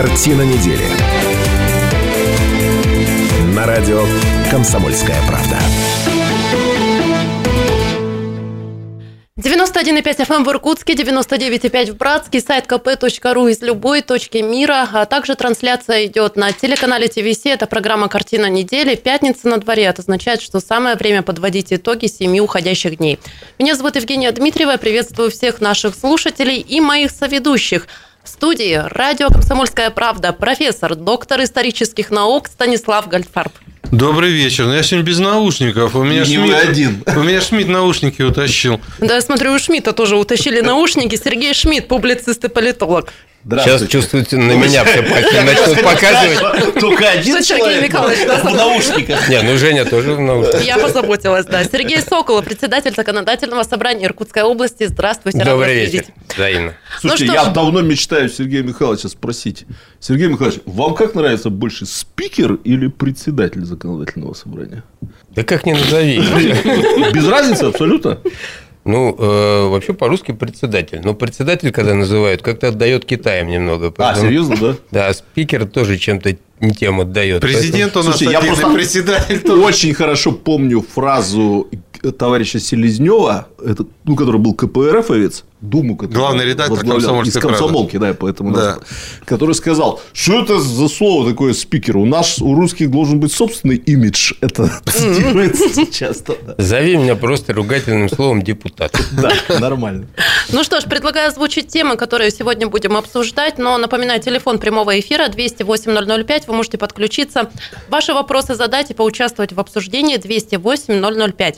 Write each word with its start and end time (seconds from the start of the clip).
Картина 0.00 0.42
недели. 0.42 0.84
На 3.52 3.66
радио 3.66 4.04
«Комсомольская 4.48 5.16
правда». 5.26 5.56
91,5 9.36 10.02
FM 10.02 10.44
в 10.44 10.50
Иркутске, 10.50 10.92
99,5 10.92 11.92
в 11.92 11.96
Братске, 11.96 12.40
сайт 12.40 12.66
kp.ru 12.66 13.50
из 13.50 13.60
любой 13.60 14.02
точки 14.02 14.38
мира, 14.38 14.88
а 14.92 15.04
также 15.04 15.34
трансляция 15.34 16.06
идет 16.06 16.36
на 16.36 16.52
телеканале 16.52 17.08
ТВС. 17.08 17.46
Это 17.46 17.66
программа 17.66 18.08
«Картина 18.08 18.46
недели». 18.46 18.94
Пятница 18.94 19.48
на 19.48 19.58
дворе. 19.58 19.82
Это 19.84 20.02
означает, 20.02 20.40
что 20.42 20.60
самое 20.60 20.94
время 20.94 21.22
подводить 21.22 21.72
итоги 21.72 22.06
семи 22.06 22.40
уходящих 22.40 22.98
дней. 22.98 23.18
Меня 23.58 23.74
зовут 23.74 23.96
Евгения 23.96 24.30
Дмитриева. 24.30 24.76
Приветствую 24.76 25.32
всех 25.32 25.60
наших 25.60 25.96
слушателей 25.96 26.60
и 26.60 26.80
моих 26.80 27.10
соведущих. 27.10 27.88
В 28.28 28.30
студии 28.30 28.74
радио 28.90 29.28
«Комсомольская 29.28 29.88
правда» 29.88 30.34
профессор, 30.34 30.94
доктор 30.94 31.42
исторических 31.42 32.10
наук 32.10 32.48
Станислав 32.48 33.08
Гольдфарб. 33.08 33.50
Добрый 33.90 34.30
вечер. 34.30 34.66
Ну, 34.66 34.74
я 34.74 34.82
сегодня 34.82 35.06
без 35.06 35.18
наушников. 35.18 35.96
У 35.96 36.04
меня 36.04 36.26
Не 36.26 36.36
Шмидт, 36.36 36.54
один. 36.54 37.02
У 37.06 37.22
меня 37.22 37.40
Шмидт 37.40 37.70
наушники 37.70 38.20
утащил. 38.20 38.82
Да, 38.98 39.14
я 39.14 39.22
смотрю, 39.22 39.54
у 39.54 39.58
Шмидта 39.58 39.94
тоже 39.94 40.16
утащили 40.16 40.60
наушники. 40.60 41.16
Сергей 41.16 41.54
Шмидт, 41.54 41.88
публицист 41.88 42.44
и 42.44 42.48
политолог. 42.48 43.10
Сейчас 43.50 43.86
чувствуете 43.88 44.36
на 44.36 44.52
меня 44.52 44.84
все 44.84 45.02
начнут 45.42 45.82
показывать. 45.82 46.74
Только 46.74 47.08
один 47.10 47.42
человек 47.42 47.82
Михайлович, 47.82 48.18
в 48.18 48.44
наушниках. 48.44 49.28
Не, 49.28 49.42
ну 49.42 49.56
Женя 49.56 49.84
тоже 49.86 50.14
в 50.14 50.20
наушниках. 50.20 50.62
Я 50.62 50.78
позаботилась, 50.78 51.46
да. 51.46 51.64
Сергей 51.64 52.02
Соколов, 52.02 52.44
председатель 52.44 52.94
законодательного 52.94 53.62
собрания 53.62 54.06
Иркутской 54.06 54.42
области. 54.42 54.86
Здравствуйте, 54.86 55.44
Добрый 55.44 55.86
вечер. 55.86 56.04
Взаимно. 56.34 56.74
Слушайте, 57.00 57.24
Ну 57.24 57.32
что 57.32 57.44
я 57.44 57.50
давно 57.50 57.80
мечтаю 57.80 58.28
Сергея 58.28 58.62
Михайловича 58.62 59.08
спросить. 59.08 59.64
Сергей 59.98 60.28
Михайлович, 60.28 60.60
вам 60.66 60.94
как 60.94 61.14
нравится 61.14 61.48
больше 61.48 61.86
спикер 61.86 62.54
или 62.64 62.88
председатель 62.88 63.64
законодательного 63.64 64.34
собрания? 64.34 64.84
Да 65.30 65.42
как 65.42 65.64
ни 65.64 65.72
назови. 65.72 66.18
Без 67.12 67.26
разницы 67.26 67.64
абсолютно. 67.64 68.18
Ну, 68.88 69.14
э, 69.18 69.68
вообще 69.68 69.92
по-русски 69.92 70.32
председатель. 70.32 71.02
Но 71.04 71.12
председатель, 71.12 71.70
когда 71.72 71.92
называют, 71.94 72.40
как-то 72.40 72.68
отдает 72.68 73.04
Китаем 73.04 73.48
немного. 73.48 73.88
А, 73.88 73.90
поэтому- 73.90 74.26
серьезно, 74.28 74.56
да? 74.56 74.76
Да, 74.90 75.12
спикер 75.12 75.66
тоже 75.66 75.98
чем-то 75.98 76.38
тем 76.78 77.00
отдает. 77.00 77.40
Президент 77.40 77.96
у 77.96 78.00
нас 78.02 78.18
Слушайте, 78.18 78.32
я 78.32 78.40
просто 78.40 78.70
председатель 78.72 79.40
тоже. 79.40 79.62
Очень 79.62 79.94
хорошо 79.94 80.32
помню 80.32 80.84
фразу 80.94 81.68
товарища 82.18 82.60
Селезнева, 82.60 83.48
это, 83.64 83.84
ну, 84.04 84.16
который 84.16 84.40
был 84.40 84.54
КПРФовец, 84.54 85.44
Думу, 85.60 85.96
который 85.96 86.14
Главный 86.14 86.44
редактор 86.44 86.78
«Комсомольской 86.78 87.40
из 87.40 87.44
комсомолки, 87.44 87.96
да, 87.96 88.14
поэтому 88.14 88.52
Да. 88.52 88.56
назвал, 88.60 88.82
который 89.24 89.56
сказал, 89.56 90.00
что 90.12 90.40
это 90.40 90.60
за 90.60 90.88
слово 90.88 91.28
такое 91.30 91.52
спикер? 91.52 91.96
У 91.96 92.04
нас, 92.04 92.38
у 92.38 92.54
русских 92.54 92.92
должен 92.92 93.18
быть 93.18 93.32
собственный 93.32 93.74
имидж. 93.74 94.34
Это 94.40 94.70
цитируется 94.86 95.86
часто. 95.92 96.36
да. 96.46 96.54
Зови 96.58 96.96
меня 96.96 97.16
просто 97.16 97.52
ругательным 97.54 98.08
словом 98.08 98.42
депутат. 98.42 98.96
Да, 99.10 99.32
нормально. 99.58 100.06
Ну 100.52 100.62
что 100.62 100.80
ж, 100.80 100.84
предлагаю 100.84 101.28
озвучить 101.28 101.66
темы, 101.66 101.96
которые 101.96 102.30
сегодня 102.30 102.68
будем 102.68 102.96
обсуждать, 102.96 103.58
но 103.58 103.76
напоминаю, 103.78 104.20
телефон 104.22 104.58
прямого 104.58 104.98
эфира 105.00 105.26
208-005, 105.28 106.44
вы 106.48 106.54
можете 106.54 106.78
подключиться, 106.78 107.50
ваши 107.88 108.12
вопросы 108.14 108.54
задать 108.54 108.90
и 108.90 108.94
поучаствовать 108.94 109.52
в 109.52 109.60
обсуждении 109.60 110.18
208-005. 110.18 111.56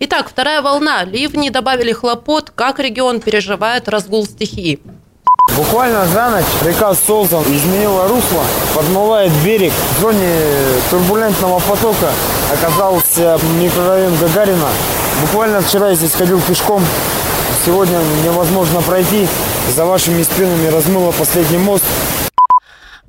Итак, 0.00 0.28
вторая 0.28 0.62
волна. 0.62 1.04
Ливни 1.04 1.50
добавили 1.50 1.92
хлопот, 1.92 2.50
как 2.50 2.80
регион 2.80 3.20
переживает 3.20 3.88
разгул 3.88 4.24
стихии. 4.24 4.80
Буквально 5.56 6.06
за 6.06 6.30
ночь 6.30 6.44
река 6.64 6.94
Солзан 6.94 7.42
изменила 7.42 8.06
русло, 8.08 8.42
подмывает 8.74 9.32
берег. 9.44 9.72
В 9.96 10.00
зоне 10.00 10.28
турбулентного 10.90 11.58
потока 11.60 12.10
оказался 12.52 13.38
микрорайон 13.58 14.16
Гагарина. 14.16 14.68
Буквально 15.20 15.60
вчера 15.60 15.90
я 15.90 15.94
здесь 15.94 16.12
ходил 16.12 16.40
пешком. 16.40 16.82
Сегодня 17.66 17.98
невозможно 18.24 18.80
пройти. 18.80 19.26
За 19.74 19.84
вашими 19.84 20.22
спинами 20.22 20.68
размыло 20.68 21.12
последний 21.12 21.58
мост. 21.58 21.84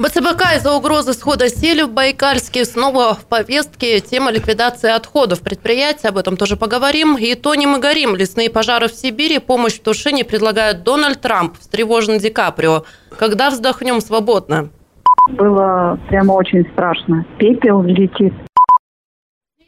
БЦБК 0.02 0.56
из-за 0.56 0.74
угрозы 0.74 1.14
схода 1.14 1.48
сели 1.48 1.84
в 1.84 1.92
Байкальске 1.92 2.66
снова 2.66 3.14
в 3.14 3.26
повестке 3.26 4.00
тема 4.00 4.32
ликвидации 4.32 4.90
отходов 4.90 5.42
предприятия. 5.42 6.08
Об 6.08 6.18
этом 6.18 6.38
тоже 6.38 6.58
поговорим. 6.58 7.18
И 7.18 7.36
тонем 7.36 7.76
и 7.76 7.80
горим. 7.80 8.16
Лесные 8.16 8.50
пожары 8.50 8.88
в 8.88 8.94
Сибири. 8.94 9.38
Помощь 9.38 9.76
в 9.76 9.84
тушении 9.84 10.24
предлагает 10.24 10.82
Дональд 10.82 11.22
Трамп. 11.22 11.56
Встревожен 11.60 12.18
Ди 12.18 12.32
Каприо. 12.32 12.84
Когда 13.16 13.52
вздохнем 13.52 14.02
свободно? 14.02 14.70
Было 15.30 16.00
прямо 16.10 16.32
очень 16.32 16.68
страшно. 16.74 17.24
Пепел 17.38 17.84
летит. 17.84 18.34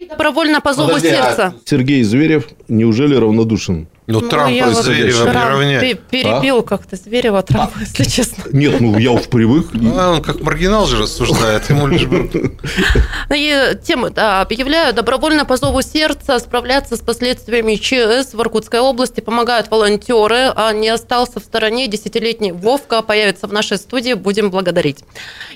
Добровольно 0.10 0.62
по 0.62 0.74
зову 0.74 0.94
Подожди, 0.94 1.10
а 1.10 1.26
сердца. 1.26 1.54
Сергей 1.64 2.02
Зверев 2.02 2.48
неужели 2.68 3.14
равнодушен? 3.14 3.88
Ну, 4.08 4.22
Трамп 4.22 4.52
я 4.52 4.68
и 4.68 4.74
вот 4.74 4.84
Зверева 4.84 5.64
не 5.64 5.94
Перебил 5.94 6.62
как-то 6.64 6.96
Зверева 6.96 7.42
Трампа, 7.42 7.80
если 7.80 8.04
честно. 8.04 8.44
Нет, 8.52 8.82
ну 8.82 8.98
я 8.98 9.12
уж 9.12 9.24
привык. 9.24 9.68
А 9.96 10.12
он 10.12 10.22
как 10.22 10.42
маргинал 10.42 10.86
же 10.86 10.98
рассуждает. 11.02 11.70
Ему 11.70 11.88
лишь 11.88 12.06
бы... 12.06 12.30
И 13.34 13.78
тему, 13.84 14.10
да, 14.10 14.42
объявляю, 14.42 14.94
добровольно 14.94 15.46
по 15.46 15.58
зову 15.58 15.82
сердца 15.82 16.40
справляться 16.40 16.98
с 16.98 17.00
последствиями 17.00 17.76
ЧС 17.76 18.34
в 18.34 18.42
Иркутской 18.42 18.80
области 18.80 19.22
помогают 19.22 19.72
волонтеры, 19.72 20.52
а 20.56 20.74
не 20.74 20.90
остался 20.90 21.40
в 21.40 21.44
стороне 21.44 21.88
десятилетний 21.88 22.52
Вовка, 22.52 23.02
появится 23.02 23.48
в 23.48 23.54
нашей 23.54 23.78
студии, 23.78 24.14
будем 24.14 24.50
благодарить. 24.50 25.00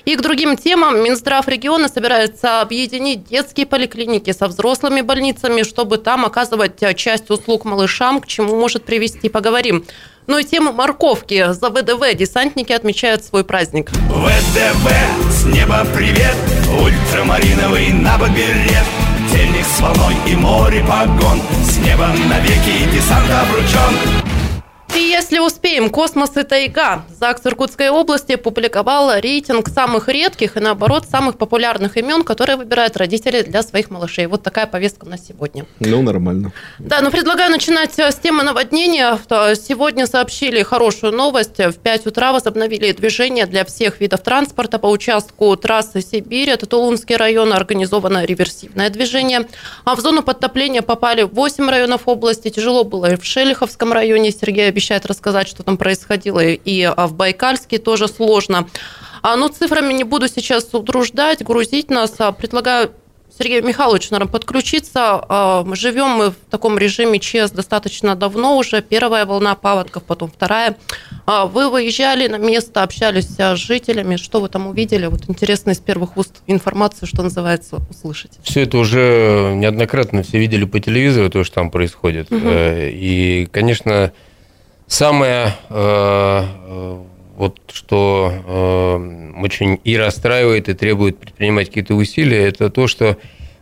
И 0.04 0.16
к 0.16 0.22
другим 0.22 0.56
темам 0.56 1.02
Минздрав 1.02 1.46
региона 1.48 1.88
собирается 1.88 2.60
объединить 2.60 3.24
детские 3.28 3.66
поликлиники 3.66 4.32
со 4.32 4.48
взрослыми 4.48 5.02
больницами, 5.02 5.62
чтобы 5.62 5.98
там 5.98 6.24
оказывать 6.24 6.82
а, 6.82 6.94
часть 6.94 7.30
услуг 7.30 7.64
малышам, 7.64 8.20
к 8.20 8.26
чему 8.38 8.56
может 8.56 8.84
привести, 8.84 9.28
поговорим. 9.28 9.84
Ну 10.28 10.38
и 10.38 10.44
тема 10.44 10.72
морковки. 10.72 11.52
За 11.52 11.70
ВДВ 11.70 12.14
десантники 12.14 12.72
отмечают 12.72 13.24
свой 13.24 13.44
праздник. 13.44 13.90
ВДВ, 13.90 14.90
с 15.30 15.44
неба 15.46 15.84
привет, 15.94 16.36
ультрамариновый 16.80 17.88
на 17.92 18.16
берет. 18.28 18.86
Тельник 19.32 19.64
с 19.64 19.80
волной 19.80 20.14
и 20.26 20.36
море 20.36 20.84
погон, 20.88 21.40
с 21.64 21.78
неба 21.78 22.08
навеки 22.28 22.88
десант 22.94 23.28
обручен. 23.30 24.27
И 24.96 25.00
если 25.00 25.38
успеем, 25.38 25.90
космос 25.90 26.36
и 26.36 26.42
тайга. 26.42 27.04
ЗАГС 27.20 27.46
Иркутской 27.46 27.90
области 27.90 28.32
опубликовал 28.32 29.18
рейтинг 29.20 29.68
самых 29.68 30.08
редких 30.08 30.56
и, 30.56 30.60
наоборот, 30.60 31.06
самых 31.08 31.36
популярных 31.36 31.96
имен, 31.96 32.24
которые 32.24 32.56
выбирают 32.56 32.96
родители 32.96 33.42
для 33.42 33.62
своих 33.62 33.90
малышей. 33.90 34.26
Вот 34.26 34.42
такая 34.42 34.66
повестка 34.66 35.06
на 35.06 35.18
сегодня. 35.18 35.66
Ну, 35.78 36.02
нормально. 36.02 36.52
Да, 36.78 37.00
но 37.00 37.10
предлагаю 37.10 37.50
начинать 37.50 37.98
э, 37.98 38.10
с 38.10 38.16
темы 38.16 38.42
наводнения. 38.42 39.18
То 39.28 39.54
Сегодня 39.54 40.06
сообщили 40.06 40.62
хорошую 40.62 41.12
новость. 41.12 41.58
В 41.58 41.74
5 41.74 42.06
утра 42.06 42.32
возобновили 42.32 42.92
движение 42.92 43.46
для 43.46 43.64
всех 43.64 44.00
видов 44.00 44.22
транспорта 44.22 44.78
по 44.78 44.86
участку 44.86 45.54
трассы 45.56 46.00
Сибирь. 46.00 46.50
Это 46.50 46.66
Тулунский 46.66 47.16
район. 47.16 47.52
Организовано 47.52 48.24
реверсивное 48.24 48.90
движение. 48.90 49.46
А 49.84 49.94
в 49.94 50.00
зону 50.00 50.22
подтопления 50.22 50.82
попали 50.82 51.22
8 51.22 51.68
районов 51.68 52.02
области. 52.06 52.48
Тяжело 52.50 52.84
было 52.84 53.12
и 53.12 53.16
в 53.16 53.24
Шелиховском 53.24 53.92
районе. 53.92 54.32
Сергей 54.32 54.68
обещает 54.78 55.06
рассказать, 55.06 55.48
что 55.48 55.64
там 55.64 55.76
происходило. 55.76 56.38
И 56.40 56.82
а, 56.82 57.08
в 57.08 57.14
Байкальске 57.14 57.78
тоже 57.78 58.06
сложно. 58.06 58.68
А, 59.22 59.34
ну, 59.34 59.48
цифрами 59.48 59.92
не 59.92 60.04
буду 60.04 60.28
сейчас 60.28 60.72
утруждать, 60.72 61.42
грузить 61.42 61.90
нас. 61.90 62.14
А, 62.18 62.30
предлагаю 62.30 62.92
Сергей 63.36 63.60
Михайлович, 63.60 64.10
наверное, 64.10 64.30
подключиться. 64.32 65.64
Живем 65.74 66.08
мы 66.08 66.30
в 66.30 66.36
таком 66.50 66.76
режиме 66.76 67.20
ЧС 67.20 67.52
достаточно 67.52 68.16
давно 68.16 68.56
уже. 68.56 68.82
Первая 68.82 69.26
волна 69.26 69.54
паводков, 69.54 70.02
потом 70.02 70.28
вторая. 70.28 70.76
Вы 71.26 71.70
выезжали 71.70 72.26
на 72.26 72.36
место, 72.36 72.82
общались 72.82 73.28
с 73.28 73.54
жителями. 73.54 74.16
Что 74.16 74.40
вы 74.40 74.48
там 74.48 74.66
увидели? 74.66 75.06
Вот 75.06 75.28
интересно 75.28 75.70
из 75.70 75.78
первых 75.78 76.16
уст 76.16 76.42
информацию, 76.48 77.06
что 77.06 77.22
называется, 77.22 77.76
услышать. 77.90 78.32
Все 78.42 78.62
это 78.62 78.76
уже 78.78 79.52
неоднократно 79.54 80.24
все 80.24 80.38
видели 80.38 80.64
по 80.64 80.80
телевизору, 80.80 81.30
то, 81.30 81.44
что 81.44 81.56
там 81.56 81.70
происходит. 81.70 82.26
Э, 82.30 82.90
И, 82.90 83.46
конечно, 83.52 84.12
самое, 84.88 85.52
э, 85.68 86.96
вот 87.36 87.60
что 87.72 88.32
э, 88.32 89.40
очень 89.40 89.78
и 89.84 89.96
расстраивает, 89.96 90.68
и 90.68 90.74
требует 90.74 91.18
предпринимать 91.18 91.68
какие-то 91.68 91.94
усилия, 91.94 92.48
это 92.48 92.70
то, 92.70 92.88
что 92.88 93.16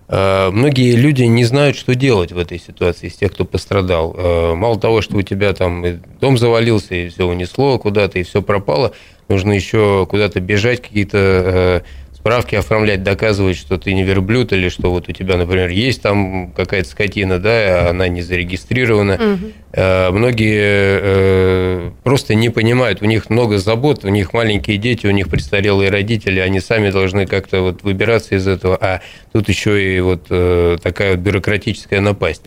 э, 0.09 0.51
многие 0.51 0.95
люди 0.95 1.25
не 1.25 1.45
знают, 1.45 1.77
что 1.77 1.95
делать 1.95 2.33
в 2.33 2.39
этой 2.39 2.59
ситуации 2.59 3.09
из 3.09 3.17
тех, 3.17 3.33
кто 3.33 3.45
пострадал. 3.45 4.15
Мало 4.57 4.81
того, 4.81 5.03
что 5.03 5.17
у 5.17 5.23
тебя 5.23 5.53
там 5.53 5.85
дом 6.21 6.39
завалился, 6.39 6.95
и 6.95 7.09
все 7.09 7.27
унесло 7.27 7.79
куда-то, 7.79 8.19
и 8.19 8.23
все 8.23 8.41
пропало, 8.41 8.93
нужно 9.29 9.53
еще 9.53 10.07
куда-то 10.09 10.41
бежать, 10.41 10.81
какие-то 10.81 11.85
справки 12.27 12.57
оформлять, 12.57 13.05
доказывать, 13.05 13.57
что 13.57 13.79
ты 13.79 13.95
не 13.95 14.03
верблюд, 14.03 14.53
или 14.53 14.69
что 14.69 14.91
вот 14.91 15.09
у 15.09 15.13
тебя, 15.13 15.37
например, 15.37 15.69
есть 15.69 16.03
там 16.03 16.51
какая-то 16.51 16.89
скотина, 16.89 17.39
да, 17.39 17.91
она 17.91 18.09
не 18.09 18.21
зарегистрирована. 18.21 19.39
Э, 19.73 20.11
Многие 20.11 20.99
э, 21.03 21.91
просто 22.03 22.27
просто 22.27 22.35
не 22.35 22.49
понимают. 22.49 23.03
У 23.03 23.05
них 23.05 23.31
много 23.31 23.59
забот, 23.59 24.05
у 24.05 24.09
них 24.09 24.33
маленькие 24.33 24.79
дети, 24.79 25.07
у 25.07 25.11
них 25.11 25.29
престарелые 25.29 25.91
родители, 25.91 26.41
они 26.41 26.61
сами 26.61 26.91
должны 26.91 27.27
как-то 27.27 27.61
вот 27.61 27.83
выбираться 27.83 28.35
из 28.35 28.49
этого, 28.49 28.77
а 28.81 29.01
тут 29.33 29.49
еще 29.51 29.97
и 29.97 30.01
вот 30.01 30.27
э, 30.31 30.79
такая 30.83 31.13
вот 31.13 31.21
бюрократическая 31.21 32.01
напасть. 32.01 32.43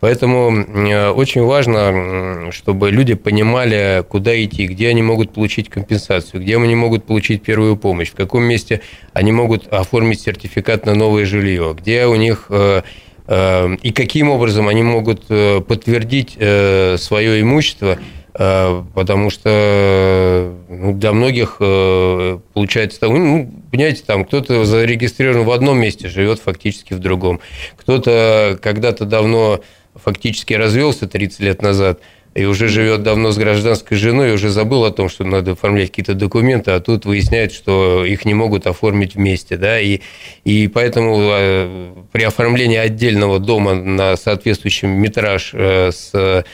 Поэтому 0.00 0.52
э, 0.52 1.10
очень 1.10 1.42
важно, 1.42 2.50
чтобы 2.50 2.90
люди 2.90 3.14
понимали, 3.14 4.04
куда 4.06 4.42
идти, 4.44 4.66
где 4.66 4.88
они 4.88 5.02
могут 5.02 5.32
получить 5.32 5.70
компенсацию, 5.70 6.42
где 6.42 6.56
они 6.58 6.74
могут 6.74 7.04
получить 7.04 7.42
первую 7.42 7.76
помощь, 7.76 8.10
в 8.10 8.14
каком 8.14 8.42
месте 8.44 8.82
они 9.12 9.32
могут 9.32 9.66
оформить 9.68 10.20
сертификат 10.20 10.84
на 10.86 10.94
новое 10.94 11.24
жилье, 11.24 11.74
где 11.78 12.06
у 12.06 12.16
них 12.16 12.46
э, 12.50 12.82
э, 13.26 13.76
и 13.82 13.92
каким 13.92 14.28
образом 14.30 14.68
они 14.68 14.82
могут 14.82 15.26
подтвердить 15.26 16.32
свое 16.32 17.40
имущество, 17.40 17.98
потому 18.32 19.30
что 19.30 20.52
ну, 20.68 20.92
для 20.92 21.12
многих 21.12 21.58
получается, 21.58 23.06
ну, 23.06 23.50
понимаете, 23.70 24.02
там 24.04 24.24
кто-то 24.24 24.64
зарегистрирован 24.64 25.44
в 25.44 25.50
одном 25.52 25.78
месте, 25.78 26.08
живет 26.08 26.40
фактически 26.40 26.94
в 26.94 26.98
другом, 26.98 27.40
кто-то 27.76 28.58
когда-то 28.60 29.04
давно 29.04 29.60
фактически 29.94 30.54
развелся 30.54 31.06
30 31.06 31.40
лет 31.40 31.62
назад 31.62 32.00
и 32.34 32.46
уже 32.46 32.68
живет 32.68 33.02
давно 33.02 33.30
с 33.30 33.38
гражданской 33.38 33.96
женой, 33.96 34.30
и 34.30 34.32
уже 34.32 34.48
забыл 34.48 34.84
о 34.84 34.90
том, 34.90 35.08
что 35.08 35.24
надо 35.24 35.52
оформлять 35.52 35.90
какие-то 35.90 36.14
документы, 36.14 36.72
а 36.72 36.80
тут 36.80 37.06
выясняет, 37.06 37.52
что 37.52 38.04
их 38.04 38.24
не 38.24 38.34
могут 38.34 38.66
оформить 38.66 39.14
вместе. 39.14 39.56
Да? 39.56 39.78
И, 39.78 40.00
и 40.42 40.66
поэтому 40.66 41.16
э, 41.20 41.94
при 42.10 42.24
оформлении 42.24 42.76
отдельного 42.76 43.38
дома 43.38 43.74
на 43.74 44.16
соответствующем 44.16 44.90
метраж 44.90 45.50
э, 45.54 45.92
с 45.92 46.44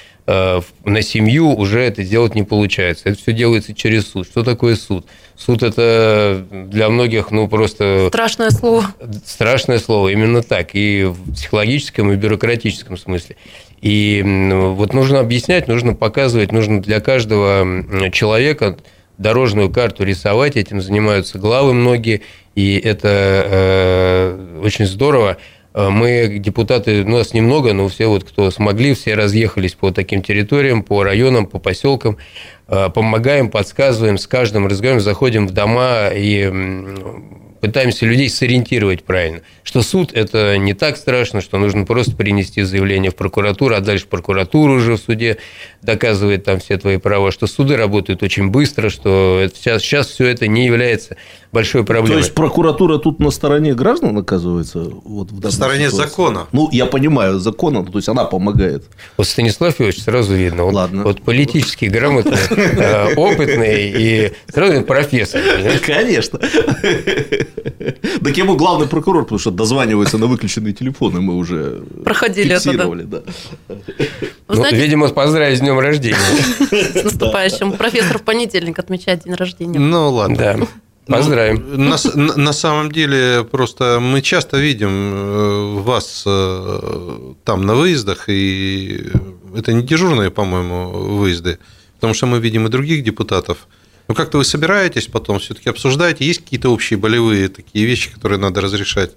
на 0.84 1.02
семью 1.02 1.54
уже 1.56 1.80
это 1.80 2.04
делать 2.04 2.34
не 2.34 2.42
получается. 2.42 3.08
Это 3.08 3.18
все 3.18 3.32
делается 3.32 3.74
через 3.74 4.08
суд. 4.08 4.26
Что 4.26 4.44
такое 4.44 4.76
суд? 4.76 5.06
Суд 5.36 5.62
это 5.62 6.46
для 6.50 6.88
многих, 6.88 7.30
ну, 7.30 7.48
просто... 7.48 8.06
Страшное 8.08 8.50
слово. 8.50 8.84
Страшное 9.24 9.78
слово, 9.78 10.08
именно 10.08 10.42
так. 10.42 10.70
И 10.74 11.04
в 11.04 11.32
психологическом, 11.32 12.12
и 12.12 12.16
бюрократическом 12.16 12.96
смысле. 12.96 13.36
И 13.80 14.22
вот 14.24 14.92
нужно 14.92 15.20
объяснять, 15.20 15.66
нужно 15.66 15.94
показывать, 15.94 16.52
нужно 16.52 16.82
для 16.82 17.00
каждого 17.00 18.10
человека 18.12 18.76
дорожную 19.16 19.70
карту 19.70 20.04
рисовать, 20.04 20.56
этим 20.56 20.80
занимаются 20.80 21.38
главы 21.38 21.74
многие, 21.74 22.22
и 22.54 22.78
это 22.78 23.08
э, 23.08 24.60
очень 24.62 24.86
здорово. 24.86 25.36
Э, 25.72 25.88
мы, 25.88 26.38
депутаты, 26.38 27.02
у 27.02 27.08
нас 27.08 27.34
немного, 27.34 27.72
но 27.72 27.88
все 27.88 28.06
вот, 28.06 28.24
кто 28.24 28.50
смогли, 28.50 28.94
все 28.94 29.14
разъехались 29.14 29.74
по 29.74 29.90
таким 29.90 30.22
территориям, 30.22 30.82
по 30.82 31.02
районам, 31.02 31.46
по 31.46 31.58
поселкам, 31.58 32.18
э, 32.68 32.88
помогаем, 32.92 33.50
подсказываем, 33.50 34.18
с 34.18 34.26
каждым 34.26 34.66
разговариваем, 34.66 35.04
заходим 35.04 35.46
в 35.46 35.52
дома 35.52 36.08
и 36.12 36.50
пытаемся 37.60 38.06
людей 38.06 38.28
сориентировать 38.28 39.04
правильно, 39.04 39.42
что 39.62 39.82
суд– 39.82 40.12
это 40.14 40.56
не 40.56 40.74
так 40.74 40.96
страшно, 40.96 41.40
что 41.40 41.58
нужно 41.58 41.84
просто 41.84 42.16
принести 42.16 42.62
заявление 42.62 43.10
в 43.10 43.16
прокуратуру, 43.16 43.74
а 43.74 43.80
дальше 43.80 44.06
прокуратура 44.06 44.72
уже 44.72 44.96
в 44.96 44.98
суде 44.98 45.36
доказывает 45.82 46.44
там 46.44 46.58
все 46.58 46.78
твои 46.78 46.96
права, 46.96 47.30
что 47.30 47.46
суды 47.46 47.76
работают 47.76 48.22
очень 48.22 48.48
быстро, 48.48 48.88
что 48.88 49.46
сейчас, 49.54 49.82
сейчас 49.82 50.08
все 50.08 50.26
это 50.26 50.46
не 50.46 50.64
является 50.64 51.16
большой 51.52 51.84
проблемой. 51.84 52.12
То 52.12 52.18
есть 52.18 52.34
прокуратура 52.34 52.98
тут 52.98 53.18
на 53.20 53.30
стороне 53.30 53.74
граждан 53.74 54.16
оказывается? 54.16 54.80
Вот 55.04 55.30
в 55.30 55.42
на 55.42 55.50
стороне 55.50 55.88
ситуации? 55.88 56.10
закона. 56.10 56.46
Ну, 56.52 56.68
я 56.72 56.86
понимаю, 56.86 57.38
закона, 57.38 57.84
то 57.84 57.98
есть 57.98 58.08
она 58.08 58.24
помогает. 58.24 58.84
Вот 59.16 59.26
Станислав 59.26 59.80
Иванович 59.80 60.02
сразу 60.02 60.34
видно. 60.34 60.64
Он, 60.64 60.74
Ладно. 60.74 61.02
Вот 61.04 61.22
политически 61.22 61.86
грамотный, 61.86 62.38
э, 62.50 63.14
опытный 63.14 63.90
и 63.90 64.32
сразу 64.52 64.82
профессор. 64.82 65.40
Конечно. 65.84 66.40
Так 68.22 68.36
ему 68.36 68.56
главный 68.56 68.86
прокурор, 68.86 69.24
потому 69.24 69.38
что 69.38 69.50
дозванивается 69.50 70.18
на 70.18 70.26
выключенные 70.26 70.72
телефоны, 70.72 71.20
мы 71.20 71.36
уже 71.36 71.82
проходили 72.04 72.54
это. 72.54 72.72
Да. 73.06 73.22
Ну, 74.48 74.64
видимо, 74.72 75.08
поздравить 75.08 75.58
с 75.58 75.60
днем 75.60 75.78
рождения. 75.78 76.16
С 76.70 77.04
наступающим. 77.04 77.72
Профессор 77.72 78.18
в 78.18 78.22
понедельник 78.22 78.78
отмечает 78.78 79.24
день 79.24 79.34
рождения. 79.34 79.78
Ну 79.78 80.10
ладно. 80.10 80.36
Да. 80.36 80.56
Ну, 81.10 81.16
Поздравим. 81.16 81.64
Ну, 81.66 81.96
на, 82.14 82.36
на 82.36 82.52
самом 82.52 82.92
деле, 82.92 83.42
просто 83.42 83.98
мы 84.00 84.22
часто 84.22 84.58
видим 84.58 85.12
э, 85.12 85.82
вас 85.82 86.22
э, 86.24 87.32
там 87.44 87.66
на 87.66 87.74
выездах, 87.74 88.28
и 88.28 89.10
это 89.56 89.72
не 89.72 89.82
дежурные, 89.82 90.30
по-моему, 90.30 90.88
выезды, 90.88 91.58
потому 91.96 92.14
что 92.14 92.26
мы 92.26 92.38
видим 92.38 92.66
и 92.66 92.70
других 92.70 93.02
депутатов. 93.02 93.66
Но 94.06 94.14
как-то 94.14 94.38
вы 94.38 94.44
собираетесь 94.44 95.08
потом, 95.08 95.40
все-таки 95.40 95.68
обсуждаете, 95.68 96.24
есть 96.24 96.44
какие-то 96.44 96.68
общие 96.68 96.96
болевые 96.96 97.48
такие 97.48 97.86
вещи, 97.86 98.12
которые 98.12 98.38
надо 98.38 98.60
разрешать? 98.60 99.10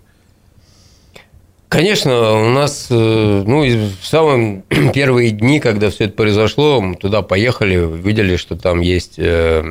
Конечно, 1.73 2.33
у 2.39 2.49
нас, 2.49 2.85
э, 2.91 2.93
ну, 2.93 3.63
в 3.63 4.05
самые 4.05 4.61
первые 4.93 5.31
дни, 5.31 5.59
когда 5.59 5.89
все 5.89 6.03
это 6.03 6.13
произошло, 6.13 6.79
мы 6.81 6.95
туда 6.95 7.23
поехали, 7.23 7.83
видели, 7.99 8.35
что 8.35 8.55
там 8.55 8.79
есть 8.79 9.15
э, 9.17 9.63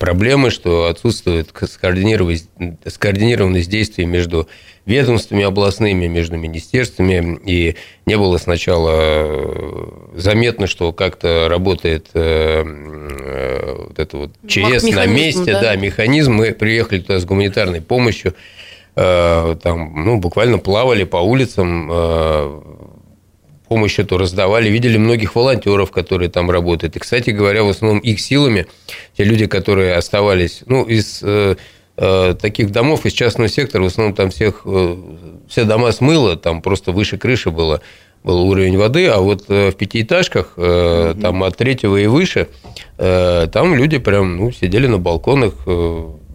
проблемы, 0.00 0.50
что 0.50 0.86
отсутствует 0.86 1.50
скоординированность, 1.70 2.48
скоординированность 2.88 3.70
действий 3.70 4.06
между 4.06 4.48
ведомствами 4.86 5.44
областными, 5.44 6.08
между 6.08 6.36
министерствами, 6.36 7.38
и 7.46 7.76
не 8.06 8.16
было 8.16 8.36
сначала 8.38 8.90
э, 8.92 9.86
заметно, 10.16 10.66
что 10.66 10.92
как-то 10.92 11.46
работает 11.48 12.08
вот 12.12 13.98
это 13.98 14.16
вот 14.16 14.30
ЧС 14.48 14.82
механизм, 14.82 14.96
на 14.96 15.06
месте, 15.06 15.52
да? 15.52 15.60
да, 15.60 15.76
механизм. 15.76 16.32
Мы 16.32 16.50
приехали 16.50 16.98
туда 16.98 17.20
с 17.20 17.24
гуманитарной 17.24 17.82
помощью, 17.82 18.34
там, 18.94 20.04
ну, 20.04 20.18
буквально 20.18 20.58
плавали 20.58 21.04
по 21.04 21.16
улицам, 21.16 21.88
э, 21.90 22.60
помощь 23.68 23.98
эту 23.98 24.18
раздавали, 24.18 24.68
видели 24.68 24.98
многих 24.98 25.34
волонтеров, 25.34 25.90
которые 25.90 26.28
там 26.28 26.50
работают. 26.50 26.94
И, 26.94 27.00
кстати 27.00 27.30
говоря, 27.30 27.64
в 27.64 27.68
основном 27.70 27.98
их 27.98 28.20
силами, 28.20 28.66
те 29.16 29.24
люди, 29.24 29.46
которые 29.46 29.94
оставались, 29.94 30.62
ну, 30.66 30.84
из 30.84 31.20
э, 31.22 31.56
таких 32.40 32.70
домов 32.70 33.04
из 33.04 33.12
частного 33.12 33.48
сектора, 33.48 33.82
в 33.82 33.86
основном 33.86 34.14
там 34.14 34.30
всех, 34.30 34.64
все 35.48 35.64
дома 35.64 35.90
смыло, 35.92 36.36
там 36.36 36.62
просто 36.62 36.92
выше 36.92 37.18
крыши 37.18 37.50
было, 37.50 37.80
был 38.22 38.48
уровень 38.48 38.78
воды, 38.78 39.06
а 39.08 39.18
вот 39.18 39.48
в 39.48 39.72
пятиэтажках, 39.72 40.54
угу. 40.56 41.20
там 41.20 41.42
от 41.44 41.56
третьего 41.56 41.96
и 41.96 42.06
выше, 42.06 42.48
там 42.96 43.74
люди 43.74 43.98
прям 43.98 44.36
ну, 44.36 44.50
сидели 44.50 44.88
на 44.88 44.98
балконах, 44.98 45.54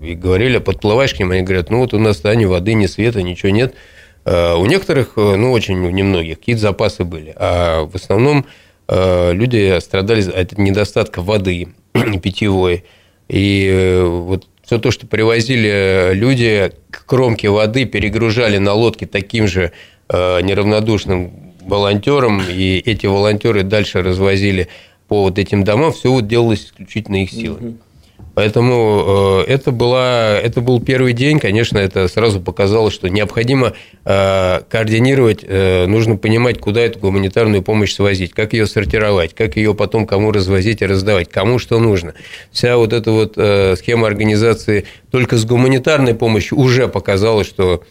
и 0.02 0.16
говорили, 0.16 0.58
подплываешь 0.60 1.14
к 1.14 1.20
ним, 1.20 1.32
они 1.32 1.42
говорят, 1.42 1.70
ну 1.70 1.80
вот 1.80 1.94
у 1.94 2.00
нас 2.00 2.20
да, 2.22 2.36
ни 2.36 2.46
воды, 2.46 2.74
ни 2.74 2.86
света, 2.86 3.22
ничего 3.22 3.52
нет. 3.52 3.74
А 4.26 4.56
у 4.56 4.66
некоторых, 4.66 5.14
э, 5.16 5.36
ну 5.36 5.52
очень 5.52 5.86
у 5.86 5.90
немногих, 5.90 6.40
какие-то 6.40 6.62
запасы 6.62 7.04
были. 7.04 7.34
А 7.36 7.86
в 7.86 7.96
основном 7.96 8.46
э, 8.88 9.34
люди 9.34 9.80
страдали 9.80 10.30
от 10.30 10.58
недостатка 10.58 11.22
воды 11.22 11.70
питьевой. 12.22 12.84
И 13.28 13.70
э, 13.72 14.04
вот 14.04 14.48
все 14.64 14.78
то, 14.78 14.92
что 14.92 15.08
привозили 15.08 16.12
люди 16.14 16.72
к 16.92 17.06
кромке 17.06 17.50
воды, 17.50 17.86
перегружали 17.86 18.58
на 18.58 18.74
лодке 18.74 19.06
таким 19.08 19.48
же 19.48 19.72
неравнодушным 20.12 21.54
волонтерам, 21.62 22.42
и 22.42 22.82
эти 22.84 23.06
волонтеры 23.06 23.62
дальше 23.62 24.02
развозили 24.02 24.70
по 25.08 25.24
вот 25.24 25.38
этим 25.38 25.64
домам, 25.64 25.92
все 25.92 26.12
вот 26.12 26.28
делалось 26.28 26.66
исключительно 26.66 27.24
их 27.24 27.32
силами. 27.32 27.78
Поэтому 28.36 29.44
э, 29.48 29.52
это, 29.52 29.72
была, 29.72 30.38
это 30.38 30.62
был 30.62 30.80
первый 30.82 31.14
день, 31.14 31.40
конечно, 31.40 31.78
это 31.78 32.08
сразу 32.08 32.40
показало, 32.40 32.92
что 32.92 33.10
необходимо 33.10 33.74
э, 34.06 34.62
координировать, 34.70 35.44
э, 35.44 35.86
нужно 35.88 36.16
понимать, 36.16 36.60
куда 36.60 36.82
эту 36.82 37.00
гуманитарную 37.00 37.64
помощь 37.64 37.94
свозить, 37.94 38.34
как 38.34 38.54
ее 38.54 38.66
сортировать, 38.66 39.34
как 39.34 39.58
ее 39.58 39.74
потом 39.74 40.06
кому 40.06 40.32
развозить 40.32 40.82
и 40.82 40.86
раздавать, 40.86 41.30
кому 41.30 41.60
что 41.60 41.80
нужно. 41.80 42.14
Вся 42.52 42.78
вот 42.78 42.94
эта 42.94 43.12
вот 43.12 43.34
схема 43.78 44.08
организации 44.08 44.86
только 45.12 45.38
с 45.38 45.46
гуманитарной 45.46 46.14
помощью 46.14 46.58
уже 46.58 46.88
показала, 46.88 47.44
что 47.44 47.84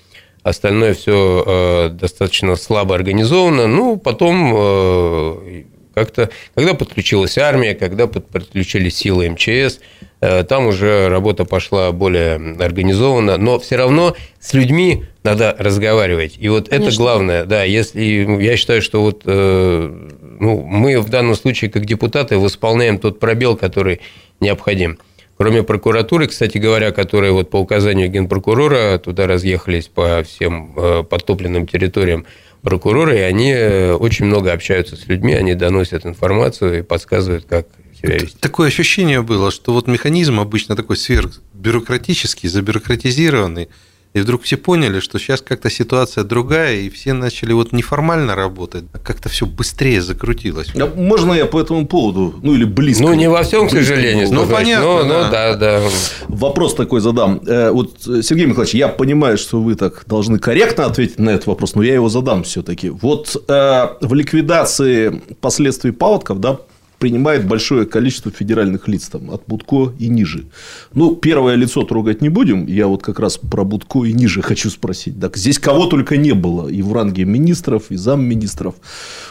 остальное 0.42 0.94
все 0.94 1.90
достаточно 1.92 2.56
слабо 2.56 2.94
организовано. 2.94 3.66
Ну, 3.66 3.96
потом 3.96 5.66
как-то, 5.98 6.30
когда 6.54 6.74
подключилась 6.74 7.38
армия, 7.38 7.74
когда 7.74 8.06
подключились 8.06 8.96
силы 8.96 9.30
МЧС– 9.30 9.80
Э, 10.20 10.42
там 10.42 10.66
уже 10.66 11.08
работа 11.08 11.44
пошла 11.44 11.92
более 11.92 12.34
организованно, 12.58 13.36
но 13.36 13.58
все 13.58 13.76
равно 13.76 14.16
с 14.40 14.52
людьми 14.52 15.04
надо 15.22 15.54
разговаривать. 15.58 16.36
И 16.38 16.48
вот 16.48 16.68
Конечно. 16.68 16.88
это 16.88 16.96
главное, 16.96 17.44
да, 17.44 17.62
если 17.62 18.02
я 18.42 18.56
считаю, 18.56 18.82
что 18.82 19.02
вот 19.02 19.22
э, 19.24 20.08
ну, 20.40 20.62
мы 20.62 21.00
в 21.00 21.08
данном 21.08 21.36
случае 21.36 21.70
как 21.70 21.84
депутаты 21.84 22.36
восполняем 22.38 22.98
тот 22.98 23.20
пробел, 23.20 23.56
который 23.56 24.00
необходим. 24.40 24.98
Кроме 25.36 25.62
прокуратуры, 25.62 26.26
кстати 26.26 26.58
говоря, 26.58 26.90
которая 26.90 27.30
вот 27.30 27.48
по 27.48 27.58
указанию 27.58 28.08
генпрокурора 28.08 28.98
туда 28.98 29.28
разъехались 29.28 29.86
по 29.86 30.24
всем 30.24 30.72
э, 30.76 31.04
подтопленным 31.08 31.68
территориям 31.68 32.26
прокуроры, 32.62 33.18
и 33.18 33.20
они 33.20 33.54
очень 33.54 34.26
много 34.26 34.52
общаются 34.52 34.96
с 34.96 35.06
людьми, 35.06 35.34
они 35.34 35.54
доносят 35.54 36.06
информацию 36.06 36.78
и 36.78 36.82
подсказывают, 36.82 37.44
как 37.44 37.66
себя 38.00 38.14
вести. 38.14 38.38
Такое 38.38 38.68
ощущение 38.68 39.22
было, 39.22 39.50
что 39.50 39.72
вот 39.72 39.86
механизм 39.86 40.40
обычно 40.40 40.76
такой 40.76 40.96
сверхбюрократический, 40.96 42.48
забюрократизированный, 42.48 43.68
и 44.14 44.20
вдруг 44.20 44.42
все 44.42 44.56
поняли, 44.56 45.00
что 45.00 45.18
сейчас 45.18 45.40
как-то 45.40 45.70
ситуация 45.70 46.24
другая, 46.24 46.76
и 46.76 46.88
все 46.88 47.12
начали 47.12 47.52
вот 47.52 47.72
неформально 47.72 48.34
работать, 48.34 48.84
а 48.92 48.98
как-то 48.98 49.28
все 49.28 49.46
быстрее 49.46 50.00
закрутилось. 50.00 50.68
А 50.74 50.86
можно 50.94 51.32
я 51.32 51.46
по 51.46 51.60
этому 51.60 51.86
поводу, 51.86 52.34
ну 52.42 52.54
или 52.54 52.64
близко? 52.64 53.02
Ну, 53.02 53.14
не 53.14 53.28
во 53.28 53.42
всем, 53.42 53.68
к 53.68 53.70
сожалению. 53.70 54.28
Ну, 54.32 54.46
понятно, 54.46 54.86
но, 54.86 55.02
да. 55.02 55.24
ну, 55.24 55.30
да, 55.30 55.56
да. 55.56 55.80
Вопрос 56.28 56.74
такой 56.74 57.00
задам. 57.00 57.40
Э, 57.46 57.70
Вот, 57.70 58.00
Сергей 58.02 58.46
Михайлович, 58.46 58.74
я 58.74 58.88
понимаю, 58.88 59.38
что 59.38 59.60
вы 59.60 59.74
так 59.74 60.04
должны 60.06 60.38
корректно 60.38 60.86
ответить 60.86 61.18
на 61.18 61.30
этот 61.30 61.46
вопрос, 61.46 61.74
но 61.74 61.82
я 61.82 61.94
его 61.94 62.08
задам 62.08 62.42
все-таки. 62.44 62.88
Вот 62.90 63.36
э, 63.48 63.88
в 64.00 64.14
ликвидации 64.14 65.22
последствий 65.40 65.92
паводков, 65.92 66.40
да, 66.40 66.58
принимает 66.98 67.46
большое 67.46 67.86
количество 67.86 68.30
федеральных 68.30 68.88
лиц, 68.88 69.08
там, 69.08 69.30
от 69.30 69.42
Будко 69.46 69.92
и 69.98 70.08
ниже. 70.08 70.44
Ну, 70.92 71.14
первое 71.14 71.54
лицо 71.54 71.84
трогать 71.84 72.22
не 72.22 72.28
будем, 72.28 72.66
я 72.66 72.86
вот 72.86 73.02
как 73.02 73.20
раз 73.20 73.38
про 73.38 73.64
Будко 73.64 74.04
и 74.04 74.12
ниже 74.12 74.42
хочу 74.42 74.70
спросить. 74.70 75.20
Так, 75.20 75.36
здесь 75.36 75.58
кого 75.58 75.86
только 75.86 76.16
не 76.16 76.32
было, 76.32 76.68
и 76.68 76.82
в 76.82 76.92
ранге 76.92 77.24
министров, 77.24 77.90
и 77.90 77.96
замминистров. 77.96 78.74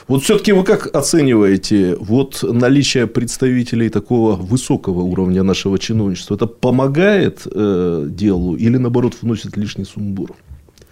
Вот 0.08 0.24
все-таки 0.24 0.54
вы 0.54 0.64
как 0.64 0.96
оцениваете 0.96 1.96
вот 2.00 2.44
наличие 2.44 3.08
представителей 3.08 3.90
такого 3.90 4.36
высокого 4.36 5.02
уровня 5.02 5.44
нашего 5.44 5.78
чиновничества? 5.78 6.36
Это 6.36 6.48
помогает 6.48 7.42
э, 7.46 8.08
делу 8.10 8.56
или, 8.56 8.78
наоборот, 8.78 9.16
вносит 9.22 9.58
лишний 9.58 9.86
сумбур? 9.86 10.36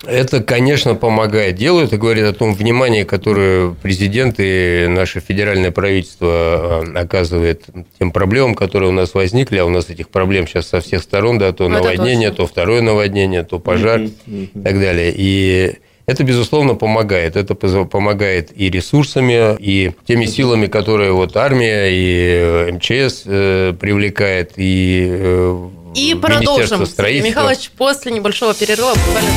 Это, 0.03 0.43
конечно, 0.43 0.95
помогает 0.95 1.55
делу. 1.55 1.79
Это 1.79 1.97
говорит 1.97 2.25
о 2.25 2.33
том 2.33 2.53
внимании, 2.53 3.03
которое 3.03 3.71
президент 3.81 4.35
и 4.39 4.87
наше 4.89 5.19
федеральное 5.19 5.71
правительство 5.71 6.83
э, 6.85 6.97
оказывает 6.97 7.63
тем 7.97 8.11
проблемам, 8.11 8.55
которые 8.55 8.89
у 8.89 8.93
нас 8.93 9.13
возникли. 9.13 9.57
А 9.57 9.65
у 9.65 9.69
нас 9.69 9.89
этих 9.89 10.09
проблем 10.09 10.47
сейчас 10.47 10.67
со 10.67 10.81
всех 10.81 11.01
сторон, 11.01 11.39
да, 11.39 11.53
то 11.53 11.67
Ну, 11.67 11.75
наводнение, 11.75 12.31
то 12.31 12.45
второе 12.45 12.81
наводнение, 12.81 13.43
то 13.43 13.59
пожар 13.59 14.01
и 14.27 14.49
так 14.63 14.79
далее. 14.79 15.13
И 15.15 15.75
это, 16.05 16.23
безусловно, 16.23 16.75
помогает. 16.75 17.35
Это 17.35 17.55
помогает 17.55 18.51
и 18.55 18.69
ресурсами, 18.69 19.55
и 19.59 19.91
теми 20.07 20.25
силами, 20.25 20.67
которые 20.67 21.11
вот 21.11 21.35
армия 21.35 21.87
и 21.89 22.67
э, 22.69 22.71
МЧС 22.73 23.23
э, 23.25 23.73
привлекает, 23.79 24.53
и 24.57 25.07
э, 25.09 25.67
И 25.95 26.15
продолжим. 26.15 26.67
Сергей 26.67 26.85
строительства. 26.85 27.29
Михайлович, 27.29 27.71
после 27.77 28.11
небольшого 28.11 28.53
перерыва 28.53 28.93
буквально 28.93 29.29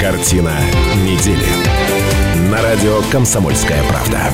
Картина 0.00 0.54
недели. 1.04 1.46
На 2.50 2.62
радио 2.62 3.02
«Комсомольская 3.10 3.82
правда». 3.88 4.32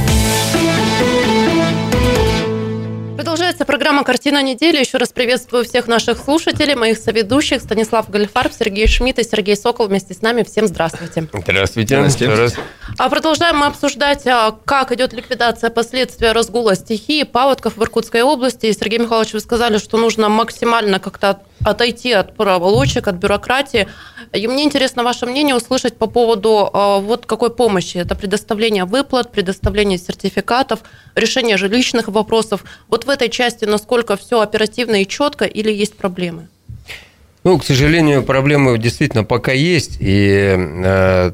Продолжается 3.54 3.73
программа 3.73 4.02
«Картина 4.02 4.42
недели». 4.42 4.80
Еще 4.80 4.99
раз 4.99 5.11
приветствую 5.11 5.64
всех 5.64 5.87
наших 5.87 6.18
слушателей, 6.18 6.75
моих 6.75 6.99
соведущих. 6.99 7.61
Станислав 7.61 8.11
Гальфарб, 8.11 8.52
Сергей 8.52 8.88
Шмидт 8.88 9.20
и 9.20 9.23
Сергей 9.23 9.56
Сокол 9.56 9.87
вместе 9.87 10.12
с 10.12 10.23
нами. 10.23 10.42
Всем 10.42 10.66
здравствуйте. 10.66 11.28
Здравствуйте. 11.32 11.94
Здравствуйте. 12.34 12.56
А 12.99 13.08
продолжаем 13.08 13.58
мы 13.58 13.66
обсуждать, 13.66 14.26
а, 14.26 14.56
как 14.64 14.90
идет 14.90 15.12
ликвидация 15.12 15.70
последствий 15.70 16.32
разгула 16.32 16.75
стихии, 16.75 17.23
паводков 17.23 17.76
в 17.76 17.82
Иркутской 17.82 18.23
области. 18.23 18.66
И, 18.66 18.73
Сергей 18.73 18.99
Михайлович, 18.99 19.34
вы 19.34 19.40
сказали, 19.40 19.78
что 19.78 19.99
нужно 19.99 20.28
максимально 20.28 20.99
как-то 20.99 21.38
отойти 21.64 22.12
от 22.12 22.37
проволочек, 22.37 23.09
от 23.09 23.16
бюрократии. 23.16 23.88
И 24.33 24.47
мне 24.47 24.64
интересно 24.64 25.02
ваше 25.02 25.26
мнение 25.26 25.54
услышать 25.54 25.97
по 25.97 26.06
поводу 26.06 26.71
а, 26.73 26.99
вот 26.99 27.26
какой 27.26 27.50
помощи. 27.50 27.99
Это 27.99 28.14
предоставление 28.14 28.85
выплат, 28.85 29.33
предоставление 29.33 29.99
сертификатов, 29.99 30.80
решение 31.14 31.56
жилищных 31.56 32.09
вопросов. 32.09 32.64
Вот 32.88 33.04
в 33.04 33.11
этой 33.11 33.28
части 33.28 33.64
насколько 33.64 34.16
все 34.16 34.40
оперативно 34.40 35.02
и 35.02 35.06
четко 35.06 35.44
или 35.44 35.73
есть 35.73 35.97
проблемы? 35.97 36.49
Ну, 37.44 37.59
к 37.59 37.64
сожалению, 37.64 38.23
проблемы 38.23 38.78
действительно 38.78 39.23
пока 39.23 39.52
есть. 39.52 39.99
И, 40.00 40.56
э, 40.56 41.33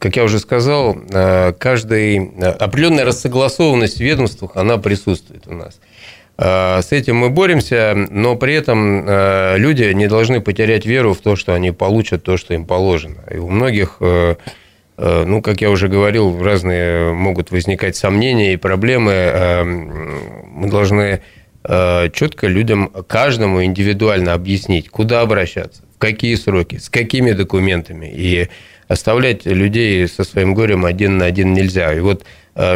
как 0.00 0.16
я 0.16 0.24
уже 0.24 0.40
сказал, 0.40 0.96
э, 0.96 1.52
каждый, 1.52 2.18
э, 2.18 2.48
определенная 2.48 3.04
рассогласованность 3.04 3.98
в 3.98 4.00
ведомствах, 4.00 4.56
она 4.56 4.78
присутствует 4.78 5.46
у 5.46 5.54
нас. 5.54 5.78
Э, 6.38 6.80
С 6.82 6.92
этим 6.92 7.16
мы 7.16 7.30
боремся, 7.30 7.94
но 8.10 8.36
при 8.36 8.54
этом 8.54 9.04
э, 9.06 9.58
люди 9.58 9.84
не 9.92 10.06
должны 10.06 10.40
потерять 10.40 10.86
веру 10.86 11.14
в 11.14 11.18
то, 11.18 11.36
что 11.36 11.54
они 11.54 11.72
получат 11.72 12.22
то, 12.22 12.36
что 12.36 12.54
им 12.54 12.64
положено. 12.64 13.22
И 13.30 13.38
у 13.38 13.48
многих, 13.48 13.96
э, 14.00 14.36
ну, 14.98 15.42
как 15.42 15.60
я 15.60 15.70
уже 15.70 15.88
говорил, 15.88 16.42
разные 16.42 17.12
могут 17.12 17.50
возникать 17.50 17.96
сомнения 17.96 18.54
и 18.54 18.56
проблемы. 18.56 19.62
Мы 20.46 20.70
должны 20.70 21.20
четко 21.62 22.46
людям, 22.46 22.90
каждому 23.06 23.62
индивидуально 23.62 24.32
объяснить, 24.32 24.88
куда 24.88 25.20
обращаться, 25.20 25.82
в 25.94 25.98
какие 25.98 26.34
сроки, 26.36 26.76
с 26.76 26.88
какими 26.88 27.32
документами. 27.32 28.10
И 28.10 28.48
оставлять 28.88 29.44
людей 29.44 30.08
со 30.08 30.24
своим 30.24 30.54
горем 30.54 30.86
один 30.86 31.18
на 31.18 31.26
один 31.26 31.52
нельзя. 31.52 31.92
И 31.92 32.00
вот 32.00 32.24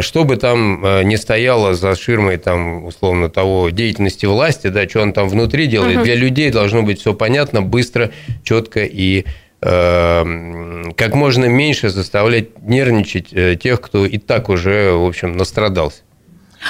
что 0.01 0.23
бы 0.23 0.37
там 0.37 0.85
э, 0.85 1.03
не 1.03 1.17
стояло 1.17 1.73
за 1.73 1.95
ширмой 1.95 2.37
там, 2.37 2.85
условно, 2.85 3.29
того 3.29 3.69
деятельности 3.69 4.25
власти, 4.25 4.67
да, 4.67 4.87
что 4.87 5.01
он 5.01 5.13
там 5.13 5.27
внутри 5.27 5.67
делает, 5.67 6.03
для 6.03 6.15
людей 6.15 6.51
должно 6.51 6.83
быть 6.83 6.99
все 6.99 7.13
понятно, 7.13 7.61
быстро, 7.61 8.11
четко 8.43 8.83
и 8.83 9.25
э, 9.61 10.83
как 10.95 11.15
можно 11.15 11.45
меньше 11.45 11.89
заставлять 11.89 12.61
нервничать 12.61 13.33
э, 13.33 13.55
тех, 13.55 13.81
кто 13.81 14.05
и 14.05 14.17
так 14.17 14.49
уже, 14.49 14.93
в 14.93 15.05
общем, 15.05 15.35
настрадался. 15.35 16.01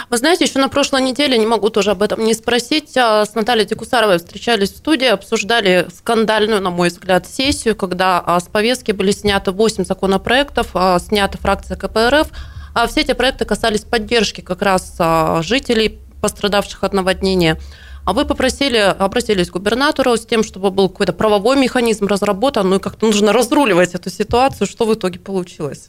Вы 0.09 0.17
знаете, 0.17 0.45
еще 0.45 0.59
на 0.59 0.69
прошлой 0.69 1.01
неделе, 1.01 1.37
не 1.37 1.45
могу 1.45 1.69
тоже 1.69 1.91
об 1.91 2.01
этом 2.01 2.23
не 2.23 2.33
спросить, 2.33 2.95
а, 2.97 3.25
с 3.25 3.35
Натальей 3.35 3.65
Декусаровой 3.65 4.17
встречались 4.17 4.71
в 4.71 4.77
студии, 4.77 5.07
обсуждали 5.07 5.87
скандальную, 5.93 6.61
на 6.61 6.69
мой 6.69 6.89
взгляд, 6.89 7.27
сессию, 7.27 7.75
когда 7.75 8.21
а, 8.25 8.39
с 8.39 8.45
повестки 8.45 8.91
были 8.91 9.11
сняты 9.11 9.51
8 9.51 9.83
законопроектов, 9.85 10.69
а, 10.73 10.99
снята 10.99 11.37
фракция 11.37 11.77
КПРФ. 11.77 12.29
А 12.73 12.87
Все 12.87 13.01
эти 13.01 13.13
проекты 13.13 13.45
касались 13.45 13.81
поддержки 13.81 14.41
как 14.41 14.61
раз 14.61 14.95
а, 14.99 15.41
жителей, 15.41 15.99
пострадавших 16.21 16.83
от 16.83 16.93
наводнения. 16.93 17.59
А 18.05 18.13
вы 18.13 18.25
попросили, 18.25 18.77
обратились 18.77 19.49
к 19.49 19.53
губернатору 19.53 20.17
с 20.17 20.25
тем, 20.25 20.43
чтобы 20.43 20.71
был 20.71 20.89
какой-то 20.89 21.13
правовой 21.13 21.57
механизм 21.57 22.07
разработан, 22.07 22.69
ну 22.69 22.77
и 22.77 22.79
как-то 22.79 23.05
нужно 23.05 23.31
разруливать 23.33 23.93
эту 23.93 24.09
ситуацию. 24.09 24.67
Что 24.67 24.85
в 24.85 24.93
итоге 24.93 25.19
получилось? 25.19 25.87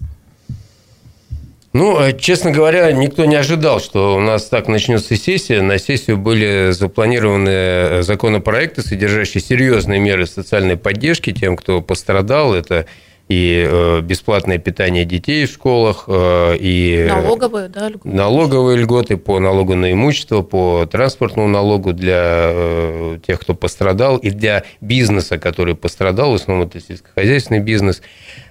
Ну, 1.72 1.98
э, 1.98 2.18
честно 2.18 2.50
говоря, 2.50 2.92
никто 2.92 3.24
не 3.24 3.36
ожидал, 3.36 3.80
что 3.80 4.16
у 4.16 4.20
нас 4.20 4.44
так 4.44 4.68
начнется 4.68 5.16
сессия. 5.16 5.62
На 5.62 5.78
сессию 5.78 6.18
были 6.18 6.72
запланированы 6.72 7.48
э, 7.48 8.02
законопроекты, 8.02 8.82
содержащие 8.82 9.40
серьезные 9.40 9.98
меры 9.98 10.26
социальной 10.26 10.76
поддержки 10.76 11.32
тем, 11.32 11.56
кто 11.56 11.80
пострадал. 11.80 12.52
Это 12.52 12.86
и 13.28 13.66
э, 13.68 14.00
бесплатное 14.02 14.58
питание 14.58 15.04
детей 15.04 15.46
в 15.46 15.50
школах, 15.50 16.04
э, 16.08 16.56
и 16.58 17.06
Налоговые, 17.08 17.68
да? 17.68 17.88
льготы? 17.88 18.08
налоговые 18.08 18.78
льготы 18.78 19.16
по 19.16 19.38
налогу 19.38 19.74
на 19.74 19.92
имущество, 19.92 20.42
по 20.42 20.86
транспортному 20.90 21.48
налогу 21.48 21.92
для 21.92 22.50
э, 22.52 23.18
тех, 23.26 23.40
кто 23.40 23.54
пострадал, 23.54 24.18
и 24.18 24.30
для 24.30 24.64
бизнеса, 24.80 25.38
который 25.38 25.74
пострадал, 25.74 26.32
в 26.32 26.34
основном 26.34 26.68
это 26.68 26.80
сельскохозяйственный 26.80 27.60
бизнес. 27.60 28.02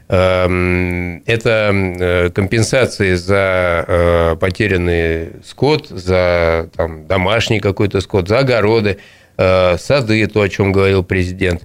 Эм, 0.07 1.23
Это 1.25 1.71
э, 1.73 2.29
компенсации 2.31 3.13
за 3.13 3.85
э, 3.87 4.35
потерянный 4.37 5.29
скот, 5.45 5.87
за 5.87 6.69
там, 6.75 7.07
домашний 7.07 7.61
какой-то 7.61 8.01
скот, 8.01 8.27
за 8.27 8.39
огороды, 8.39 8.97
э, 9.37 9.77
сады, 9.77 10.27
то, 10.27 10.41
о 10.41 10.49
чем 10.49 10.73
говорил 10.73 11.03
президент. 11.03 11.63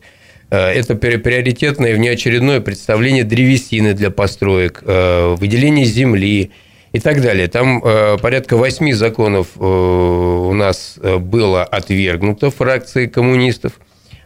Э, 0.51 0.69
Это 0.69 0.95
при- 0.95 1.17
приоритетное 1.17 1.95
внеочередное 1.95 2.61
представление 2.61 3.25
древесины 3.25 3.95
для 3.95 4.11
построек, 4.11 4.83
э, 4.85 5.35
выделение 5.39 5.85
земли 5.85 6.51
и 6.93 7.01
так 7.01 7.21
далее. 7.21 7.49
Там 7.49 7.83
э, 7.85 8.17
порядка 8.19 8.57
восьми 8.57 8.93
законов 8.93 9.49
у 9.59 10.53
нас 10.55 10.99
было 10.99 11.65
отвергнуто 11.65 12.51
фракцией 12.51 13.09
коммунистов. 13.09 13.73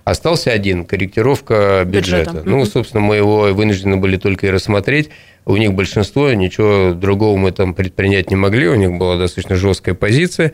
Остался 0.04 0.50
один– 0.50 0.84
корректировка 0.86 1.82
бюджета. 1.86 2.30
Бюджета. 2.32 2.48
Ну, 2.48 2.64
собственно, 2.64 3.02
мы 3.02 3.16
его 3.16 3.52
вынуждены 3.52 3.96
были 3.96 4.16
только 4.16 4.46
и 4.46 4.50
рассмотреть. 4.50 5.10
У 5.46 5.56
них 5.56 5.72
большинство, 5.72 6.32
ничего 6.32 6.92
другого 6.94 7.36
мы 7.36 7.52
там 7.52 7.74
предпринять 7.74 8.30
не 8.30 8.36
могли. 8.36 8.68
У 8.68 8.74
них 8.74 8.92
была 8.92 9.16
достаточно 9.16 9.56
жесткая 9.56 9.94
позиция. 9.94 10.52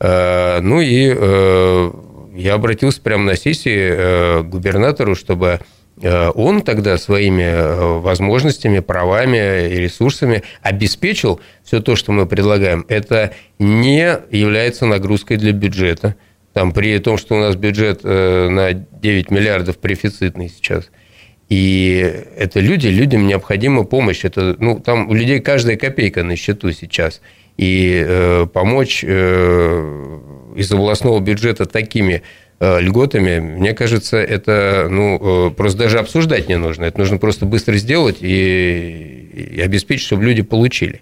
Ну 0.00 0.80
и 0.80 1.12
я 2.36 2.54
обратился 2.54 3.00
прямо 3.00 3.24
на 3.24 3.36
сессии 3.36 3.90
э, 3.90 4.42
к 4.42 4.46
губернатору, 4.46 5.14
чтобы 5.14 5.60
э, 6.00 6.28
он 6.34 6.62
тогда 6.62 6.98
своими 6.98 7.42
э, 7.42 7.98
возможностями, 7.98 8.80
правами 8.80 9.68
и 9.68 9.76
ресурсами 9.76 10.42
обеспечил 10.62 11.40
все 11.64 11.80
то, 11.80 11.96
что 11.96 12.12
мы 12.12 12.26
предлагаем. 12.26 12.84
Это 12.88 13.32
не 13.58 14.18
является 14.30 14.86
нагрузкой 14.86 15.38
для 15.38 15.52
бюджета. 15.52 16.14
Там, 16.52 16.72
при 16.72 16.98
том, 16.98 17.18
что 17.18 17.34
у 17.36 17.38
нас 17.38 17.54
бюджет 17.54 18.02
на 18.02 18.72
9 18.72 19.30
миллиардов 19.30 19.76
профицитный 19.76 20.48
сейчас. 20.48 20.90
И 21.50 22.24
это 22.36 22.60
люди, 22.60 22.88
людям 22.88 23.26
необходима 23.26 23.84
помощь. 23.84 24.24
Это, 24.24 24.56
ну, 24.58 24.80
там 24.80 25.08
у 25.10 25.14
людей 25.14 25.40
каждая 25.40 25.76
копейка 25.76 26.24
на 26.24 26.34
счету 26.34 26.72
сейчас. 26.72 27.20
И 27.56 28.04
э, 28.06 28.46
помочь 28.52 29.04
э, 29.06 30.18
из 30.54 30.70
областного 30.72 31.20
бюджета 31.20 31.66
такими 31.66 32.22
э, 32.60 32.80
льготами, 32.80 33.38
мне 33.38 33.72
кажется, 33.72 34.18
это 34.18 34.88
ну, 34.90 35.50
просто 35.56 35.78
даже 35.78 35.98
обсуждать 35.98 36.48
не 36.48 36.56
нужно. 36.56 36.84
Это 36.84 36.98
нужно 36.98 37.18
просто 37.18 37.46
быстро 37.46 37.76
сделать 37.76 38.18
и, 38.20 39.54
и 39.56 39.60
обеспечить, 39.60 40.06
чтобы 40.06 40.24
люди 40.24 40.42
получили. 40.42 41.00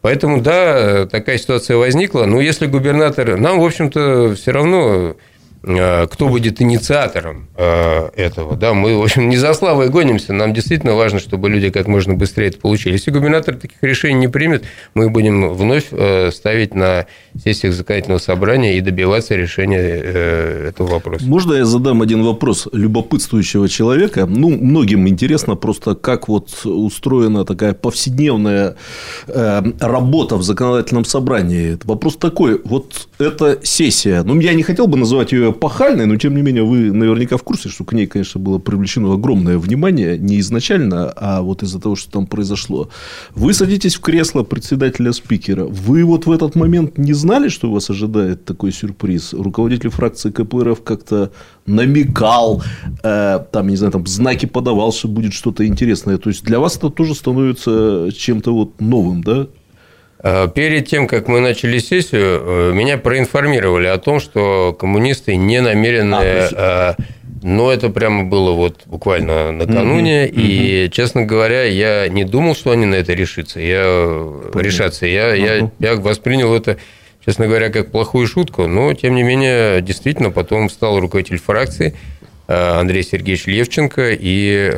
Поэтому, 0.00 0.40
да, 0.40 1.06
такая 1.06 1.38
ситуация 1.38 1.76
возникла. 1.76 2.24
Но 2.24 2.40
если 2.40 2.66
губернатор... 2.66 3.36
Нам, 3.36 3.58
в 3.58 3.64
общем-то, 3.64 4.34
все 4.36 4.52
равно 4.52 5.16
кто 5.62 6.28
будет 6.28 6.62
инициатором 6.62 7.48
э, 7.56 8.10
этого. 8.14 8.56
Да, 8.56 8.74
мы, 8.74 8.96
в 8.96 9.02
общем, 9.02 9.28
не 9.28 9.36
за 9.36 9.52
славой 9.54 9.88
гонимся, 9.88 10.32
нам 10.32 10.54
действительно 10.54 10.94
важно, 10.94 11.18
чтобы 11.18 11.50
люди 11.50 11.70
как 11.70 11.88
можно 11.88 12.14
быстрее 12.14 12.48
это 12.48 12.58
получили. 12.58 12.92
Если 12.92 13.10
губернатор 13.10 13.56
таких 13.56 13.82
решений 13.82 14.20
не 14.20 14.28
примет, 14.28 14.64
мы 14.94 15.10
будем 15.10 15.52
вновь 15.52 15.86
э, 15.90 16.30
ставить 16.30 16.74
на 16.74 17.06
сессиях 17.42 17.74
законодательного 17.74 18.20
собрания 18.20 18.78
и 18.78 18.80
добиваться 18.80 19.34
решения 19.34 19.78
этого 19.78 20.86
вопроса. 20.86 21.24
Можно 21.26 21.54
я 21.54 21.64
задам 21.64 22.02
один 22.02 22.22
вопрос 22.22 22.68
любопытствующего 22.72 23.68
человека? 23.68 24.26
Ну, 24.26 24.50
многим 24.50 25.08
интересно 25.08 25.56
просто, 25.56 25.96
как 25.96 26.28
вот 26.28 26.50
устроена 26.64 27.44
такая 27.44 27.74
повседневная 27.74 28.76
работа 29.26 30.36
в 30.36 30.42
законодательном 30.42 31.04
собрании. 31.04 31.78
Вопрос 31.84 32.16
такой, 32.16 32.60
вот 32.64 33.08
эта 33.18 33.58
сессия, 33.62 34.22
ну, 34.22 34.38
я 34.40 34.54
не 34.54 34.62
хотел 34.62 34.86
бы 34.86 34.96
называть 34.96 35.32
ее 35.32 35.47
эпохальной, 35.50 36.06
но 36.06 36.16
тем 36.16 36.34
не 36.34 36.42
менее 36.42 36.64
вы 36.64 36.92
наверняка 36.92 37.36
в 37.36 37.42
курсе, 37.42 37.68
что 37.68 37.84
к 37.84 37.92
ней, 37.92 38.06
конечно, 38.06 38.40
было 38.40 38.58
привлечено 38.58 39.12
огромное 39.12 39.58
внимание, 39.58 40.18
не 40.18 40.40
изначально, 40.40 41.12
а 41.16 41.42
вот 41.42 41.62
из-за 41.62 41.80
того, 41.80 41.96
что 41.96 42.10
там 42.10 42.26
произошло. 42.26 42.88
Вы 43.34 43.52
садитесь 43.52 43.96
в 43.96 44.00
кресло 44.00 44.42
председателя 44.42 45.12
спикера. 45.12 45.64
Вы 45.64 46.04
вот 46.04 46.26
в 46.26 46.30
этот 46.30 46.54
момент 46.54 46.98
не 46.98 47.12
знали, 47.12 47.48
что 47.48 47.70
вас 47.70 47.90
ожидает 47.90 48.44
такой 48.44 48.72
сюрприз? 48.72 49.34
Руководитель 49.34 49.90
фракции 49.90 50.30
КПРФ 50.30 50.82
как-то 50.82 51.30
намекал, 51.66 52.62
э, 53.02 53.38
там, 53.52 53.68
не 53.68 53.76
знаю, 53.76 53.92
там 53.92 54.06
знаки 54.06 54.46
подавал, 54.46 54.92
что 54.92 55.08
будет 55.08 55.32
что-то 55.32 55.66
интересное. 55.66 56.18
То 56.18 56.30
есть 56.30 56.44
для 56.44 56.58
вас 56.60 56.76
это 56.76 56.90
тоже 56.90 57.14
становится 57.14 58.08
чем-то 58.16 58.54
вот 58.54 58.80
новым, 58.80 59.22
да? 59.22 59.46
Э, 60.20 60.48
перед 60.52 60.88
тем, 60.88 61.06
как 61.06 61.28
мы 61.28 61.40
начали 61.40 61.78
сессию, 61.78 62.42
э, 62.42 62.72
меня 62.74 62.98
проинформировали 62.98 63.86
о 63.86 63.98
том, 63.98 64.20
что 64.20 64.76
коммунисты 64.78 65.36
не 65.36 65.60
намерены... 65.60 66.14
А, 66.14 66.96
э, 66.98 67.02
но 67.40 67.72
это 67.72 67.88
прямо 67.88 68.24
было 68.24 68.50
вот 68.50 68.80
буквально 68.86 69.52
накануне, 69.52 70.24
угу, 70.24 70.40
и, 70.40 70.86
угу. 70.86 70.92
честно 70.92 71.24
говоря, 71.24 71.62
я 71.62 72.08
не 72.08 72.24
думал, 72.24 72.56
что 72.56 72.72
они 72.72 72.84
на 72.84 72.96
это 72.96 73.12
решатся. 73.12 73.60
Я 73.60 73.84
Понятно. 74.52 74.60
решатся. 74.60 75.06
Я, 75.06 75.28
угу. 75.28 75.72
я, 75.78 75.90
я 75.90 75.96
воспринял 76.00 76.52
это, 76.52 76.78
честно 77.24 77.46
говоря, 77.46 77.70
как 77.70 77.92
плохую 77.92 78.26
шутку, 78.26 78.66
но 78.66 78.92
тем 78.94 79.14
не 79.14 79.22
менее, 79.22 79.80
действительно, 79.82 80.32
потом 80.32 80.68
стал 80.68 80.98
руководитель 80.98 81.38
фракции 81.38 81.94
Андрей 82.48 83.04
Сергеевич 83.04 83.46
Левченко 83.46 84.10
и 84.18 84.72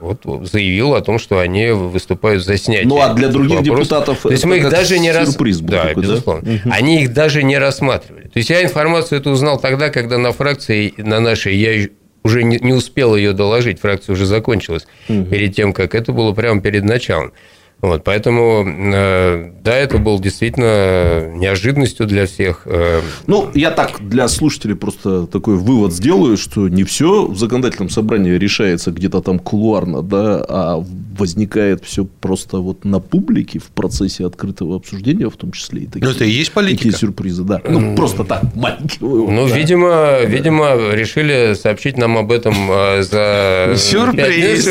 вот 0.00 0.48
заявил 0.48 0.94
о 0.94 1.00
том, 1.00 1.18
что 1.18 1.38
они 1.38 1.70
выступают 1.70 2.44
за 2.44 2.56
снятие. 2.56 2.88
Ну, 2.88 3.00
а 3.00 3.14
для 3.14 3.28
других 3.28 3.58
вопросов. 3.58 3.84
депутатов 3.84 4.22
То 4.22 4.30
есть 4.30 4.44
мы 4.44 4.58
их 4.58 4.68
даже 4.68 4.98
не 4.98 5.12
рас... 5.12 5.36
был 5.36 5.52
да, 5.60 5.88
такой, 5.88 6.02
безусловно. 6.02 6.60
Да? 6.64 6.72
Они 6.72 7.02
их 7.02 7.12
даже 7.12 7.42
не 7.42 7.58
рассматривали. 7.58 8.24
То 8.24 8.38
есть 8.38 8.50
я 8.50 8.62
информацию 8.62 9.20
эту 9.20 9.30
узнал 9.30 9.58
тогда, 9.58 9.90
когда 9.90 10.18
на 10.18 10.32
фракции, 10.32 10.94
на 10.96 11.20
нашей, 11.20 11.56
я 11.56 11.88
уже 12.22 12.42
не 12.42 12.72
успел 12.72 13.16
ее 13.16 13.32
доложить, 13.32 13.80
фракция 13.80 14.12
уже 14.12 14.26
закончилась 14.26 14.86
угу. 15.08 15.24
перед 15.24 15.54
тем, 15.54 15.72
как 15.72 15.94
это 15.94 16.12
было 16.12 16.32
прямо 16.32 16.60
перед 16.60 16.84
началом. 16.84 17.32
Вот, 17.80 18.02
поэтому, 18.02 18.64
э, 18.66 19.52
да, 19.62 19.76
это 19.76 19.98
был 19.98 20.18
действительно 20.18 21.30
неожиданностью 21.36 22.06
для 22.06 22.26
всех. 22.26 22.62
Э. 22.64 23.00
Ну, 23.28 23.50
я 23.54 23.70
так 23.70 24.00
для 24.00 24.26
слушателей 24.26 24.74
просто 24.74 25.28
такой 25.28 25.56
вывод 25.56 25.92
сделаю, 25.92 26.36
что 26.36 26.68
не 26.68 26.82
все 26.82 27.26
в 27.26 27.38
законодательном 27.38 27.88
собрании 27.88 28.32
решается 28.32 28.90
где-то 28.90 29.20
там 29.20 29.38
кулуарно, 29.38 30.02
да, 30.02 30.44
а 30.48 30.84
возникает 31.16 31.84
все 31.84 32.04
просто 32.04 32.58
вот 32.58 32.84
на 32.84 32.98
публике 32.98 33.60
в 33.60 33.68
процессе 33.70 34.26
открытого 34.26 34.76
обсуждения, 34.76 35.30
в 35.30 35.36
том 35.36 35.52
числе 35.52 35.82
и 35.82 35.86
такие, 35.86 36.04
Но 36.04 36.10
это 36.10 36.24
и 36.24 36.30
есть 36.30 36.52
политика. 36.52 36.78
такие 36.84 36.94
сюрпризы, 36.94 37.44
да. 37.44 37.60
Ну, 37.68 37.94
просто 37.94 38.24
так, 38.24 38.42
маленький 38.56 38.98
вывод. 39.00 39.30
Ну, 39.30 39.48
да. 39.48 39.56
видимо, 39.56 39.88
да. 39.88 40.24
видимо, 40.24 40.74
решили 40.92 41.54
сообщить 41.54 41.96
нам 41.96 42.18
об 42.18 42.32
этом 42.32 42.54
э, 42.70 43.02
за 43.02 43.74
Сюрприз. 43.76 44.68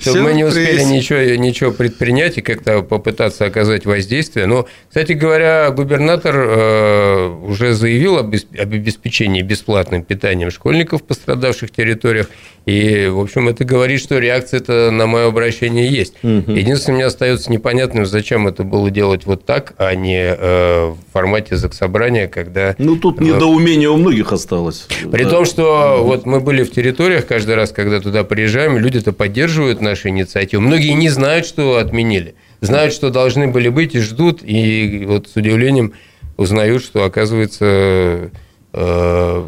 чтобы 0.00 0.20
мы 0.20 0.32
не 0.34 0.44
успели 0.44 0.82
ничего, 0.84 1.36
ничего 1.36 1.72
предпринять 1.72 2.35
и 2.38 2.42
как-то 2.42 2.82
попытаться 2.82 3.44
оказать 3.44 3.86
воздействие. 3.86 4.46
Но, 4.46 4.66
кстати 4.88 5.12
говоря, 5.12 5.70
губернатор 5.70 6.34
э, 6.36 7.28
уже 7.42 7.74
заявил 7.74 8.18
об 8.18 8.34
обеспечении 8.58 9.42
бесплатным 9.42 10.02
питанием 10.02 10.50
школьников 10.50 11.02
в 11.02 11.04
пострадавших 11.04 11.70
территориях. 11.70 12.28
И, 12.66 13.06
в 13.06 13.20
общем, 13.20 13.48
это 13.48 13.64
говорит, 13.64 14.00
что 14.00 14.18
реакция-то 14.18 14.90
на 14.90 15.06
мое 15.06 15.28
обращение 15.28 15.88
есть. 15.88 16.14
Угу. 16.24 16.50
Единственное, 16.50 16.96
мне 16.96 17.06
остается 17.06 17.50
непонятным, 17.52 18.04
зачем 18.06 18.48
это 18.48 18.64
было 18.64 18.90
делать 18.90 19.24
вот 19.24 19.44
так, 19.44 19.74
а 19.78 19.94
не 19.94 20.34
э, 20.36 20.86
в 20.88 20.98
формате 21.12 21.56
заксобрания, 21.56 22.26
когда... 22.26 22.74
Ну, 22.78 22.96
тут 22.96 23.20
недоумение 23.20 23.88
у 23.88 23.96
многих 23.96 24.32
осталось. 24.32 24.88
При 25.12 25.22
да. 25.22 25.30
том, 25.30 25.44
что 25.44 25.98
угу. 26.00 26.08
вот 26.08 26.26
мы 26.26 26.40
были 26.40 26.64
в 26.64 26.72
территориях 26.72 27.26
каждый 27.26 27.54
раз, 27.54 27.70
когда 27.70 28.00
туда 28.00 28.24
приезжаем, 28.24 28.76
люди-то 28.78 29.12
поддерживают 29.12 29.80
наши 29.80 30.08
инициативы. 30.08 30.62
Многие 30.62 30.90
не 30.90 31.08
знают, 31.08 31.46
что 31.46 31.78
отменили. 31.78 32.25
Знают, 32.60 32.92
что 32.92 33.10
должны 33.10 33.48
были 33.48 33.68
быть 33.68 33.94
и 33.94 34.00
ждут, 34.00 34.40
и 34.42 35.04
вот 35.06 35.28
с 35.28 35.36
удивлением 35.36 35.92
узнают, 36.36 36.82
что, 36.82 37.04
оказывается, 37.04 38.30
э, 38.72 39.44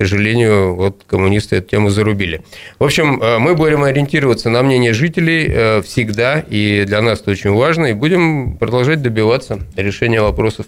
сожалению, 0.00 0.76
вот 0.76 1.02
коммунисты 1.06 1.56
эту 1.56 1.68
тему 1.68 1.90
зарубили. 1.90 2.40
В 2.78 2.84
общем, 2.84 3.22
э, 3.22 3.38
мы 3.38 3.54
будем 3.54 3.82
ориентироваться 3.82 4.48
на 4.48 4.62
мнение 4.62 4.94
жителей 4.94 5.46
э, 5.46 5.82
всегда, 5.82 6.40
и 6.40 6.84
для 6.86 7.02
нас 7.02 7.20
это 7.20 7.32
очень 7.32 7.50
важно, 7.50 7.86
и 7.86 7.92
будем 7.92 8.56
продолжать 8.56 9.02
добиваться 9.02 9.60
решения 9.76 10.22
вопросов, 10.22 10.66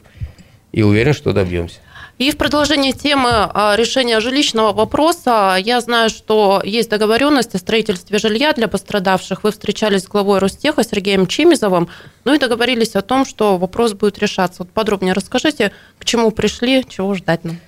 и 0.72 0.82
уверен, 0.82 1.14
что 1.14 1.32
добьемся. 1.32 1.78
И 2.22 2.30
в 2.30 2.36
продолжение 2.36 2.92
темы 2.92 3.30
а, 3.32 3.74
решения 3.76 4.20
жилищного 4.20 4.72
вопроса, 4.72 5.56
я 5.58 5.80
знаю, 5.80 6.08
что 6.08 6.62
есть 6.64 6.88
договоренность 6.88 7.56
о 7.56 7.58
строительстве 7.58 8.16
жилья 8.18 8.52
для 8.52 8.68
пострадавших. 8.68 9.42
Вы 9.42 9.50
встречались 9.50 10.04
с 10.04 10.06
главой 10.06 10.38
Ростеха 10.38 10.84
Сергеем 10.84 11.26
Чимизовым, 11.26 11.88
ну 12.24 12.32
и 12.32 12.38
договорились 12.38 12.94
о 12.94 13.02
том, 13.02 13.26
что 13.26 13.58
вопрос 13.58 13.94
будет 13.94 14.20
решаться. 14.20 14.62
Вот 14.62 14.70
подробнее 14.70 15.14
расскажите, 15.14 15.72
к 15.98 16.04
чему 16.04 16.30
пришли, 16.30 16.86
чего 16.88 17.12
ждать 17.16 17.42
нам. 17.42 17.58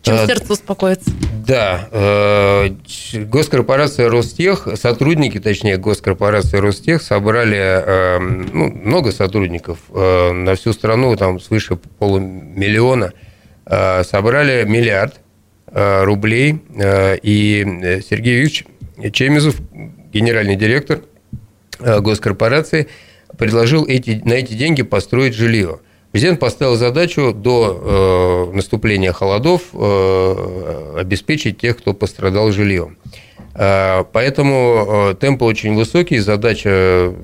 Чем 0.00 0.14
а, 0.14 0.26
сердце 0.26 0.54
успокоится? 0.54 1.10
Да. 1.46 1.86
Э, 1.92 2.70
госкорпорация 3.12 4.08
Ростех, 4.08 4.68
сотрудники, 4.76 5.38
точнее, 5.38 5.76
госкорпорации 5.76 6.56
Ростех 6.56 7.02
собрали 7.02 7.58
э, 7.58 8.18
ну, 8.18 8.70
много 8.70 9.12
сотрудников 9.12 9.80
э, 9.90 10.32
на 10.32 10.54
всю 10.54 10.72
страну, 10.72 11.14
там 11.16 11.38
свыше 11.40 11.76
полумиллиона, 11.98 13.12
собрали 13.66 14.64
миллиард 14.64 15.20
рублей. 15.66 16.60
И 17.22 18.00
Сергей 18.08 18.34
Юрьевич 18.34 18.64
Чемизов, 19.12 19.56
генеральный 20.12 20.56
директор 20.56 21.00
госкорпорации, 21.78 22.88
предложил 23.38 23.86
эти, 23.86 24.20
на 24.24 24.34
эти 24.34 24.54
деньги 24.54 24.82
построить 24.82 25.34
жилье– 25.34 25.80
Президент 26.12 26.40
поставил 26.40 26.76
задачу 26.76 27.32
до 27.32 28.50
э, 28.52 28.54
наступления 28.54 29.12
холодов 29.12 29.62
э, 29.72 30.94
обеспечить 30.98 31.58
тех, 31.58 31.78
кто 31.78 31.94
пострадал 31.94 32.52
жильем. 32.52 32.98
Э, 33.54 34.04
поэтому 34.12 35.12
э, 35.12 35.14
темпы 35.14 35.46
очень 35.46 35.74
высокие, 35.74 36.20
задача 36.20 36.68
э, 36.68 37.14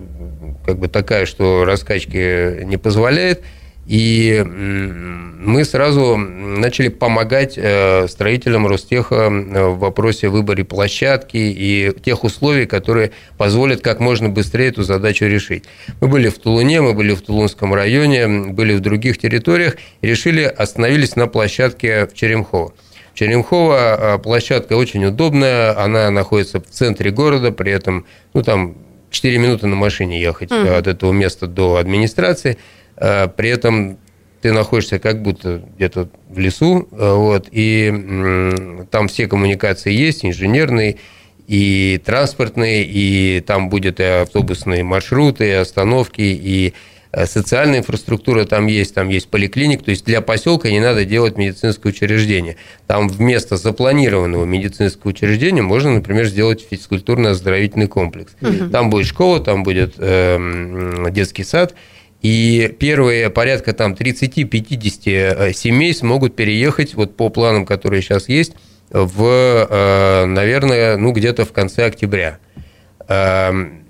как 0.64 0.78
бы 0.78 0.88
такая, 0.88 1.26
что 1.26 1.66
раскачки 1.66 2.64
не 2.64 2.78
позволяет– 2.78 3.42
и 3.88 4.44
мы 4.44 5.64
сразу 5.64 6.16
начали 6.16 6.88
помогать 6.88 7.54
э, 7.56 8.06
строителям 8.06 8.66
Ростеха 8.66 9.14
э, 9.14 9.68
в 9.68 9.78
вопросе 9.78 10.28
выбора 10.28 10.62
площадки 10.62 11.38
и 11.38 11.94
тех 12.04 12.22
условий, 12.22 12.66
которые 12.66 13.12
позволят 13.38 13.80
как 13.80 14.00
можно 14.00 14.28
быстрее 14.28 14.68
эту 14.68 14.82
задачу 14.82 15.24
решить. 15.24 15.64
Мы 16.02 16.08
были 16.08 16.28
в 16.28 16.38
Тулуне, 16.38 16.82
мы 16.82 16.92
были 16.92 17.14
в 17.14 17.22
Тулунском 17.22 17.72
районе, 17.72 18.28
были 18.52 18.74
в 18.74 18.80
других 18.80 19.16
территориях 19.16 19.78
и 20.02 20.06
решили, 20.06 20.42
остановились 20.42 21.16
на 21.16 21.26
площадке 21.26 22.06
в 22.06 22.12
Черемхово. 22.12 22.74
Черемхово 23.14 24.16
э, 24.16 24.18
площадка 24.18 24.74
очень 24.74 25.06
удобная, 25.06 25.82
она 25.82 26.10
находится 26.10 26.60
в 26.60 26.66
центре 26.66 27.10
города, 27.10 27.52
при 27.52 27.72
этом, 27.72 28.04
ну, 28.34 28.42
там 28.42 28.74
4 29.08 29.38
минуты 29.38 29.66
на 29.66 29.76
машине 29.76 30.20
ехать 30.20 30.50
mm. 30.50 30.76
от 30.76 30.86
этого 30.86 31.10
места 31.12 31.46
до 31.46 31.76
администрации– 31.76 32.58
при 32.98 33.48
этом 33.48 33.98
ты 34.40 34.52
находишься 34.52 34.98
как 34.98 35.22
будто 35.22 35.62
где-то 35.76 36.08
в 36.28 36.38
лесу, 36.38 36.88
э, 36.92 37.12
вот, 37.14 37.48
и 37.50 38.84
там 38.90 39.08
все 39.08 39.26
коммуникации 39.26 39.92
есть, 39.92 40.24
инженерные, 40.24 40.96
и 41.46 42.00
транспортные, 42.04 42.84
и 42.84 43.40
там 43.40 43.68
будет 43.70 44.00
и 44.00 44.04
автобусные 44.04 44.84
маршруты, 44.84 45.48
и 45.48 45.52
остановки, 45.52 46.20
и 46.20 46.74
Э, 47.10 47.26
социальная 47.26 47.78
инфраструктура 47.78 48.44
там 48.44 48.66
есть, 48.66 48.94
там 48.94 49.08
есть 49.08 49.28
поликлиник, 49.28 49.82
то 49.82 49.90
есть 49.90 50.04
для 50.04 50.20
поселка 50.20 50.70
не 50.70 50.80
надо 50.80 51.04
делать 51.04 51.38
медицинское 51.38 51.88
учреждение. 51.88 52.56
Там 52.86 53.08
вместо 53.08 53.56
запланированного 53.56 54.44
медицинского 54.44 55.10
учреждения 55.10 55.62
можно, 55.62 55.94
например, 55.94 56.26
сделать 56.26 56.66
физкультурно-оздоровительный 56.70 57.88
комплекс. 57.88 58.34
Угу. 58.42 58.70
Там 58.70 58.90
будет 58.90 59.06
школа, 59.06 59.40
там 59.40 59.62
будет 59.62 59.94
э, 59.98 61.08
детский 61.10 61.44
сад, 61.44 61.74
и 62.22 62.74
первые 62.78 63.30
порядка 63.30 63.72
там 63.72 63.92
30-50 63.92 65.00
э, 65.06 65.52
семей 65.52 65.94
смогут 65.94 66.34
переехать 66.34 66.94
вот 66.94 67.16
по 67.16 67.28
планам, 67.28 67.64
которые 67.64 68.02
сейчас 68.02 68.28
есть, 68.28 68.54
в, 68.90 69.66
э, 69.70 70.24
наверное, 70.26 70.96
ну 70.96 71.12
где-то 71.12 71.44
в 71.44 71.52
конце 71.52 71.86
октября. 71.86 72.38
Эм, 73.06 73.84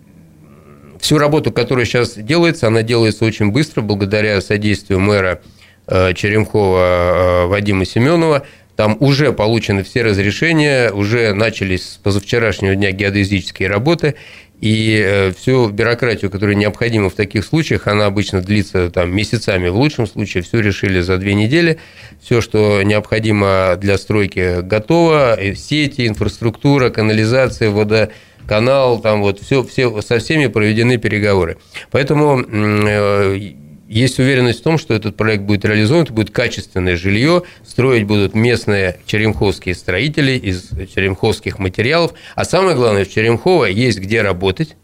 всю 1.00 1.18
работу, 1.18 1.52
которая 1.52 1.86
сейчас 1.86 2.14
делается, 2.16 2.66
она 2.66 2.82
делается 2.82 3.24
очень 3.24 3.50
быстро, 3.50 3.80
благодаря 3.80 4.40
содействию 4.40 5.00
мэра 5.00 5.40
э, 5.86 6.12
Черемхова 6.14 7.46
Вадима 7.46 7.86
Семенова. 7.86 8.44
Там 8.76 8.96
уже 9.00 9.32
получены 9.32 9.82
все 9.82 10.02
разрешения, 10.04 10.92
уже 10.92 11.32
начались 11.32 11.94
с 11.94 11.96
позавчерашнего 11.96 12.76
дня 12.76 12.92
геодезические 12.92 13.68
работы, 13.68 14.14
и 14.60 15.00
э, 15.04 15.32
всю 15.32 15.68
бюрократию, 15.68 16.30
которая 16.30 16.56
необходима 16.56 17.10
в 17.10 17.14
таких 17.14 17.44
случаях, 17.44 17.86
она 17.86 18.06
обычно 18.06 18.40
длится 18.40 18.90
там, 18.90 19.14
месяцами. 19.14 19.68
В 19.68 19.76
лучшем 19.76 20.06
случае 20.06 20.42
все 20.42 20.60
решили 20.60 21.00
за 21.00 21.16
две 21.18 21.34
недели. 21.34 21.78
Все, 22.20 22.40
что 22.40 22.82
необходимо 22.82 23.76
для 23.80 23.98
стройки, 23.98 24.60
готово. 24.62 25.38
Сети, 25.54 26.08
инфраструктура, 26.08 26.90
канализация, 26.90 27.70
водоканал, 27.70 29.00
там 29.00 29.22
вот 29.22 29.40
все, 29.40 29.62
все, 29.62 30.00
со 30.02 30.18
всеми 30.18 30.48
проведены 30.48 30.98
переговоры. 30.98 31.58
Поэтому 31.92 32.40
э, 32.40 33.52
есть 33.88 34.18
уверенность 34.18 34.60
в 34.60 34.62
том, 34.62 34.78
что 34.78 34.94
этот 34.94 35.16
проект 35.16 35.44
будет 35.44 35.64
реализован, 35.64 36.02
это 36.02 36.12
будет 36.12 36.30
качественное 36.30 36.96
жилье, 36.96 37.42
строить 37.66 38.04
будут 38.04 38.34
местные 38.34 39.00
черемховские 39.06 39.74
строители 39.74 40.32
из 40.32 40.68
черемховских 40.94 41.58
материалов, 41.58 42.12
а 42.34 42.44
самое 42.44 42.76
главное, 42.76 43.04
в 43.04 43.10
Черемхово 43.10 43.64
есть 43.64 43.98
где 43.98 44.20
работать, 44.20 44.76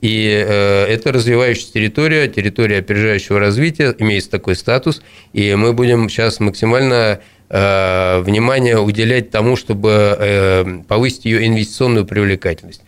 и 0.00 0.44
э, 0.44 0.86
это 0.86 1.12
развивающаяся 1.12 1.74
территория, 1.74 2.26
территория 2.26 2.78
опережающего 2.78 3.38
развития, 3.38 3.94
имеет 3.98 4.28
такой 4.30 4.56
статус, 4.56 5.02
и 5.32 5.54
мы 5.54 5.74
будем 5.74 6.08
сейчас 6.08 6.40
максимально 6.40 7.20
э, 7.50 8.20
внимание 8.22 8.80
уделять 8.80 9.30
тому, 9.30 9.56
чтобы 9.56 9.90
э, 10.18 10.82
повысить 10.88 11.26
ее 11.26 11.46
инвестиционную 11.46 12.06
привлекательность. 12.06 12.82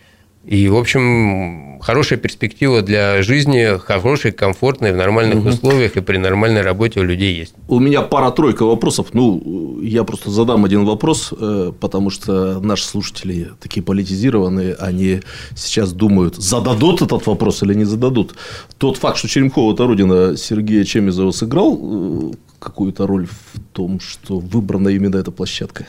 И, 0.45 0.69
в 0.69 0.77
общем, 0.77 1.79
хорошая 1.81 2.19
перспектива 2.19 2.83
для 2.83 3.23
жизни, 3.23 3.79
хорошая, 3.79 4.31
комфортная, 4.31 4.93
в 4.93 4.95
нормальных 4.95 5.39
угу. 5.39 5.49
условиях 5.49 5.97
и 5.97 6.01
при 6.01 6.17
нормальной 6.17 6.61
работе 6.61 6.99
у 6.99 7.03
людей 7.03 7.35
есть. 7.35 7.55
У 7.67 7.79
меня 7.79 8.03
пара-тройка 8.03 8.63
вопросов. 8.63 9.07
Ну, 9.13 9.81
я 9.81 10.03
просто 10.03 10.29
задам 10.29 10.63
один 10.63 10.85
вопрос, 10.85 11.33
э, 11.37 11.71
потому 11.79 12.11
что 12.11 12.59
наши 12.59 12.85
слушатели 12.85 13.49
такие 13.59 13.81
политизированные, 13.81 14.75
они 14.75 15.21
сейчас 15.55 15.93
думают, 15.93 16.35
зададут 16.35 17.01
этот 17.01 17.25
вопрос 17.25 17.63
или 17.63 17.73
не 17.73 17.85
зададут. 17.85 18.35
Тот 18.77 18.97
факт, 18.97 19.17
что 19.17 19.27
Черемкова– 19.27 19.73
это 19.73 19.87
родина 19.87 20.37
Сергея 20.37 20.83
Чемизова, 20.83 21.31
сыграл 21.31 21.79
э, 21.81 22.31
какую-то 22.59 23.07
роль 23.07 23.25
в 23.25 23.59
том, 23.73 23.99
что 23.99 24.37
выбрана 24.37 24.89
именно 24.89 25.17
эта 25.17 25.31
площадка? 25.31 25.87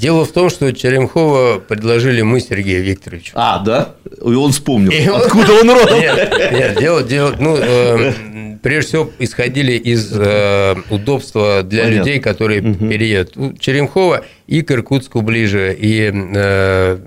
Дело 0.00 0.24
в 0.24 0.32
том, 0.32 0.48
что 0.48 0.72
Черемхова 0.72 1.58
предложили 1.58 2.22
мы 2.22 2.40
Сергею 2.40 2.82
Викторовичу. 2.82 3.32
А, 3.34 3.58
да? 3.58 3.94
И 4.24 4.34
он 4.34 4.52
вспомнил. 4.52 4.90
И 4.90 5.04
Откуда 5.06 5.52
он 5.52 5.70
родом? 5.70 6.00
Нет, 6.00 6.52
нет 6.52 6.78
дело, 6.78 7.02
дело, 7.02 7.34
ну, 7.38 7.56
э, 7.58 8.56
прежде 8.62 8.88
всего, 8.88 9.10
исходили 9.18 9.72
из 9.72 10.10
э, 10.14 10.76
удобства 10.88 11.62
для 11.62 11.84
Понятно. 11.84 11.98
людей, 11.98 12.20
которые 12.20 12.62
угу. 12.62 12.88
переедут. 12.88 13.60
Черемхова 13.60 14.24
и 14.46 14.62
к 14.62 14.70
Иркутску 14.70 15.20
ближе, 15.20 15.76
и 15.78 16.10
э, 16.12 16.98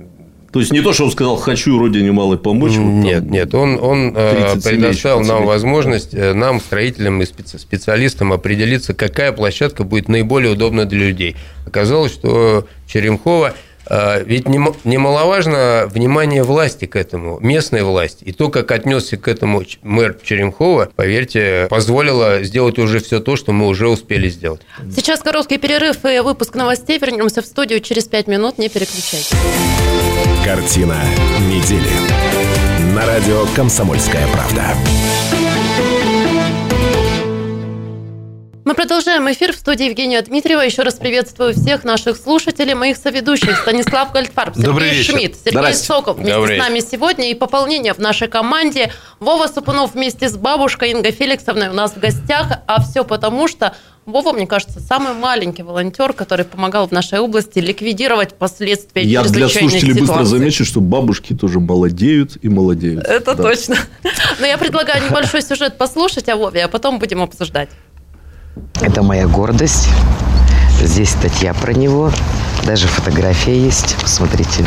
то 0.54 0.60
есть 0.60 0.72
не 0.72 0.82
то, 0.82 0.94
что 0.94 1.06
он 1.06 1.12
сказал, 1.12 1.36
хочу 1.36 1.80
родине 1.80 2.12
малой 2.12 2.38
помочь. 2.38 2.74
Нет, 2.74 3.24
вот 3.24 3.32
нет, 3.32 3.56
он, 3.56 3.80
он 3.82 4.14
э, 4.16 4.56
предоставил 4.64 5.22
нам 5.22 5.48
возможность, 5.48 6.14
э, 6.14 6.34
нам, 6.34 6.62
строителям 6.62 7.24
и 7.24 7.26
специалистам, 7.26 8.32
определиться, 8.32 8.94
какая 8.94 9.32
площадка 9.32 9.84
будет 9.84 10.10
наиболее 10.10 10.52
удобна 10.52 10.86
для 10.86 11.08
людей. 11.08 11.36
Оказалось, 11.66 12.14
что 12.14 12.68
Черемхова 12.86 13.56
ведь 13.90 14.48
немаловажно 14.48 15.88
внимание 15.90 16.44
власти 16.44 16.86
к 16.86 16.96
этому, 16.96 17.40
местной 17.40 17.84
власти. 17.84 18.24
И 18.24 18.32
то, 18.32 18.50
как 18.50 18.72
отнесся 18.72 19.18
к 19.18 19.28
этому 19.28 19.64
мэр 19.82 20.18
Черемхова, 20.24 20.90
поверьте, 20.96 21.68
позволило 21.70 22.44
сделать 22.44 22.80
уже 22.80 23.00
все 23.00 23.20
то, 23.20 23.36
что 23.36 23.52
мы 23.52 23.68
уже 23.68 23.88
успели 23.88 24.30
сделать. 24.30 24.62
Сейчас 24.96 25.22
короткий 25.22 25.58
перерыв 25.58 26.06
и 26.06 26.20
выпуск 26.20 26.56
новостей. 26.56 26.98
Вернемся 27.00 27.42
в 27.42 27.46
студию 27.46 27.80
через 27.82 28.06
пять 28.06 28.28
минут. 28.28 28.58
Не 28.58 28.70
переключайтесь. 28.70 29.32
Картина 30.44 30.98
недели. 31.40 31.90
На 32.94 33.06
радио 33.06 33.46
«Комсомольская 33.56 34.28
правда». 34.28 34.76
Мы 38.66 38.76
продолжаем 38.76 39.30
эфир 39.30 39.52
в 39.52 39.58
студии 39.58 39.88
Евгения 39.88 40.22
Дмитриева. 40.22 40.62
Еще 40.62 40.84
раз 40.84 40.94
приветствую 40.94 41.54
всех 41.54 41.84
наших 41.84 42.16
слушателей, 42.16 42.76
моих 42.76 42.96
соведущих. 42.96 43.58
Станислав 43.58 44.14
Гольдфарб, 44.14 44.56
Сергей 44.56 45.04
Шмидт, 45.04 45.36
Сергей 45.36 45.52
Здрасте. 45.52 45.86
Соков 45.86 46.16
вместе 46.16 46.34
Добрый. 46.34 46.56
с 46.56 46.60
нами 46.60 46.80
сегодня. 46.80 47.30
И 47.30 47.36
пополнение 47.36 47.94
в 47.94 48.00
нашей 48.00 48.30
команде. 48.30 48.94
Вова 49.20 49.48
Супунов 49.48 49.96
вместе 49.96 50.30
с 50.30 50.38
бабушкой 50.38 50.92
Инга 50.92 51.12
Феликсовной 51.12 51.68
у 51.68 51.74
нас 51.74 51.92
в 51.92 52.00
гостях. 52.00 52.60
А 52.66 52.82
все 52.82 53.04
потому, 53.04 53.50
что 53.50 53.76
Вова, 54.06 54.32
мне 54.32 54.48
кажется, 54.48 54.80
самый 54.80 55.14
маленький 55.14 55.64
волонтер, 55.64 56.14
который 56.14 56.46
помогал 56.46 56.88
в 56.88 56.92
нашей 56.94 57.20
области 57.20 57.60
ликвидировать 57.60 58.36
последствия 58.36 59.02
Я 59.04 59.24
для 59.24 59.50
слушателей 59.50 59.94
ситуации. 59.94 60.00
быстро 60.00 60.24
замечу, 60.24 60.64
что 60.64 60.80
бабушки 60.80 61.34
тоже 61.34 61.60
молодеют 61.60 62.38
и 62.42 62.48
молодеют. 62.48 63.04
Это 63.04 63.36
да. 63.36 63.44
точно. 63.44 63.76
Но 64.40 64.46
я 64.46 64.58
предлагаю 64.58 65.04
небольшой 65.04 65.42
сюжет 65.42 65.78
послушать 65.78 66.30
о 66.30 66.38
Вове, 66.38 66.64
а 66.64 66.70
потом 66.70 67.00
будем 67.00 67.22
обсуждать. 67.22 67.70
Это 68.82 69.04
моя 69.04 69.28
гордость. 69.28 69.90
Здесь 70.82 71.10
статья 71.10 71.54
про 71.54 71.74
него. 71.74 72.12
Даже 72.66 72.88
фотография 72.88 73.58
есть. 73.58 73.96
Посмотрите. 74.02 74.66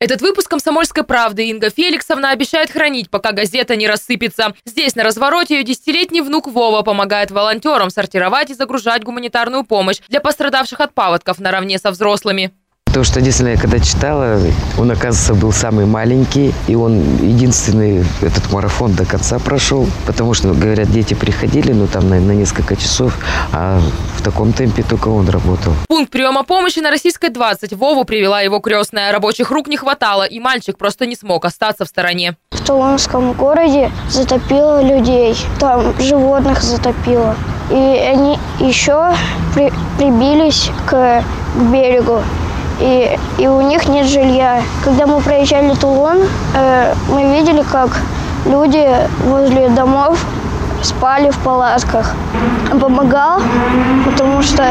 Этот 0.00 0.22
выпуск 0.22 0.48
«Комсомольской 0.48 1.04
правды» 1.04 1.50
Инга 1.50 1.68
Феликсовна 1.68 2.30
обещает 2.30 2.70
хранить, 2.70 3.10
пока 3.10 3.32
газета 3.32 3.76
не 3.76 3.86
рассыпется. 3.86 4.54
Здесь 4.64 4.96
на 4.96 5.02
развороте 5.02 5.58
ее 5.58 5.62
десятилетний 5.62 6.22
внук 6.22 6.46
Вова 6.46 6.80
помогает 6.80 7.30
волонтерам 7.30 7.90
сортировать 7.90 8.48
и 8.48 8.54
загружать 8.54 9.04
гуманитарную 9.04 9.64
помощь 9.64 9.98
для 10.08 10.20
пострадавших 10.20 10.80
от 10.80 10.94
паводков 10.94 11.38
наравне 11.38 11.78
со 11.78 11.90
взрослыми. 11.90 12.50
То, 12.92 13.04
что 13.04 13.20
действительно 13.20 13.54
я 13.54 13.56
когда 13.56 13.78
читала, 13.78 14.40
он, 14.76 14.90
оказывается, 14.90 15.34
был 15.34 15.52
самый 15.52 15.86
маленький, 15.86 16.52
и 16.66 16.74
он 16.74 17.18
единственный 17.18 18.04
этот 18.20 18.50
марафон 18.52 18.94
до 18.94 19.04
конца 19.04 19.38
прошел, 19.38 19.88
потому 20.06 20.34
что, 20.34 20.48
говорят, 20.48 20.90
дети 20.90 21.14
приходили, 21.14 21.72
ну, 21.72 21.86
там, 21.86 22.08
на, 22.08 22.18
на 22.18 22.32
несколько 22.32 22.74
часов, 22.74 23.16
а 23.52 23.80
в 24.16 24.22
таком 24.22 24.52
темпе 24.52 24.82
только 24.82 25.06
он 25.06 25.28
работал. 25.28 25.72
Пункт 25.88 26.10
приема 26.10 26.42
помощи 26.42 26.80
на 26.80 26.90
Российской 26.90 27.28
20. 27.28 27.74
Вову 27.74 28.04
привела 28.04 28.40
его 28.40 28.58
крестная. 28.58 29.12
Рабочих 29.12 29.52
рук 29.52 29.68
не 29.68 29.76
хватало, 29.76 30.24
и 30.24 30.40
мальчик 30.40 30.76
просто 30.76 31.06
не 31.06 31.14
смог 31.14 31.44
остаться 31.44 31.84
в 31.84 31.88
стороне. 31.88 32.36
В 32.50 32.66
Тулонском 32.66 33.34
городе 33.34 33.92
затопило 34.08 34.82
людей, 34.82 35.36
там 35.60 35.94
животных 36.00 36.60
затопило. 36.60 37.36
И 37.70 37.74
они 37.74 38.36
еще 38.58 39.14
при, 39.54 39.72
прибились 39.96 40.72
к, 40.86 40.90
к 40.90 41.24
берегу 41.72 42.20
и, 42.80 43.18
и 43.38 43.46
у 43.46 43.60
них 43.60 43.88
нет 43.88 44.06
жилья. 44.06 44.62
Когда 44.84 45.06
мы 45.06 45.20
проезжали 45.20 45.74
Тулон, 45.74 46.18
э, 46.54 46.94
мы 47.10 47.36
видели, 47.36 47.62
как 47.62 48.00
люди 48.46 48.86
возле 49.26 49.68
домов 49.68 50.18
спали 50.82 51.30
в 51.30 51.38
палатках. 51.38 52.14
Помогал, 52.80 53.40
потому 54.04 54.42
что 54.42 54.64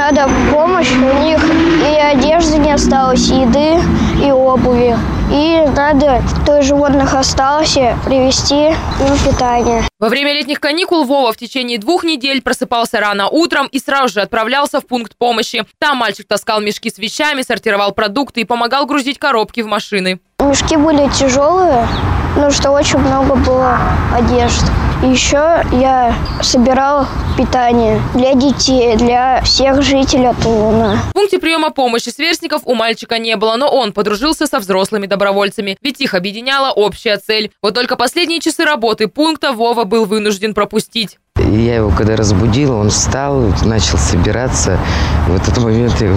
надо 0.00 0.30
помощь, 0.50 0.90
у 0.92 1.22
них 1.22 1.38
и 1.44 1.94
одежды 1.94 2.56
не 2.56 2.72
осталось, 2.72 3.28
и 3.28 3.40
еды, 3.40 3.78
и 4.24 4.32
обуви. 4.32 4.96
И 5.30 5.62
надо, 5.76 6.22
кто 6.40 6.58
из 6.58 6.64
животных 6.64 7.14
остался, 7.14 7.98
привезти 8.06 8.68
им 8.68 9.30
питание. 9.30 9.82
Во 9.98 10.08
время 10.08 10.32
летних 10.32 10.58
каникул 10.58 11.04
Вова 11.04 11.32
в 11.34 11.36
течение 11.36 11.78
двух 11.78 12.02
недель 12.02 12.40
просыпался 12.40 12.98
рано 12.98 13.28
утром 13.28 13.66
и 13.66 13.78
сразу 13.78 14.14
же 14.14 14.20
отправлялся 14.22 14.80
в 14.80 14.86
пункт 14.86 15.16
помощи. 15.18 15.66
Там 15.78 15.98
мальчик 15.98 16.26
таскал 16.26 16.62
мешки 16.62 16.88
с 16.88 16.96
вещами, 16.96 17.42
сортировал 17.42 17.92
продукты 17.92 18.40
и 18.40 18.44
помогал 18.44 18.86
грузить 18.86 19.18
коробки 19.18 19.60
в 19.60 19.66
машины. 19.66 20.18
Мешки 20.40 20.76
были 20.76 21.10
тяжелые, 21.10 21.86
потому 22.34 22.50
что 22.50 22.70
очень 22.70 22.98
много 22.98 23.34
было 23.34 23.78
одежды. 24.14 24.72
Еще 25.02 25.62
я 25.80 26.14
собирал 26.42 27.06
питание 27.38 28.02
для 28.14 28.34
детей, 28.34 28.96
для 28.96 29.40
всех 29.40 29.80
жителей 29.82 30.34
Тулуна. 30.42 30.98
В 31.08 31.12
пункте 31.14 31.38
приема 31.38 31.70
помощи 31.70 32.10
сверстников 32.10 32.62
у 32.66 32.74
мальчика 32.74 33.18
не 33.18 33.34
было, 33.36 33.56
но 33.56 33.66
он 33.66 33.94
подружился 33.94 34.46
со 34.46 34.58
взрослыми 34.58 35.06
добровольцами, 35.06 35.78
ведь 35.80 36.02
их 36.02 36.12
объединяла 36.12 36.70
общая 36.70 37.16
цель. 37.16 37.50
Вот 37.62 37.74
только 37.74 37.96
последние 37.96 38.40
часы 38.40 38.62
работы 38.64 39.08
пункта 39.08 39.52
Вова 39.52 39.84
был 39.84 40.04
вынужден 40.04 40.52
пропустить. 40.52 41.18
Я 41.36 41.76
его 41.76 41.90
когда 41.90 42.14
разбудила, 42.14 42.76
он 42.76 42.90
встал, 42.90 43.54
начал 43.64 43.96
собираться. 43.96 44.78
В 45.26 45.34
этот 45.34 45.56
момент 45.56 45.98
я, 45.98 46.14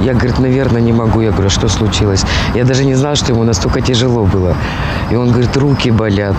я, 0.00 0.14
говорит, 0.14 0.38
наверное, 0.38 0.80
не 0.80 0.92
могу. 0.92 1.20
Я 1.20 1.30
говорю, 1.30 1.46
а 1.46 1.50
что 1.50 1.68
случилось? 1.68 2.22
Я 2.54 2.64
даже 2.64 2.84
не 2.84 2.94
знала, 2.94 3.16
что 3.16 3.32
ему 3.32 3.44
настолько 3.44 3.80
тяжело 3.80 4.24
было. 4.24 4.56
И 5.10 5.16
он 5.16 5.30
говорит, 5.30 5.56
руки 5.56 5.90
болят. 5.90 6.36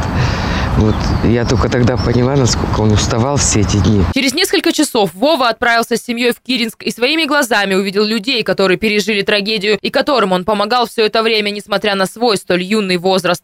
Вот 0.77 0.95
я 1.23 1.43
только 1.43 1.69
тогда 1.69 1.97
поняла, 1.97 2.35
насколько 2.35 2.81
он 2.81 2.91
уставал 2.91 3.37
все 3.37 3.61
эти 3.61 3.77
дни. 3.77 4.03
Через 4.13 4.35
несколько 4.35 4.71
часов 4.71 5.09
Вова 5.15 5.49
отправился 5.49 5.97
с 5.97 6.03
семьей 6.03 6.33
в 6.33 6.39
Киринск 6.39 6.83
и 6.83 6.91
своими 6.91 7.25
глазами 7.25 7.73
увидел 7.73 8.05
людей, 8.05 8.43
которые 8.43 8.77
пережили 8.77 9.23
трагедию 9.23 9.79
и 9.81 9.89
которым 9.89 10.33
он 10.33 10.45
помогал 10.45 10.87
все 10.87 11.07
это 11.07 11.23
время, 11.23 11.49
несмотря 11.49 11.95
на 11.95 12.05
свой 12.05 12.37
столь 12.37 12.61
юный 12.61 12.97
возраст. 12.97 13.43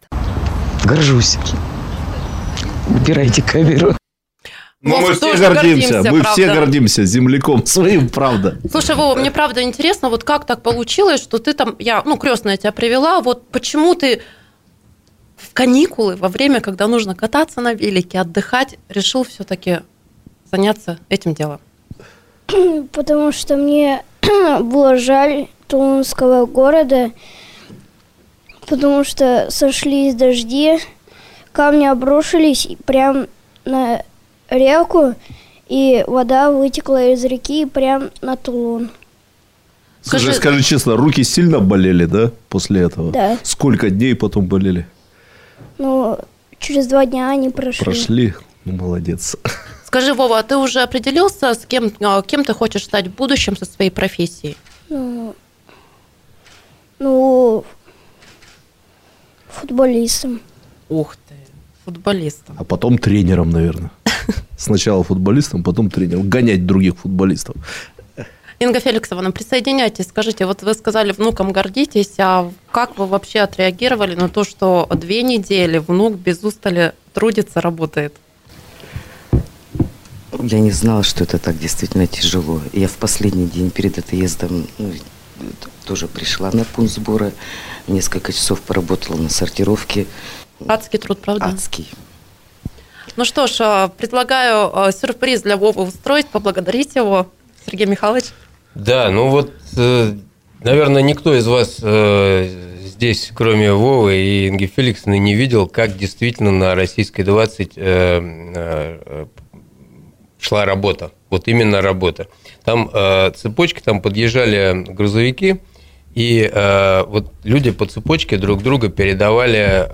Горжусь. 0.86 1.38
Убирайте 2.88 3.42
камеру. 3.42 3.96
Ну, 4.84 4.98
Вов, 4.98 5.10
мы 5.10 5.16
все 5.16 5.38
гордимся, 5.38 5.98
мы 6.00 6.20
правда. 6.20 6.30
все 6.34 6.54
гордимся 6.54 7.06
земляком 7.06 7.66
своим, 7.66 8.10
правда. 8.10 8.58
Слушай, 8.70 8.98
Вова, 8.98 9.16
мне 9.16 9.32
правда 9.32 9.64
интересно, 9.64 10.10
вот 10.10 10.26
как 10.26 10.46
так 10.46 10.62
получилось, 10.62 11.22
что 11.22 11.38
ты 11.40 11.54
там, 11.54 11.78
я, 11.80 12.04
ну, 12.06 12.18
крестная 12.18 12.58
тебя 12.58 12.74
привела, 12.74 13.22
вот 13.22 13.48
почему 13.48 13.96
ты 13.96 14.22
в 15.38 15.54
каникулы, 15.54 16.18
во 16.18 16.28
время, 16.28 16.60
когда 16.60 16.88
нужно 16.88 17.16
кататься 17.16 17.62
на 17.62 17.74
велике, 17.74 18.20
отдыхать, 18.20 18.78
решил 18.90 19.24
все-таки 19.24 19.80
заняться 20.52 21.00
этим 21.08 21.34
делом? 21.34 21.62
Потому 22.92 23.32
что 23.32 23.56
мне 23.56 24.04
было 24.60 24.98
жаль 24.98 25.48
Тулунского 25.68 26.46
города, 26.46 27.12
потому 28.68 29.06
что 29.06 29.48
сошлись 29.50 30.14
дожди, 30.14 30.78
камни 31.54 31.86
обрушились 31.86 32.66
и 32.66 32.76
прям 32.76 33.28
на 33.64 34.04
реку, 34.54 35.16
и 35.68 36.04
вода 36.08 36.52
вытекла 36.52 37.14
из 37.14 37.24
реки 37.26 37.66
прям 37.66 38.12
на 38.22 38.36
Тулун. 38.36 38.90
Скажи, 40.02 40.26
Скажи- 40.26 40.38
скажи 40.38 40.64
честно, 40.64 40.98
руки 40.98 41.24
сильно 41.24 41.60
болели, 41.60 42.06
да, 42.06 42.32
после 42.50 42.82
этого? 42.82 43.12
Да. 43.12 43.38
Сколько 43.44 43.90
дней 43.90 44.16
потом 44.16 44.46
болели? 44.46 44.86
Ну, 45.78 46.20
через 46.60 46.88
два 46.88 47.06
дня 47.06 47.30
они 47.30 47.50
прошли. 47.50 47.86
Прошли? 47.86 48.34
Ну, 48.66 48.74
молодец. 48.74 49.38
Скажи, 49.86 50.14
Вова, 50.14 50.40
а 50.40 50.44
ты 50.44 50.58
уже 50.58 50.82
определился, 50.82 51.54
с 51.54 51.66
кем, 51.66 51.92
а, 52.02 52.22
кем 52.22 52.44
ты 52.44 52.54
хочешь 52.54 52.84
стать 52.84 53.08
в 53.08 53.16
будущем 53.16 53.56
со 53.56 53.66
своей 53.66 53.92
профессией? 53.92 54.58
Ну, 54.90 55.36
ну, 57.00 57.64
футболистом. 59.48 60.42
Ух 60.90 61.16
ты, 61.30 61.36
футболистом. 61.86 62.56
А 62.60 62.64
потом 62.64 62.98
тренером, 62.98 63.52
наверное. 63.52 63.92
Сначала 64.58 65.04
футболистом, 65.04 65.64
потом 65.64 65.90
тренером. 65.90 66.30
Гонять 66.30 66.66
других 66.66 66.98
футболистов. 66.98 67.56
Инга 68.60 68.80
Феликсовна, 68.80 69.32
присоединяйтесь. 69.32 70.08
Скажите, 70.08 70.46
вот 70.46 70.62
вы 70.64 70.74
сказали, 70.74 71.12
внуком 71.12 71.52
гордитесь, 71.52 72.14
а 72.18 72.50
как 72.72 72.98
вы 72.98 73.08
вообще 73.08 73.40
отреагировали 73.40 74.16
на 74.16 74.30
то, 74.30 74.44
что 74.44 74.88
две 74.96 75.22
недели 75.24 75.80
внук 75.80 76.16
без 76.16 76.44
устали 76.44 76.94
трудится, 77.14 77.60
работает? 77.62 78.14
Я 80.42 80.60
не 80.60 80.72
знала, 80.72 81.04
что 81.04 81.24
это 81.24 81.40
так 81.40 81.58
действительно 81.60 82.08
тяжело. 82.08 82.62
Я 82.72 82.88
в 82.88 82.94
последний 82.94 83.48
день 83.48 83.70
перед 83.70 83.98
отъездом 83.98 84.68
ну, 84.78 84.92
тоже 85.86 86.08
пришла 86.08 86.52
на 86.52 86.64
пункт 86.64 86.94
сбора. 86.94 87.32
Несколько 87.88 88.32
часов 88.32 88.62
поработала 88.62 89.18
на 89.18 89.30
сортировке. 89.30 90.08
Адский 90.66 91.00
труд, 91.00 91.20
правда? 91.20 91.46
Адский. 91.46 91.88
Ну 93.16 93.26
что 93.26 93.48
ж, 93.48 93.58
а, 93.60 93.88
предлагаю 93.90 94.72
а, 94.74 94.92
сюрприз 94.92 95.44
для 95.44 95.58
Вовы 95.58 95.84
устроить, 95.84 96.28
поблагодарить 96.28 96.96
его. 96.96 97.28
Сергей 97.66 97.86
Михайлович. 97.86 98.26
Да, 98.76 99.10
ну 99.10 99.30
вот, 99.30 99.54
э, 99.78 100.14
наверное, 100.64 101.02
никто 101.02 101.36
из 101.36 101.48
вас 101.48 101.78
э, 101.82 102.50
здесь, 102.84 103.32
кроме 103.34 103.72
Вовы 103.72 104.16
и 104.16 104.48
Инги 104.50 104.66
Феликсовны, 104.66 105.20
не 105.20 105.36
видел, 105.36 105.68
как 105.68 105.96
действительно 105.96 106.52
на 106.52 106.76
Российской 106.76 107.24
20 107.24 107.74
э, 107.76 108.22
э, 108.56 109.26
шла 110.40 110.66
работа. 110.66 111.12
Вот 111.30 111.48
именно 111.48 111.82
работа. 111.82 112.28
Там 112.66 112.90
э, 112.94 113.32
цепочки, 113.36 113.80
там 113.80 114.02
подъезжали 114.02 114.84
грузовики, 114.88 115.58
и 116.16 116.50
э, 116.52 117.04
вот 117.08 117.32
люди 117.44 117.72
по 117.72 117.86
цепочке 117.86 118.38
друг 118.38 118.62
друга 118.64 118.90
передавали 118.90 119.90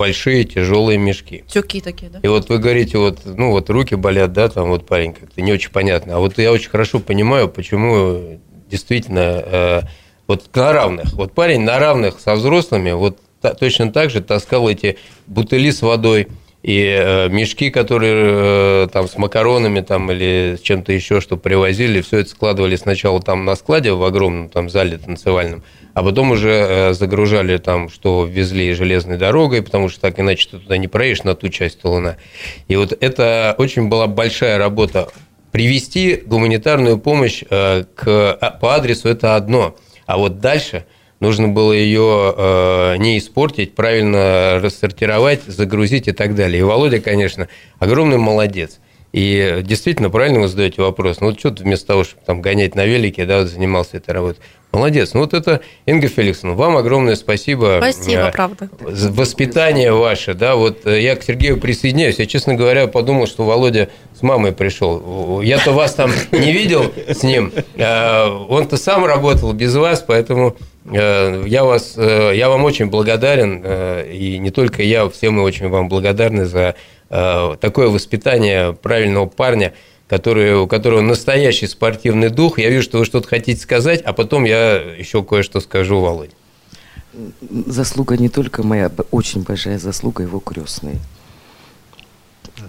большие 0.00 0.44
тяжелые 0.44 0.96
мешки. 0.96 1.44
Тюки 1.46 1.82
такие, 1.82 2.10
да? 2.10 2.20
И 2.22 2.26
вот 2.26 2.48
вы 2.48 2.56
говорите, 2.56 2.96
вот, 2.96 3.18
ну 3.26 3.50
вот 3.50 3.68
руки 3.68 3.96
болят, 3.96 4.32
да, 4.32 4.48
там 4.48 4.70
вот 4.70 4.86
парень 4.86 5.12
как-то 5.12 5.42
не 5.42 5.52
очень 5.52 5.70
понятно. 5.70 6.16
А 6.16 6.18
вот 6.20 6.38
я 6.38 6.52
очень 6.52 6.70
хорошо 6.70 7.00
понимаю, 7.00 7.50
почему 7.50 8.40
действительно 8.70 9.42
э, 9.44 9.80
вот 10.26 10.48
на 10.54 10.72
равных. 10.72 11.12
Вот 11.12 11.34
парень 11.34 11.60
на 11.60 11.78
равных 11.78 12.18
со 12.18 12.34
взрослыми 12.34 12.92
вот 12.92 13.18
та- 13.42 13.52
точно 13.52 13.92
так 13.92 14.08
же 14.08 14.22
таскал 14.22 14.70
эти 14.70 14.96
бутыли 15.26 15.70
с 15.70 15.82
водой 15.82 16.28
и 16.62 16.78
э, 16.78 17.28
мешки, 17.28 17.68
которые 17.68 18.84
э, 18.84 18.88
там 18.90 19.06
с 19.06 19.18
макаронами 19.18 19.80
там 19.82 20.10
или 20.10 20.56
с 20.58 20.62
чем-то 20.62 20.92
еще, 20.92 21.20
что 21.20 21.36
привозили, 21.36 22.00
все 22.00 22.20
это 22.20 22.30
складывали 22.30 22.76
сначала 22.76 23.20
там 23.20 23.44
на 23.44 23.54
складе 23.54 23.92
в 23.92 24.02
огромном 24.02 24.48
там 24.48 24.70
зале 24.70 24.96
танцевальном, 24.96 25.62
а 25.94 26.02
потом 26.02 26.30
уже 26.32 26.50
э, 26.50 26.92
загружали 26.92 27.58
там, 27.58 27.88
что 27.88 28.24
везли 28.24 28.72
железной 28.74 29.16
дорогой, 29.16 29.62
потому 29.62 29.88
что 29.88 30.00
так 30.00 30.18
иначе 30.20 30.48
ты 30.50 30.58
туда 30.58 30.76
не 30.76 30.88
проедешь 30.88 31.24
на 31.24 31.34
ту 31.34 31.48
часть 31.48 31.80
Тулуна. 31.80 32.16
И 32.68 32.76
вот 32.76 32.96
это 32.98 33.54
очень 33.58 33.88
была 33.88 34.06
большая 34.06 34.58
работа. 34.58 35.08
Привести 35.52 36.22
гуманитарную 36.24 36.98
помощь 36.98 37.42
э, 37.48 37.84
к, 37.94 38.38
а, 38.40 38.50
по 38.50 38.74
адресу– 38.74 39.08
это 39.10 39.34
одно, 39.34 39.76
а 40.06 40.16
вот 40.16 40.40
дальше 40.40 40.86
нужно 41.18 41.48
было 41.48 41.72
ее 41.72 42.34
э, 42.36 42.96
не 42.98 43.18
испортить, 43.18 43.74
правильно 43.74 44.60
рассортировать, 44.62 45.42
загрузить 45.46 46.08
и 46.08 46.12
так 46.12 46.34
далее. 46.34 46.60
И 46.60 46.62
Володя, 46.62 47.00
конечно, 47.00 47.48
огромный 47.78 48.18
молодец. 48.18 48.78
И 49.12 49.60
действительно, 49.62 50.08
правильно 50.08 50.40
вы 50.40 50.48
задаете 50.48 50.82
вопрос. 50.82 51.20
Ну, 51.20 51.28
вот 51.28 51.38
что 51.38 51.50
ты 51.50 51.64
вместо 51.64 51.88
того, 51.88 52.04
чтобы 52.04 52.22
там 52.24 52.40
гонять 52.40 52.76
на 52.76 52.86
велике, 52.86 53.26
да, 53.26 53.40
вот 53.40 53.48
занимался 53.48 53.96
этой 53.96 54.12
работой. 54.12 54.40
Молодец. 54.72 55.14
Ну, 55.14 55.20
вот 55.20 55.34
это, 55.34 55.60
Инга 55.86 56.06
Феликсовна, 56.06 56.54
вам 56.54 56.76
огромное 56.76 57.16
спасибо. 57.16 57.78
Спасибо, 57.80 58.28
Э, 58.28 58.32
правда. 58.32 58.68
Воспитание 58.80 59.92
ваше, 59.92 60.34
да, 60.34 60.54
вот 60.54 60.86
э, 60.86 61.00
я 61.00 61.16
к 61.16 61.24
Сергею 61.24 61.58
присоединяюсь. 61.60 62.20
Я, 62.20 62.26
честно 62.26 62.54
говоря, 62.54 62.86
подумал, 62.86 63.26
что 63.26 63.44
Володя 63.44 63.88
с 64.16 64.22
мамой 64.22 64.52
пришел. 64.52 65.40
Я-то 65.40 65.72
вас 65.72 65.94
там 65.94 66.12
не 66.30 66.52
видел 66.52 66.92
с 67.08 67.24
ним. 67.24 67.52
Э, 67.76 68.28
Он-то 68.48 68.76
сам 68.76 69.04
работал 69.04 69.52
без 69.52 69.74
вас, 69.74 70.04
поэтому 70.06 70.56
я, 70.92 71.62
вас, 71.64 71.94
я 71.96 72.48
вам 72.48 72.64
очень 72.64 72.86
благодарен. 72.86 73.62
И 74.10 74.38
не 74.38 74.50
только 74.50 74.82
я, 74.82 75.08
все 75.10 75.30
мы 75.30 75.42
очень 75.42 75.68
вам 75.68 75.88
благодарны 75.88 76.46
за 76.46 76.74
такое 77.08 77.88
воспитание 77.88 78.72
правильного 78.72 79.26
парня, 79.26 79.74
который, 80.10 80.56
у 80.56 80.66
которого 80.66 81.02
настоящий 81.02 81.68
спортивный 81.68 82.30
дух. 82.30 82.58
Я 82.58 82.68
вижу, 82.68 82.82
что 82.82 82.98
вы 82.98 83.04
что-то 83.04 83.28
хотите 83.28 83.60
сказать, 83.60 84.02
а 84.02 84.12
потом 84.12 84.42
я 84.42 84.74
еще 84.74 85.22
кое-что 85.22 85.60
скажу, 85.60 86.00
Володя. 86.00 86.32
Заслуга 87.66 88.16
не 88.16 88.28
только 88.28 88.64
моя, 88.64 88.90
очень 89.12 89.42
большая 89.42 89.78
заслуга 89.78 90.24
его 90.24 90.40
крестной. 90.40 90.98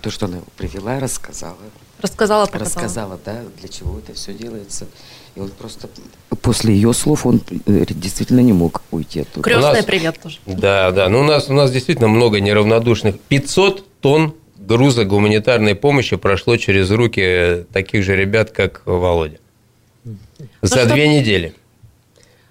То, 0.04 0.12
что 0.12 0.28
она 0.28 0.38
его 0.38 0.46
привела, 0.56 1.00
рассказала. 1.00 1.58
Рассказала, 2.00 2.46
показала. 2.46 2.76
Рассказала, 2.76 3.20
да, 3.26 3.42
для 3.60 3.70
чего 3.70 3.98
это 3.98 4.14
все 4.14 4.34
делается. 4.34 4.86
И 5.34 5.40
он 5.40 5.50
просто 5.50 5.90
после 6.44 6.76
ее 6.76 6.94
слов 6.94 7.26
он 7.26 7.42
э, 7.66 7.86
действительно 7.90 8.42
не 8.42 8.54
мог 8.54 8.84
уйти 8.92 9.22
оттуда. 9.22 9.42
Крестная, 9.42 9.74
нас- 9.74 9.86
привет 9.86 10.20
тоже. 10.22 10.38
Да, 10.46 10.92
да. 10.92 11.10
Ну, 11.10 11.22
у 11.22 11.24
нас, 11.24 11.50
у 11.50 11.54
нас 11.54 11.72
действительно 11.72 12.08
много 12.08 12.40
неравнодушных. 12.40 13.20
500 13.20 14.00
тонн 14.00 14.36
груза 14.68 15.06
гуманитарной 15.06 15.76
помощи 15.76 16.16
прошло 16.16 16.58
через 16.58 16.90
руки 16.92 17.66
таких 17.74 18.04
же 18.04 18.16
ребят, 18.16 18.52
как 18.52 18.82
Володя. 18.86 19.38
За 20.62 20.80
что- 20.86 20.94
две 20.94 21.08
недели. 21.08 21.54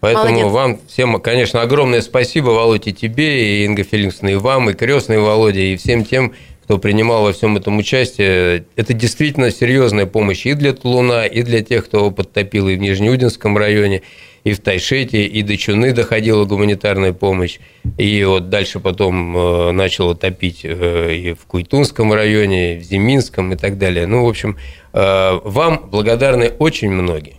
Поэтому 0.01 0.29
Молодец. 0.31 0.53
вам 0.53 0.81
всем, 0.89 1.21
конечно, 1.21 1.61
огромное 1.61 2.01
спасибо, 2.01 2.47
Володя, 2.51 2.89
и 2.89 2.93
тебе, 2.95 3.61
и 3.61 3.65
Инга 3.67 3.85
Феликсовна, 3.85 4.31
и 4.31 4.35
вам, 4.37 4.71
и 4.71 4.73
крестный 4.73 5.19
Володя, 5.19 5.61
и 5.61 5.77
всем 5.77 6.07
тем, 6.07 6.33
кто 6.71 6.79
принимал 6.79 7.25
во 7.25 7.33
всем 7.33 7.57
этом 7.57 7.79
участие. 7.79 8.65
Это 8.77 8.95
действительно 8.95 9.51
серьезная 9.51 10.07
помощь 10.07 10.47
и 10.47 10.55
для 10.55 10.73
Тулуна, 10.73 11.27
и 11.27 11.43
для 11.43 11.65
тех, 11.65 11.87
кто 11.87 12.13
подтопил 12.13 12.69
и 12.69 12.77
в 12.77 12.79
Нижнеудинском 12.79 13.59
районе, 13.59 14.03
и 14.45 14.53
в 14.53 14.61
Тайшете, 14.61 15.25
и 15.25 15.43
до 15.43 15.57
Чуны 15.57 15.93
доходила 15.93 16.45
гуманитарная 16.45 17.13
помощь. 17.13 17.59
И 17.99 18.23
вот 18.23 18.51
дальше 18.51 18.79
потом 18.79 19.37
э, 19.37 19.73
начало 19.73 20.15
топить 20.15 20.61
э, 20.63 21.13
и 21.13 21.33
в 21.33 21.45
Куйтунском 21.47 22.13
районе, 22.13 22.77
и 22.77 22.79
в 22.79 22.85
Зиминском 22.85 23.53
и 23.53 23.57
так 23.57 23.77
далее. 23.77 24.07
Ну, 24.07 24.25
в 24.25 24.29
общем, 24.29 24.57
э, 24.93 25.41
вам 25.43 25.89
благодарны 25.91 26.51
очень 26.61 26.93
многие. 26.93 27.39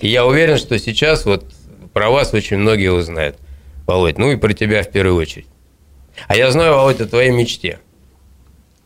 И 0.00 0.08
я 0.08 0.26
уверен, 0.26 0.58
что 0.58 0.78
сейчас 0.78 1.24
вот 1.24 1.46
про 1.94 2.10
вас 2.10 2.34
очень 2.34 2.58
многие 2.58 2.92
узнают, 2.92 3.36
Володь. 3.86 4.18
Ну 4.18 4.32
и 4.32 4.36
про 4.36 4.52
тебя 4.52 4.82
в 4.82 4.90
первую 4.90 5.16
очередь. 5.16 5.46
А 6.28 6.36
я 6.36 6.50
знаю, 6.50 6.74
Володь, 6.74 7.00
о 7.00 7.06
твоей 7.06 7.30
мечте. 7.30 7.78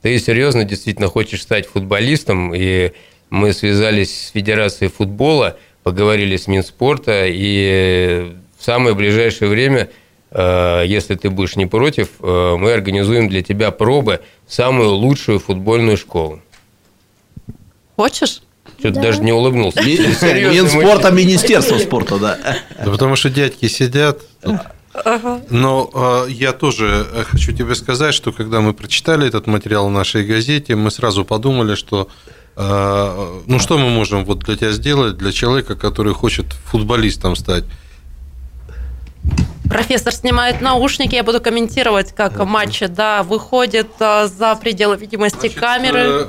Ты 0.02 0.18
серьезно 0.18 0.64
действительно 0.64 1.08
хочешь 1.08 1.42
стать 1.42 1.66
футболистом, 1.66 2.54
и 2.54 2.92
мы 3.28 3.52
связались 3.52 4.28
с 4.28 4.30
Федерацией 4.30 4.90
футбола, 4.90 5.58
поговорили 5.82 6.36
с 6.36 6.46
Минспорта, 6.46 7.26
и 7.26 8.32
в 8.58 8.64
самое 8.64 8.94
ближайшее 8.94 9.50
время, 9.50 9.90
э, 10.30 10.84
если 10.86 11.14
ты 11.16 11.28
будешь 11.28 11.56
не 11.56 11.66
против, 11.66 12.08
э, 12.20 12.56
мы 12.58 12.72
организуем 12.72 13.28
для 13.28 13.42
тебя 13.42 13.70
пробы 13.70 14.20
в 14.46 14.54
самую 14.54 14.90
лучшую 14.90 15.38
футбольную 15.38 15.96
школу. 15.96 16.40
Хочешь? 17.96 18.42
Что-то 18.78 18.94
да. 18.94 19.02
даже 19.02 19.22
не 19.22 19.32
улыбнулся. 19.32 19.82
Минспорта, 19.82 21.10
Министерство 21.10 21.76
спорта, 21.78 22.18
да. 22.18 22.38
Да 22.82 22.90
потому 22.90 23.16
что 23.16 23.28
дядьки 23.28 23.66
сидят. 23.68 24.22
Ага. 24.92 25.40
Но 25.50 25.90
э, 26.26 26.30
я 26.30 26.52
тоже 26.52 27.06
хочу 27.30 27.52
тебе 27.52 27.74
сказать, 27.74 28.12
что 28.12 28.32
когда 28.32 28.60
мы 28.60 28.74
прочитали 28.74 29.26
этот 29.26 29.46
материал 29.46 29.88
в 29.88 29.92
нашей 29.92 30.24
газете, 30.24 30.74
мы 30.74 30.90
сразу 30.90 31.24
подумали, 31.24 31.76
что 31.76 32.08
э, 32.56 33.40
ну 33.46 33.58
что 33.60 33.78
мы 33.78 33.88
можем 33.90 34.24
вот 34.24 34.40
для 34.40 34.56
тебя 34.56 34.72
сделать, 34.72 35.16
для 35.16 35.32
человека, 35.32 35.76
который 35.76 36.12
хочет 36.12 36.46
футболистом 36.64 37.36
стать. 37.36 37.64
Профессор 39.68 40.12
снимает 40.12 40.60
наушники, 40.60 41.14
я 41.14 41.22
буду 41.22 41.40
комментировать, 41.40 42.12
как 42.12 42.32
uh 42.32 42.44
матчи, 42.44 42.86
да, 42.86 43.22
выходит 43.22 43.90
э, 44.00 44.26
за 44.26 44.56
пределы 44.56 44.96
видимости 44.96 45.38
Значит, 45.38 45.60
камеры 45.60 46.00
э, 46.00 46.26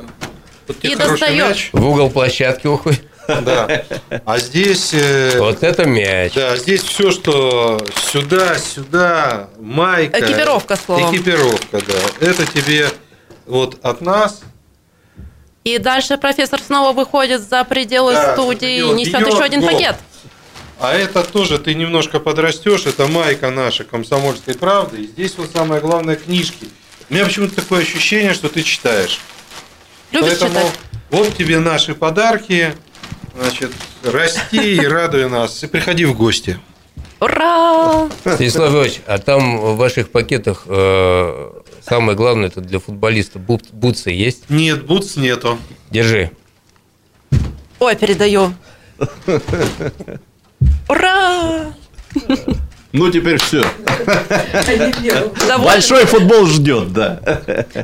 и 0.84 0.96
достает. 0.96 1.50
Мяч. 1.50 1.70
В 1.74 1.84
угол 1.84 2.12
площадки 2.12 2.68
уходит. 2.68 3.04
Да. 3.42 3.84
А 4.26 4.40
здесь... 4.40 4.94
Э, 4.94 5.40
вот 5.40 5.64
это 5.64 5.86
мяч. 5.86 6.34
Да, 6.34 6.58
здесь 6.58 6.82
все, 6.82 7.12
что 7.12 7.80
сюда, 8.12 8.58
сюда, 8.58 9.50
майка. 9.60 10.20
Экипировка, 10.20 10.76
словом. 10.76 11.14
Экипировка, 11.14 11.80
да. 11.82 12.28
Это 12.28 12.46
тебе 12.46 12.90
вот 13.46 13.78
от 13.82 14.02
нас. 14.02 14.42
И 15.64 15.78
дальше 15.78 16.18
профессор 16.18 16.60
снова 16.60 16.92
выходит 16.92 17.42
за 17.42 17.64
пределы 17.64 18.14
да, 18.14 18.34
студии 18.34 18.78
и 18.80 18.90
несет 18.94 19.28
еще 19.28 19.44
один 19.44 19.62
гол. 19.62 19.70
пакет. 19.70 19.96
А 20.80 20.94
это 20.94 21.24
тоже 21.24 21.60
ты 21.60 21.76
немножко 21.76 22.20
подрастешь, 22.20 22.88
это 22.88 23.06
майка 23.06 23.52
наша 23.52 23.84
комсомольской 23.84 24.56
правды. 24.56 25.04
И 25.04 25.08
здесь 25.08 25.36
вот 25.38 25.52
самое 25.54 25.80
главное 25.80 26.16
книжки. 26.16 26.68
У 27.08 27.14
меня 27.14 27.26
почему-то 27.26 27.56
такое 27.56 27.82
ощущение, 27.82 28.34
что 28.34 28.50
ты 28.50 28.64
читаешь. 28.64 29.20
Любишь 30.12 30.40
Поэтому 30.40 30.60
читать? 30.60 30.80
вот 31.12 31.38
тебе 31.38 31.60
наши 31.60 31.94
подарки. 31.94 32.76
Значит, 33.36 33.72
расти 34.04 34.76
и 34.76 34.86
радуй 34.86 35.30
нас. 35.30 35.64
И 35.64 35.68
приходи 35.68 36.06
в 36.06 36.16
гости. 36.16 36.60
Ура! 37.20 38.10
Станислав 38.22 38.74
Иванович, 38.74 39.02
а 39.06 39.20
там 39.20 39.60
в 39.60 39.78
ваших 39.78 40.10
пакетах 40.10 40.64
э, 40.68 41.52
самое 41.88 42.18
главное 42.18 42.48
это 42.48 42.62
для 42.62 42.80
футболиста 42.80 43.38
бут, 43.38 43.66
бутсы 43.72 44.10
есть? 44.10 44.50
Нет, 44.50 44.86
бутс 44.86 45.18
нету. 45.18 45.60
Держи. 45.92 46.32
Ой, 47.80 47.96
передаю. 47.96 48.54
Ура! 50.90 51.74
Ну, 52.92 53.10
теперь 53.10 53.38
все. 53.38 53.64
Большой 55.64 56.06
футбол 56.06 56.46
ждет, 56.48 56.92
да. 56.92 57.22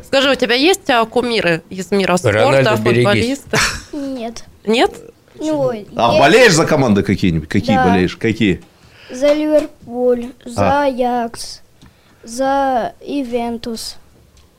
Скажи, 0.06 0.32
у 0.32 0.36
тебя 0.36 0.56
есть 0.56 0.90
а, 0.90 1.06
кумиры 1.06 1.62
из 1.70 1.92
мира 1.92 2.18
спорта, 2.18 2.76
футболисты? 2.76 3.58
Нет. 3.94 4.44
Нет? 4.66 4.92
Ну, 5.40 5.70
а 5.70 5.76
есть... 5.76 5.92
болеешь 5.94 6.54
за 6.54 6.66
команды 6.66 7.04
какие-нибудь? 7.04 7.50
Какие 7.50 7.76
да. 7.76 7.86
болеешь? 7.86 8.16
Какие? 8.16 8.62
За 9.12 9.34
Ливерпуль, 9.34 10.32
за 10.46 10.82
а. 10.82 10.84
Аякс, 10.84 11.62
за 12.24 12.94
Ивентус. 13.02 13.98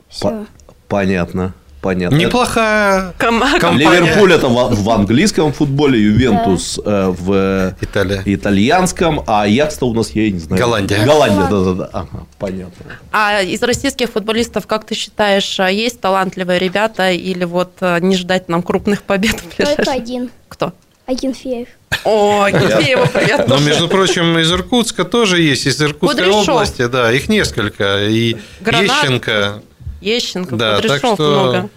Все. 0.08 0.46
Понятно. 0.88 1.54
Понятно. 1.80 2.16
Неплохая 2.16 3.12
компания. 3.18 3.78
Ливерпуль 3.78 4.32
это 4.32 4.48
в, 4.48 4.90
английском 4.90 5.52
футболе, 5.52 6.00
Ювентус 6.00 6.80
да. 6.84 6.90
э, 6.90 7.08
в 7.08 7.74
Италия. 7.80 8.22
итальянском, 8.24 9.22
а 9.26 9.42
Аякс-то 9.42 9.86
у 9.86 9.94
нас, 9.94 10.10
я 10.10 10.30
не 10.30 10.38
знаю. 10.38 10.60
Голландия. 10.60 11.04
Голландия, 11.04 11.46
да-да-да. 11.48 11.90
Ага, 11.92 12.26
понятно. 12.38 12.84
А 13.12 13.42
из 13.42 13.62
российских 13.62 14.10
футболистов, 14.10 14.66
как 14.66 14.84
ты 14.84 14.94
считаешь, 14.94 15.60
а 15.60 15.70
есть 15.70 16.00
талантливые 16.00 16.58
ребята 16.58 17.12
или 17.12 17.44
вот 17.44 17.72
э, 17.80 18.00
не 18.00 18.16
ждать 18.16 18.48
нам 18.48 18.62
крупных 18.62 19.02
побед? 19.02 19.36
Только 19.56 19.92
один. 19.92 20.30
Кто? 20.48 20.72
Агинфеев. 21.06 21.68
О, 22.04 22.42
Агинфеева, 22.42 23.06
привет. 23.06 23.48
Но, 23.48 23.58
между 23.58 23.88
прочим, 23.88 24.36
из 24.38 24.52
Иркутска 24.52 25.04
тоже 25.04 25.40
есть, 25.40 25.66
из 25.66 25.80
Иркутской 25.80 26.24
Кудряшов. 26.24 26.48
области, 26.48 26.86
да, 26.86 27.10
их 27.12 27.28
несколько. 27.28 28.08
И 28.08 28.36
Гранат. 28.60 29.04
Ещенко. 29.04 29.62
Ещенко, 30.00 30.56
да, 30.56 30.76
Кудряшов 30.76 31.00
так 31.00 31.14
что... 31.14 31.30
много 31.30 31.70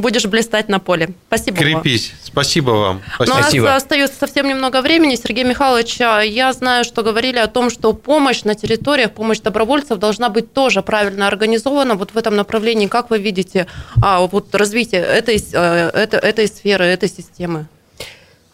будешь 0.00 0.26
блистать 0.26 0.68
на 0.68 0.78
поле. 0.78 1.10
Спасибо 1.28 1.56
Крепись. 1.56 2.10
Вам. 2.10 2.20
Спасибо 2.24 2.70
вам. 2.70 3.02
Спасибо. 3.14 3.64
Но 3.64 3.70
у 3.70 3.72
нас 3.72 3.82
остается 3.82 4.18
совсем 4.18 4.48
немного 4.48 4.80
времени. 4.80 5.16
Сергей 5.16 5.44
Михайлович, 5.44 6.00
а, 6.00 6.20
я 6.20 6.52
знаю, 6.52 6.84
что 6.84 7.02
говорили 7.02 7.38
о 7.38 7.46
том, 7.46 7.70
что 7.70 7.92
помощь 7.92 8.44
на 8.44 8.54
территориях, 8.54 9.12
помощь 9.12 9.40
добровольцев 9.40 9.98
должна 9.98 10.28
быть 10.28 10.52
тоже 10.52 10.82
правильно 10.82 11.26
организована. 11.26 11.94
Вот 11.94 12.12
в 12.12 12.16
этом 12.16 12.36
направлении, 12.36 12.86
как 12.86 13.10
вы 13.10 13.18
видите, 13.18 13.66
а, 14.02 14.26
вот 14.26 14.54
развитие 14.54 15.02
этой, 15.02 15.42
э, 15.52 15.90
этой, 15.94 16.20
этой 16.20 16.46
сферы, 16.48 16.84
этой 16.84 17.08
системы? 17.08 17.66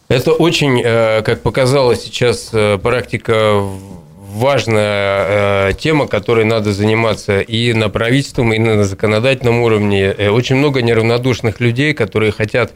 Это 0.08 0.32
очень, 0.32 0.80
э, 0.84 1.22
как 1.22 1.42
показала 1.42 1.96
сейчас 1.96 2.50
э, 2.52 2.78
практика 2.78 3.62
важная 4.34 5.68
э, 5.68 5.72
тема, 5.78 6.06
которой 6.06 6.44
надо 6.44 6.72
заниматься 6.72 7.40
и 7.40 7.72
на 7.72 7.88
правительственном, 7.88 8.52
и 8.52 8.58
на 8.58 8.84
законодательном 8.84 9.60
уровне. 9.60 10.02
Э, 10.02 10.30
очень 10.30 10.56
много 10.56 10.82
неравнодушных 10.82 11.60
людей, 11.60 11.94
которые 11.94 12.32
хотят 12.32 12.72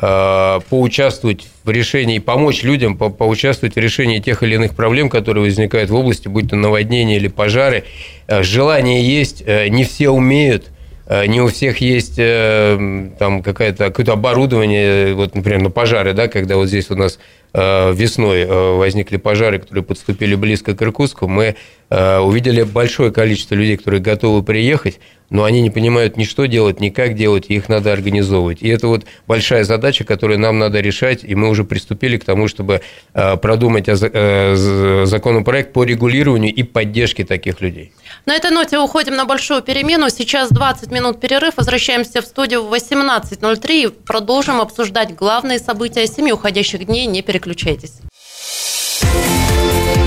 э, 0.00 0.60
поучаствовать 0.70 1.48
в 1.64 1.70
решении, 1.70 2.20
помочь 2.20 2.62
людям 2.62 2.96
по 2.96 3.10
поучаствовать 3.10 3.74
в 3.74 3.78
решении 3.78 4.20
тех 4.20 4.42
или 4.44 4.54
иных 4.54 4.76
проблем, 4.76 5.08
которые 5.08 5.44
возникают 5.44 5.90
в 5.90 5.94
области, 5.94 6.28
будь 6.28 6.48
то 6.48 6.56
наводнения 6.56 7.16
или 7.16 7.28
пожары. 7.28 7.84
Э, 8.28 8.42
желание 8.44 9.02
есть, 9.02 9.42
э, 9.44 9.68
не 9.68 9.84
все 9.84 10.10
умеют– 10.10 10.66
не 11.26 11.40
у 11.40 11.48
всех 11.48 11.78
есть 11.78 12.14
э, 12.18 13.10
там 13.18 13.42
какое-то 13.42 13.90
какое 13.90 14.14
оборудование, 14.14 15.14
вот, 15.14 15.34
например, 15.34 15.62
на 15.62 15.70
пожары, 15.70 16.12
да, 16.12 16.28
когда 16.28 16.56
вот 16.56 16.68
здесь 16.68 16.90
у 16.90 16.94
нас 16.94 17.18
э, 17.52 17.92
весной 17.92 18.46
возникли 18.46 19.16
пожары, 19.16 19.58
которые 19.58 19.82
подступили 19.84 20.34
близко 20.34 20.74
к 20.74 20.82
Иркутску, 20.82 21.26
мы 21.28 21.56
увидели 21.90 22.62
большое 22.62 23.10
количество 23.10 23.56
людей, 23.56 23.76
которые 23.76 24.00
готовы 24.00 24.44
приехать, 24.44 25.00
но 25.30 25.44
они 25.44 25.62
не 25.62 25.70
понимают 25.70 26.16
ни 26.16 26.24
что 26.24 26.46
делать, 26.46 26.80
ни 26.80 26.90
как 26.90 27.14
делать, 27.14 27.46
и 27.48 27.54
их 27.54 27.68
надо 27.68 27.92
организовывать. 27.92 28.62
И 28.62 28.68
это 28.68 28.88
вот 28.88 29.06
большая 29.26 29.64
задача, 29.64 30.04
которую 30.04 30.38
нам 30.38 30.58
надо 30.58 30.80
решать, 30.80 31.24
и 31.24 31.34
мы 31.34 31.48
уже 31.48 31.64
приступили 31.64 32.16
к 32.18 32.24
тому, 32.24 32.48
чтобы 32.48 32.82
продумать 33.12 33.86
законопроект 33.86 35.72
по 35.72 35.84
регулированию 35.84 36.54
и 36.54 36.62
поддержке 36.62 37.24
таких 37.24 37.60
людей. 37.60 37.92
На 38.26 38.34
этой 38.34 38.50
ноте 38.50 38.78
уходим 38.78 39.14
на 39.16 39.24
большую 39.24 39.62
перемену. 39.62 40.10
Сейчас 40.10 40.50
20 40.50 40.90
минут 40.90 41.20
перерыв. 41.20 41.54
Возвращаемся 41.56 42.20
в 42.22 42.24
студию 42.26 42.64
в 42.64 42.74
18.03 42.74 43.84
и 43.84 43.88
продолжим 43.88 44.60
обсуждать 44.60 45.14
главные 45.14 45.58
события 45.58 46.06
семи 46.06 46.32
уходящих 46.32 46.84
дней. 46.86 47.06
Не 47.06 47.22
переключайтесь. 47.22 47.94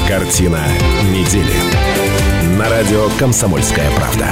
Картина 0.08 0.62
недели. 1.12 1.56
На 2.58 2.70
радио 2.70 3.10
«Комсомольская 3.18 3.90
правда». 3.96 4.28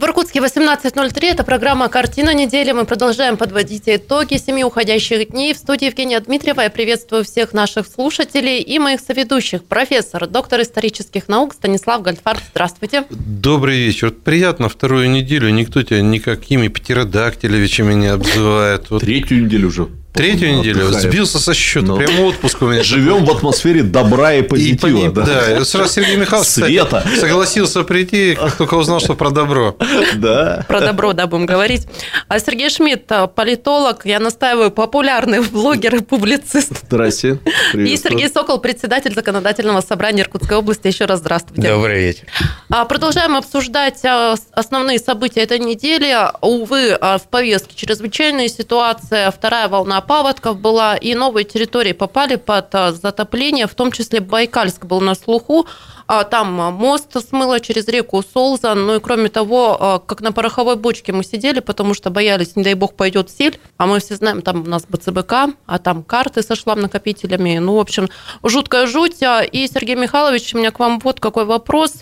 В 0.00 0.04
Иркутске 0.04 0.38
18.03. 0.38 1.26
Это 1.26 1.44
программа 1.44 1.90
«Картина 1.90 2.32
недели». 2.32 2.72
Мы 2.72 2.86
продолжаем 2.86 3.36
подводить 3.36 3.82
итоги 3.84 4.38
семи 4.38 4.64
уходящих 4.64 5.28
дней. 5.28 5.52
В 5.52 5.58
студии 5.58 5.84
Евгения 5.84 6.18
Дмитриева. 6.18 6.62
Я 6.62 6.70
приветствую 6.70 7.22
всех 7.22 7.52
наших 7.52 7.86
слушателей 7.86 8.62
и 8.62 8.78
моих 8.78 9.00
соведущих. 9.00 9.62
Профессор, 9.64 10.26
доктор 10.26 10.62
исторических 10.62 11.28
наук 11.28 11.52
Станислав 11.52 12.00
Гольдфарб. 12.00 12.40
Здравствуйте. 12.52 13.04
Добрый 13.10 13.76
вечер. 13.76 14.10
Приятно 14.10 14.70
вторую 14.70 15.10
неделю. 15.10 15.50
Никто 15.50 15.82
тебя 15.82 16.00
никакими 16.00 16.68
птеродактилевичами 16.68 17.92
не 17.92 18.06
обзывает. 18.06 18.88
Вот. 18.88 19.02
Третью 19.02 19.44
неделю 19.44 19.68
уже. 19.68 19.88
Третью 20.12 20.58
неделю 20.58 20.86
отдыхает. 20.88 21.10
сбился 21.12 21.38
со 21.38 21.54
счета. 21.54 21.86
Ну. 21.86 21.96
Прямо 21.96 22.22
отпуск 22.26 22.60
у 22.62 22.66
меня. 22.66 22.82
Живем 22.82 23.24
в 23.24 23.30
атмосфере 23.30 23.82
добра 23.82 24.34
и 24.34 24.40
И 24.40 24.42
позитива. 24.42 25.08
пони- 25.10 25.24
да. 25.24 25.58
и 25.60 25.64
сразу 25.64 25.92
Сергей 25.92 26.16
Михайлович 26.16 26.48
кстати, 26.48 26.66
Света. 26.66 27.04
согласился 27.18 27.82
прийти, 27.84 28.34
как 28.34 28.56
только 28.56 28.74
узнал, 28.74 29.00
что 29.00 29.14
про 29.14 29.30
добро. 29.30 29.76
Да. 30.14 30.64
Про 30.68 30.80
добро, 30.80 31.12
да, 31.12 31.26
будем 31.26 31.46
говорить. 31.46 31.86
А 32.28 32.38
Сергей 32.40 32.70
Шмидт, 32.70 33.10
а, 33.12 33.26
политолог, 33.28 34.04
я 34.04 34.18
настаиваю, 34.18 34.70
популярный 34.70 35.40
блогер 35.50 35.94
и 35.96 36.00
публицист. 36.00 36.72
Здрасте. 36.86 37.38
И. 37.74 37.96
Сергей 37.96 38.28
Сокол, 38.28 38.58
председатель 38.58 39.14
законодательного 39.14 39.80
собрания 39.80 40.22
Иркутской 40.22 40.56
области. 40.56 40.88
Еще 40.88 41.04
раз 41.04 41.20
здравствуйте. 41.20 41.62
Добрый 41.68 41.98
вечер. 42.00 42.24
А, 42.68 42.84
Продолжаем 42.84 43.36
обсуждать 43.36 43.98
с- 44.00 44.38
основные 44.52 44.98
события 44.98 45.40
этой 45.42 45.58
недели. 45.60 46.16
Увы, 46.40 46.96
а, 47.00 47.18
в 47.18 47.28
повестке 47.28 47.74
чрезвычайная 47.76 48.48
ситуация, 48.48 49.30
вторая 49.30 49.68
волна 49.68 49.99
паводков 50.00 50.58
была, 50.58 50.96
и 50.96 51.14
новые 51.14 51.44
территории 51.44 51.92
попали 51.92 52.36
под 52.36 52.74
а, 52.74 52.92
затопление, 52.92 53.66
в 53.66 53.74
том 53.74 53.92
числе 53.92 54.20
Байкальск 54.20 54.84
был 54.84 55.00
на 55.00 55.14
слуху. 55.14 55.66
А, 56.06 56.24
Там 56.24 56.54
мост 56.74 57.16
смыло 57.28 57.60
через 57.60 57.86
реку 57.88 58.22
Солзан. 58.22 58.86
Ну 58.86 58.96
и 58.96 59.00
кроме 59.00 59.28
того, 59.28 59.76
а, 59.80 59.98
как 60.00 60.20
на 60.20 60.32
пороховой 60.32 60.76
бочке 60.76 61.12
мы 61.12 61.22
сидели, 61.24 61.60
потому 61.60 61.94
что 61.94 62.10
боялись, 62.10 62.56
не 62.56 62.62
дай 62.62 62.74
бог, 62.74 62.94
пойдет 62.94 63.30
сель. 63.30 63.60
А 63.76 63.86
мы 63.86 64.00
все 64.00 64.16
знаем, 64.16 64.42
там 64.42 64.62
у 64.62 64.66
нас 64.66 64.84
БЦБК, 64.88 65.32
а 65.66 65.78
там 65.78 66.02
карты 66.02 66.42
со 66.42 66.56
шлам-накопителями. 66.56 67.58
Ну, 67.58 67.76
в 67.76 67.80
общем, 67.80 68.08
жуткая 68.42 68.86
жуть. 68.86 69.18
И, 69.20 69.68
Сергей 69.72 69.96
Михайлович, 69.96 70.54
у 70.54 70.58
меня 70.58 70.70
к 70.70 70.78
вам 70.78 70.98
вот 70.98 71.20
какой 71.20 71.44
вопрос. 71.44 71.94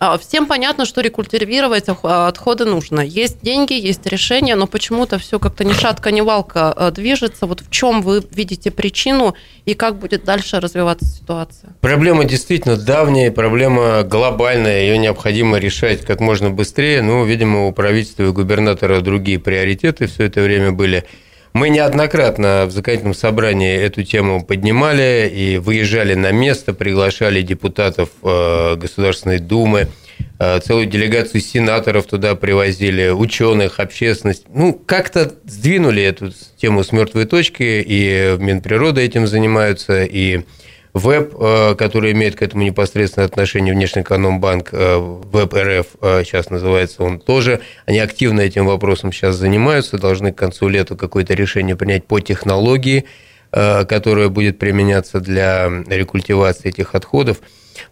А, 0.00 0.16
Всем 0.16 0.46
понятно, 0.46 0.84
что 0.84 1.00
рекультивировать 1.00 1.86
а, 1.88 2.28
отходы 2.28 2.64
нужно. 2.64 3.00
Есть 3.00 3.38
деньги, 3.42 3.72
есть 3.72 4.06
решения, 4.06 4.54
но 4.54 4.66
почему-то 4.66 5.18
все 5.18 5.38
как-то 5.38 5.64
ни 5.64 5.72
шатка, 5.72 6.12
ни 6.12 6.20
валка 6.20 6.72
а, 6.72 6.90
движется. 6.92 7.46
Вот 7.46 7.60
в 7.60 7.70
чем 7.70 8.02
вы 8.02 8.22
видите 8.30 8.70
причину 8.70 9.34
и 9.64 9.74
как 9.74 9.98
будет 9.98 10.24
дальше 10.24 10.60
развиваться 10.60 11.04
ситуация? 11.04 11.74
Проблема 11.80 12.24
действительно 12.24 12.76
давняя, 12.76 13.32
проблема 13.32 14.04
глобальная, 14.04 14.82
ее 14.82 14.98
необходимо 14.98 15.58
решать 15.58 16.04
как 16.04 16.20
можно 16.20 16.50
быстрее. 16.50 17.02
Ну, 17.02 17.24
видимо, 17.24 17.66
у 17.66 17.72
правительства 17.72 18.22
и 18.22 18.30
губернатора 18.30 19.00
другие 19.00 19.40
приоритеты 19.40 20.06
все 20.06 20.24
это 20.24 20.42
время 20.42 20.70
были. 20.70 21.04
Мы 21.52 21.70
неоднократно 21.70 22.66
в 22.66 22.70
законодательном 22.70 23.14
собрании 23.14 23.74
эту 23.76 24.02
тему 24.02 24.44
поднимали 24.44 25.30
и 25.32 25.58
выезжали 25.58 26.14
на 26.14 26.30
место, 26.30 26.74
приглашали 26.74 27.42
депутатов 27.42 28.10
э, 28.22 28.76
Государственной 28.76 29.38
Думы, 29.38 29.88
э, 30.38 30.60
целую 30.60 30.86
делегацию 30.86 31.40
сенаторов 31.40 32.06
туда 32.06 32.34
привозили, 32.34 33.08
ученых, 33.08 33.80
общественность. 33.80 34.44
Ну, 34.52 34.74
как-то 34.74 35.34
сдвинули 35.44 36.02
эту 36.02 36.32
тему 36.56 36.84
с 36.84 36.92
мертвой 36.92 37.24
точки, 37.24 37.82
и 37.84 38.36
Минприрода 38.38 39.00
этим 39.00 39.26
занимаются, 39.26 40.04
и 40.04 40.42
ВЭБ, 40.94 41.34
э, 41.38 41.74
который 41.76 42.12
имеет 42.12 42.36
к 42.36 42.42
этому 42.42 42.62
непосредственное 42.62 43.26
отношение, 43.26 43.74
Внешнеэкономбанк, 43.74 44.70
э, 44.72 44.96
ВЭБ 44.96 45.54
РФ 45.54 45.86
э, 46.00 46.22
сейчас 46.24 46.50
называется, 46.50 47.02
он 47.02 47.18
тоже, 47.18 47.60
они 47.86 47.98
активно 47.98 48.40
этим 48.40 48.66
вопросом 48.66 49.12
сейчас 49.12 49.36
занимаются, 49.36 49.98
должны 49.98 50.32
к 50.32 50.36
концу 50.36 50.68
лета 50.68 50.96
какое-то 50.96 51.34
решение 51.34 51.76
принять 51.76 52.06
по 52.06 52.20
технологии, 52.20 53.04
которая 53.50 54.28
будет 54.28 54.58
применяться 54.58 55.20
для 55.20 55.70
рекультивации 55.86 56.68
этих 56.68 56.94
отходов. 56.94 57.38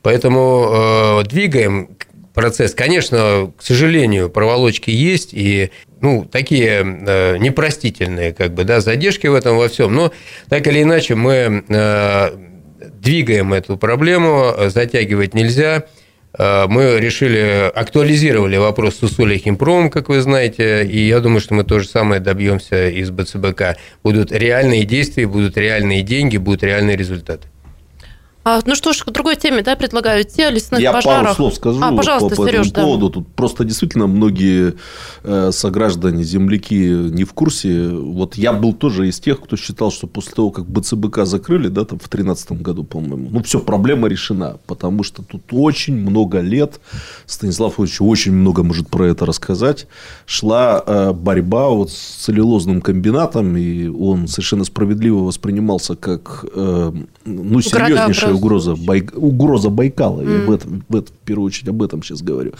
Поэтому 0.02 1.22
двигаем 1.24 1.96
процесс. 2.36 2.74
Конечно, 2.74 3.50
к 3.56 3.62
сожалению, 3.62 4.28
проволочки 4.28 4.90
есть, 4.90 5.30
и 5.32 5.70
ну, 6.02 6.28
такие 6.30 6.84
э, 6.84 7.38
непростительные 7.38 8.34
как 8.34 8.52
бы, 8.52 8.64
да, 8.64 8.80
задержки 8.80 9.26
в 9.26 9.34
этом 9.34 9.56
во 9.56 9.68
всем. 9.68 9.94
Но 9.94 10.12
так 10.50 10.66
или 10.66 10.82
иначе 10.82 11.14
мы 11.14 11.64
э, 11.66 12.30
двигаем 13.00 13.52
эту 13.52 13.76
проблему, 13.76 14.52
затягивать 14.66 15.34
нельзя. 15.34 15.84
Э, 16.38 16.66
Мы 16.68 16.98
решили, 17.00 17.70
актуализировали 17.74 18.56
вопрос 18.56 18.96
с 18.96 19.02
Усолья 19.02 19.38
Химпром, 19.38 19.90
как 19.90 20.08
вы 20.08 20.20
знаете, 20.20 20.84
и 20.84 21.06
я 21.06 21.20
думаю, 21.20 21.40
что 21.40 21.54
мы 21.54 21.64
то 21.64 21.78
же 21.78 21.88
самое 21.88 22.20
добьемся 22.20 22.88
из 22.88 23.10
БЦБК. 23.10 23.76
Будут 24.02 24.32
реальные 24.32 24.84
действия, 24.84 25.26
будут 25.26 25.56
реальные 25.56 26.02
деньги, 26.02 26.36
будут 26.36 26.62
реальные 26.62 26.96
результаты. 26.96 27.48
А, 28.48 28.60
ну 28.64 28.76
что 28.76 28.92
ж, 28.92 29.02
к 29.02 29.10
другой 29.10 29.34
теме, 29.34 29.62
да, 29.62 29.74
предлагаю 29.74 30.22
идти 30.22 30.40
о 30.40 30.50
лесных 30.52 30.78
Я 30.78 30.92
пожарах. 30.92 31.22
пару 31.22 31.34
слов 31.34 31.54
скажу 31.54 31.80
А, 31.82 31.90
пожалуйста, 31.90 32.28
по, 32.28 32.44
по 32.44 32.48
Сереж, 32.48 32.68
этому 32.68 32.86
поводу. 32.86 33.10
Тут 33.10 33.34
просто 33.34 33.64
действительно 33.64 34.06
многие 34.06 34.74
э, 35.24 35.50
сограждане, 35.50 36.22
земляки 36.22 36.74
не 37.10 37.24
в 37.24 37.32
курсе. 37.32 37.88
Вот 37.88 38.36
я 38.36 38.52
был 38.52 38.72
тоже 38.72 39.08
из 39.08 39.18
тех, 39.18 39.40
кто 39.40 39.56
считал, 39.56 39.90
что 39.90 40.06
после 40.06 40.32
того, 40.32 40.52
как 40.52 40.64
БЦБК 40.70 41.26
закрыли, 41.26 41.66
да, 41.66 41.84
там 41.84 41.98
в 41.98 42.08
2013 42.08 42.52
году, 42.62 42.84
по-моему, 42.84 43.30
ну, 43.32 43.42
все, 43.42 43.58
проблема 43.58 44.06
решена. 44.06 44.58
Потому 44.68 45.02
что 45.02 45.24
тут 45.24 45.42
очень 45.50 45.96
много 45.96 46.38
лет, 46.38 46.78
Станислав 47.26 47.80
Ильич 47.80 48.00
очень 48.00 48.32
много 48.32 48.62
может 48.62 48.88
про 48.88 49.08
это 49.08 49.26
рассказать, 49.26 49.88
шла 50.24 50.84
э, 50.86 51.12
борьба 51.12 51.70
вот 51.70 51.90
с 51.90 52.24
целлюлозным 52.24 52.80
комбинатом, 52.80 53.56
и 53.56 53.88
он 53.88 54.28
совершенно 54.28 54.62
справедливо 54.62 55.24
воспринимался 55.24 55.96
как 55.96 56.44
э, 56.54 56.92
ну, 57.24 57.60
серьезнейшая 57.60 58.35
угроза, 58.36 58.74
Бай- 58.76 59.08
угроза 59.14 59.70
Байкала. 59.70 60.22
Я 60.22 60.44
об 60.44 60.50
этом, 60.50 60.84
в, 60.88 60.96
этом, 60.96 61.14
в 61.22 61.26
первую 61.26 61.46
очередь 61.46 61.68
об 61.68 61.82
этом 61.82 62.02
сейчас 62.02 62.22
говорю. 62.22 62.52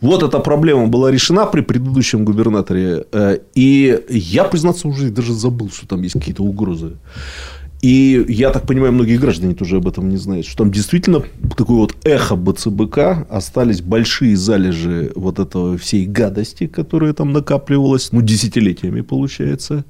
Вот 0.00 0.22
эта 0.22 0.38
проблема 0.38 0.86
была 0.86 1.10
решена 1.10 1.46
при 1.46 1.62
предыдущем 1.62 2.24
губернаторе. 2.24 3.04
э, 3.12 3.38
И 3.54 3.98
я, 4.08 4.44
признаться, 4.44 4.88
уже 4.88 5.10
даже 5.10 5.32
забыл, 5.34 5.70
что 5.70 5.86
там 5.86 6.02
есть 6.02 6.14
какие-то 6.14 6.42
угрозы. 6.42 6.92
И 7.84 8.24
я 8.28 8.50
так 8.50 8.66
понимаю, 8.66 8.92
многие 8.92 9.16
граждане 9.18 9.54
тоже 9.54 9.76
об 9.78 9.88
этом 9.88 10.08
не 10.08 10.16
знают, 10.16 10.46
что 10.46 10.58
там 10.58 10.70
действительно 10.70 11.24
такое 11.56 11.76
вот 11.78 11.96
эхо 12.04 12.36
БЦБК, 12.36 13.26
остались 13.28 13.80
большие 13.82 14.36
залежи 14.36 15.10
вот 15.16 15.40
этого 15.40 15.76
всей 15.76 16.06
гадости, 16.06 16.68
которая 16.68 17.12
там 17.12 17.32
накапливалась, 17.32 18.12
ну, 18.12 18.22
десятилетиями 18.22 19.00
получается. 19.00 19.84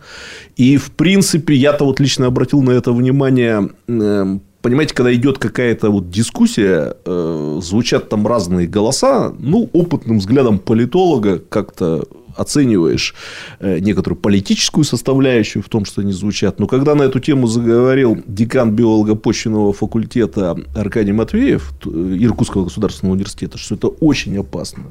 И, 0.57 0.79
в 0.79 0.91
принципе, 0.93 1.55
я-то 1.55 1.85
вот 1.85 2.01
лично 2.01 2.27
обратил 2.29 2.63
на 2.63 2.71
это 2.71 2.93
внимание, 2.93 3.69
э, 3.89 4.39
Понимаете, 4.63 4.95
когда 4.95 5.13
идет 5.13 5.39
какая-то 5.39 5.91
вот 5.91 6.09
дискуссия, 6.09 6.97
э, 7.05 7.59
звучат 7.61 8.09
там 8.09 8.27
разные 8.29 8.69
голоса, 8.69 9.35
ну, 9.37 9.69
опытным 9.73 10.19
взглядом 10.19 10.61
политолога 10.61 11.41
как-то 11.41 12.07
оцениваешь 12.37 13.15
э, 13.61 13.79
некоторую 13.79 14.21
политическую 14.21 14.85
составляющую 14.85 15.63
в 15.63 15.69
том, 15.69 15.85
что 15.85 16.01
они 16.01 16.13
звучат. 16.13 16.59
Но 16.59 16.67
когда 16.67 16.95
на 16.95 17.03
эту 17.03 17.21
тему 17.21 17.47
заговорил 17.47 18.23
декан 18.27 18.73
биолого-почвенного 18.73 19.73
факультета 19.73 20.57
Аркадий 20.75 21.13
Матвеев 21.13 21.73
т- 21.83 21.91
Иркутского 21.91 22.65
государственного 22.65 23.15
университета, 23.15 23.59
что 23.59 23.75
это 23.75 23.89
очень 23.89 24.37
опасно. 24.39 24.85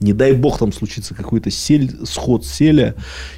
Не 0.00 0.12
дай 0.12 0.32
бог 0.32 0.58
там 0.58 0.72
случится 0.72 1.14
какой-то 1.14 1.50
сель, 1.50 1.90
сход 2.04 2.44
селя. 2.44 2.94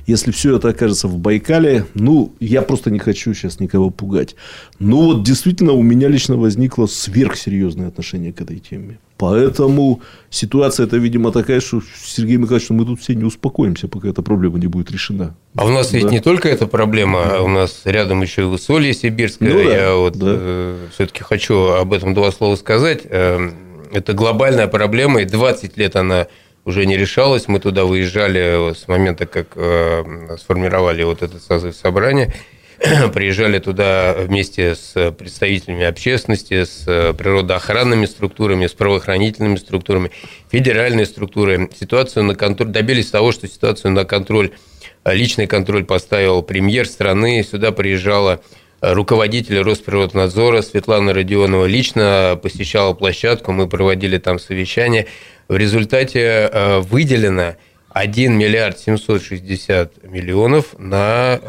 Если 0.07 0.31
все 0.31 0.57
это 0.57 0.69
окажется 0.69 1.09
в 1.09 1.19
Байкале, 1.19 1.87
ну, 1.95 2.33
я 2.41 2.63
просто 2.63 2.91
не 2.91 2.99
хочу 2.99 3.35
сейчас 3.35 3.61
никого 3.61 3.91
пугать. 3.91 4.37
Ну, 4.79 5.05
вот 5.05 5.23
действительно 5.25 5.73
у 5.73 5.83
меня 5.83 6.09
лично 6.09 6.37
возникло 6.37 6.87
сверхсерьезное 6.87 7.89
отношение 7.89 8.33
к 8.33 8.41
этой 8.41 8.59
теме. 8.59 8.99
Поэтому 9.19 10.01
ситуация 10.31 10.87
это, 10.87 10.97
видимо, 10.97 11.33
такая, 11.33 11.61
что 11.61 11.83
Сергей 12.05 12.37
Михайлович, 12.37 12.71
мы 12.71 12.87
тут 12.87 13.01
все 13.01 13.15
не 13.15 13.25
успокоимся, 13.25 13.89
пока 13.89 14.09
эта 14.09 14.23
проблема 14.23 14.59
не 14.59 14.69
будет 14.69 14.91
решена. 14.91 15.35
А 15.57 15.67
у 15.67 15.71
нас 15.71 15.91
Да. 15.91 15.99
ведь 15.99 16.11
не 16.13 16.21
только 16.21 16.49
эта 16.49 16.67
проблема, 16.67 17.25
а 17.25 17.43
у 17.43 17.49
нас 17.49 17.83
рядом 17.85 18.23
еще 18.23 18.43
и 18.43 18.45
Усолье 18.45 18.95
Сибирское. 18.95 19.53
Ну 19.53 19.65
да, 19.65 19.77
Я 19.77 19.95
вот 19.97 20.17
да. 20.17 20.77
все-таки 20.95 21.23
хочу 21.25 21.57
об 21.73 21.93
этом 21.93 22.15
два 22.15 22.31
слова 22.33 22.57
сказать. 22.57 23.03
Эм, 23.11 23.55
Это 23.91 24.13
глобальная 24.13 24.69
проблема, 24.69 25.23
и 25.23 25.25
20 25.25 25.79
лет 25.79 25.97
она 25.97 26.27
уже 26.67 26.85
не 26.85 26.97
решалась. 26.99 27.49
Мы 27.49 27.59
туда 27.59 27.87
выезжали 27.87 28.75
с 28.75 28.87
момента, 28.87 29.25
как 29.25 29.47
э, 29.57 30.37
сформировали 30.39 31.03
вот 31.05 31.23
этот 31.23 31.43
созыв 31.43 31.75
собрания. 31.75 32.35
Приезжали 33.13 33.59
туда 33.59 34.15
вместе 34.17 34.77
с 34.77 35.11
представителями 35.11 35.85
общественности, 35.85 36.65
с 36.65 36.85
э, 36.87 37.13
природоохранными 37.13 38.07
структурами, 38.07 38.69
с 38.69 38.73
правоохранительными 38.73 39.57
структурами, 39.57 40.13
федеральные 40.53 41.07
структуры. 41.07 41.69
Ситуацию 41.79 42.25
на 42.25 42.37
контроль, 42.37 42.69
добились 42.69 43.11
того, 43.11 43.33
что 43.33 43.49
ситуацию 43.49 43.91
на 43.91 44.05
контроль, 44.05 44.53
э, 45.05 45.13
личный 45.13 45.49
контроль 45.49 45.85
поставил 45.85 46.43
премьер 46.43 46.87
страны. 46.87 47.43
Сюда 47.43 47.73
приезжала 47.73 48.43
э, 48.81 48.93
руководитель 48.93 49.61
Росприроднадзора 49.61 50.63
Светлана 50.63 51.13
Родионова 51.13 51.67
лично 51.67 52.39
посещала 52.41 52.95
площадку, 52.95 53.51
мы 53.51 53.69
проводили 53.69 54.19
там 54.19 54.39
совещание. 54.39 55.09
В 55.49 55.57
результате 55.57 56.51
выделено 56.83 57.57
1 57.89 58.37
миллиард 58.37 58.79
760 58.79 60.05
миллионов 60.05 60.79
на 60.79 61.41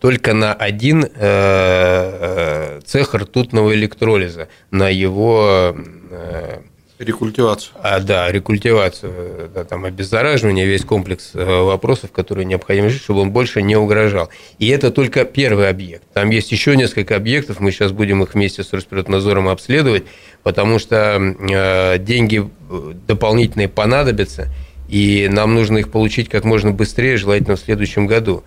только 0.00 0.34
на 0.34 0.52
один 0.54 1.04
э, 1.04 2.80
цех 2.84 3.14
ртутного 3.14 3.74
электролиза, 3.74 4.48
на 4.70 4.88
его 4.88 5.74
э, 6.10 6.60
Рекультивацию. 7.02 7.74
А, 7.82 7.98
да, 7.98 8.30
рекультивацию, 8.30 9.50
да, 9.52 9.64
там 9.64 9.84
обеззараживание, 9.84 10.66
весь 10.66 10.84
комплекс 10.84 11.32
э, 11.34 11.44
вопросов, 11.44 12.12
которые 12.12 12.44
необходимо 12.44 12.86
решить, 12.88 13.02
чтобы 13.02 13.20
он 13.20 13.32
больше 13.32 13.60
не 13.60 13.74
угрожал. 13.74 14.28
И 14.58 14.68
это 14.68 14.92
только 14.92 15.24
первый 15.24 15.68
объект. 15.68 16.04
Там 16.12 16.30
есть 16.30 16.52
еще 16.52 16.76
несколько 16.76 17.16
объектов, 17.16 17.58
мы 17.58 17.72
сейчас 17.72 17.90
будем 17.90 18.22
их 18.22 18.34
вместе 18.34 18.62
с 18.62 18.72
Росприроднадзором 18.72 19.48
обследовать, 19.48 20.04
потому 20.44 20.78
что 20.78 21.18
э, 21.18 21.98
деньги 21.98 22.48
э, 22.70 22.92
дополнительные 23.06 23.68
понадобятся, 23.68 24.48
и 24.88 25.28
нам 25.30 25.54
нужно 25.54 25.78
их 25.78 25.90
получить 25.90 26.28
как 26.28 26.44
можно 26.44 26.70
быстрее, 26.70 27.16
желательно 27.16 27.56
в 27.56 27.60
следующем 27.60 28.06
году. 28.06 28.44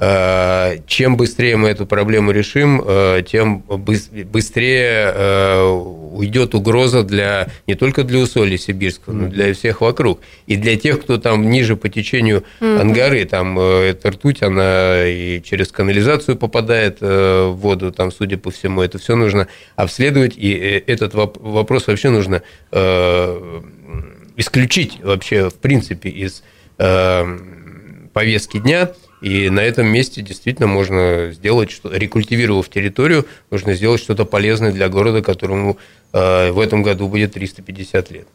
Э, 0.00 0.76
чем 0.86 1.16
быстрее 1.16 1.56
мы 1.56 1.70
эту 1.70 1.84
проблему 1.84 2.30
решим, 2.30 2.80
э, 2.86 3.22
тем 3.26 3.64
быстрее 3.66 5.12
э, 5.12 5.60
уйдет 6.12 6.54
угроза 6.54 7.02
для 7.02 7.48
не 7.66 7.74
только 7.74 8.04
для 8.04 8.20
усолья 8.20 8.56
сибирского, 8.58 9.14
но 9.14 9.28
для 9.28 9.52
всех 9.54 9.80
вокруг. 9.80 10.20
И 10.46 10.54
для 10.56 10.76
тех, 10.76 11.00
кто 11.00 11.18
там 11.18 11.50
ниже 11.50 11.74
по 11.74 11.88
течению 11.88 12.44
Ангары, 12.60 13.24
там 13.24 13.58
эта 13.58 14.12
ртуть, 14.12 14.40
она 14.42 15.04
и 15.04 15.42
через 15.42 15.72
канализацию 15.72 16.36
попадает 16.36 17.00
в 17.00 17.54
воду, 17.54 17.90
там, 17.90 18.12
судя 18.12 18.38
по 18.38 18.52
всему, 18.52 18.82
это 18.82 18.98
все 18.98 19.16
нужно 19.16 19.48
обследовать, 19.74 20.34
и 20.36 20.52
этот 20.86 21.14
вопрос 21.14 21.88
вообще 21.88 22.10
нужно 22.10 22.42
исключить 24.36 25.00
вообще, 25.02 25.50
в 25.50 25.54
принципе, 25.54 26.08
из 26.10 26.44
повестки 28.12 28.58
дня– 28.58 28.92
и 29.20 29.50
на 29.50 29.60
этом 29.60 29.86
месте 29.86 30.22
действительно 30.22 30.68
можно 30.68 31.32
сделать, 31.32 31.70
что 31.70 31.90
рекультивировав 31.92 32.68
территорию, 32.68 33.26
можно 33.50 33.74
сделать 33.74 34.00
что-то 34.00 34.24
полезное 34.24 34.72
для 34.72 34.88
города, 34.88 35.22
которому 35.22 35.78
э, 36.12 36.50
в 36.50 36.60
этом 36.60 36.82
году 36.82 37.08
будет 37.08 37.32
350 37.32 38.10
лет. 38.10 38.28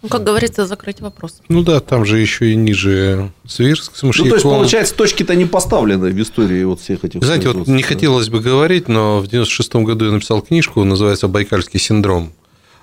Ну, 0.00 0.08
как 0.08 0.22
говорится, 0.22 0.64
закрыть 0.64 1.00
вопрос. 1.00 1.40
Ну 1.48 1.64
да, 1.64 1.80
там 1.80 2.04
же 2.04 2.20
еще 2.20 2.52
и 2.52 2.54
ниже 2.54 3.32
Свирск 3.44 3.92
Ну, 4.00 4.12
то 4.12 4.34
есть, 4.34 4.42
получается, 4.42 4.94
точки-то 4.94 5.34
не 5.34 5.44
поставлены 5.44 6.10
в 6.10 6.22
истории 6.22 6.62
вот 6.62 6.80
всех 6.80 7.04
этих... 7.04 7.22
Знаете, 7.22 7.48
вот 7.48 7.66
не 7.66 7.82
хотелось 7.82 8.28
бы 8.28 8.40
говорить, 8.40 8.86
но 8.86 9.18
в 9.18 9.26
96 9.26 9.74
году 9.76 10.04
я 10.06 10.12
написал 10.12 10.40
книжку, 10.40 10.84
называется 10.84 11.26
«Байкальский 11.26 11.80
синдром». 11.80 12.32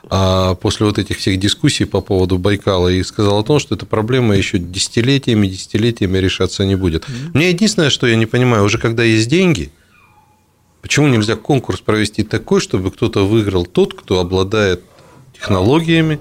А 0.09 0.55
после 0.55 0.85
вот 0.85 0.99
этих 0.99 1.17
всех 1.17 1.39
дискуссий 1.39 1.85
по 1.85 2.01
поводу 2.01 2.37
Байкала 2.37 2.89
и 2.89 3.01
сказал 3.03 3.39
о 3.39 3.43
том, 3.43 3.59
что 3.59 3.75
эта 3.75 3.85
проблема 3.85 4.35
еще 4.35 4.59
десятилетиями, 4.59 5.47
десятилетиями 5.47 6.17
решаться 6.19 6.65
не 6.65 6.75
будет. 6.75 7.03
Mm-hmm. 7.03 7.31
Мне 7.33 7.49
единственное, 7.49 7.89
что 7.89 8.05
я 8.07 8.15
не 8.15 8.25
понимаю, 8.25 8.63
уже 8.63 8.77
когда 8.77 9.03
есть 9.03 9.27
деньги, 9.29 9.71
почему 10.81 11.07
нельзя 11.07 11.35
конкурс 11.35 11.79
провести 11.79 12.23
такой, 12.23 12.59
чтобы 12.61 12.91
кто-то 12.91 13.25
выиграл 13.25 13.65
тот, 13.65 13.93
кто 13.93 14.19
обладает 14.19 14.83
технологиями 15.33 16.19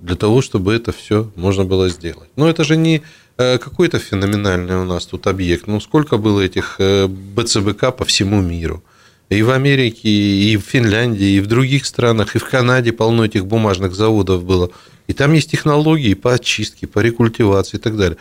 для 0.00 0.16
того, 0.16 0.42
чтобы 0.42 0.74
это 0.74 0.92
все 0.92 1.30
можно 1.36 1.64
было 1.64 1.88
сделать. 1.88 2.28
Но 2.36 2.48
это 2.48 2.64
же 2.64 2.76
не 2.76 3.02
э, 3.38 3.58
какой-то 3.58 3.98
феноменальный 3.98 4.76
у 4.76 4.84
нас 4.84 5.06
тут 5.06 5.26
объект. 5.26 5.66
Ну, 5.66 5.80
сколько 5.80 6.18
было 6.18 6.40
этих 6.40 6.76
э, 6.78 7.06
БЦБК 7.06 7.96
по 7.96 8.04
всему 8.04 8.40
миру? 8.40 8.82
И 9.30 9.42
в 9.42 9.50
Америке, 9.50 10.08
и 10.08 10.56
в 10.56 10.62
Финляндии, 10.62 11.36
и 11.36 11.40
в 11.40 11.46
других 11.46 11.86
странах, 11.86 12.34
и 12.34 12.40
в 12.40 12.44
Канаде 12.44 12.92
полно 12.92 13.24
этих 13.24 13.46
бумажных 13.46 13.94
заводов 13.94 14.44
было. 14.44 14.70
И 15.06 15.12
там 15.12 15.32
есть 15.32 15.52
технологии 15.52 16.14
по 16.14 16.34
очистке, 16.34 16.88
по 16.88 16.98
рекультивации 16.98 17.76
и 17.76 17.80
так 17.80 17.96
далее. 17.96 18.18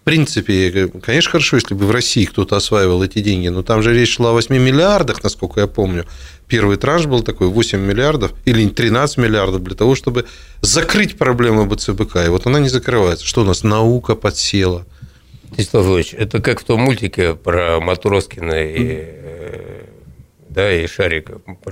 В 0.00 0.04
принципе, 0.04 0.88
конечно, 1.02 1.32
хорошо, 1.32 1.56
если 1.56 1.74
бы 1.74 1.86
в 1.86 1.90
России 1.90 2.24
кто-то 2.24 2.56
осваивал 2.56 3.02
эти 3.02 3.18
деньги, 3.20 3.48
но 3.48 3.62
там 3.62 3.82
же 3.82 3.92
речь 3.92 4.14
шла 4.14 4.30
о 4.30 4.32
8 4.34 4.56
миллиардах, 4.56 5.24
насколько 5.24 5.60
я 5.60 5.66
помню. 5.66 6.04
Первый 6.46 6.76
транш 6.76 7.06
был 7.06 7.22
такой 7.22 7.48
8 7.48 7.80
миллиардов 7.80 8.32
или 8.44 8.68
13 8.68 9.16
миллиардов 9.16 9.64
для 9.64 9.74
того, 9.74 9.96
чтобы 9.96 10.26
закрыть 10.60 11.16
проблему 11.18 11.66
БЦБК. 11.66 12.26
И 12.26 12.28
вот 12.28 12.46
она 12.46 12.60
не 12.60 12.68
закрывается. 12.68 13.26
Что 13.26 13.40
у 13.40 13.44
нас? 13.44 13.64
Наука 13.64 14.14
подсела. 14.14 14.86
Станислав 15.52 15.86
Ильич, 15.86 16.14
это 16.14 16.40
как 16.40 16.60
в 16.60 16.64
том 16.64 16.82
мультике 16.82 17.34
про 17.34 17.80
Матроскина 17.80 18.62
и 18.62 19.24
да, 20.54 20.72
и 20.72 20.86
шарик 20.86 21.30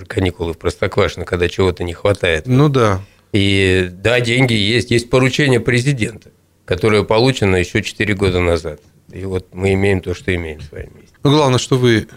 каникулы 0.09 0.53
в 0.53 0.59
Простоквашино, 0.59 1.25
когда 1.25 1.49
чего-то 1.49 1.85
не 1.85 1.95
хватает. 1.95 2.47
Ну 2.47 2.69
да. 2.69 3.01
И 3.33 3.89
да, 3.91 4.21
деньги 4.21 4.53
есть, 4.55 4.91
есть 4.91 5.09
поручение 5.09 5.61
президента, 5.61 6.31
которое 6.65 7.05
получено 7.05 7.57
еще 7.57 7.83
4 7.83 8.15
года 8.15 8.41
назад. 8.41 8.81
И 9.13 9.25
вот 9.25 9.47
мы 9.53 9.73
имеем 9.75 10.01
то, 10.01 10.15
что 10.15 10.35
имеем 10.35 10.61
с 10.61 10.71
вами. 10.73 10.91
Но 11.23 11.31
ну, 11.31 11.37
главное, 11.37 11.59
что 11.59 11.79
вы 11.79 12.09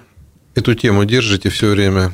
эту 0.55 0.73
тему 0.73 1.05
держите 1.05 1.49
все 1.49 1.69
время. 1.69 2.11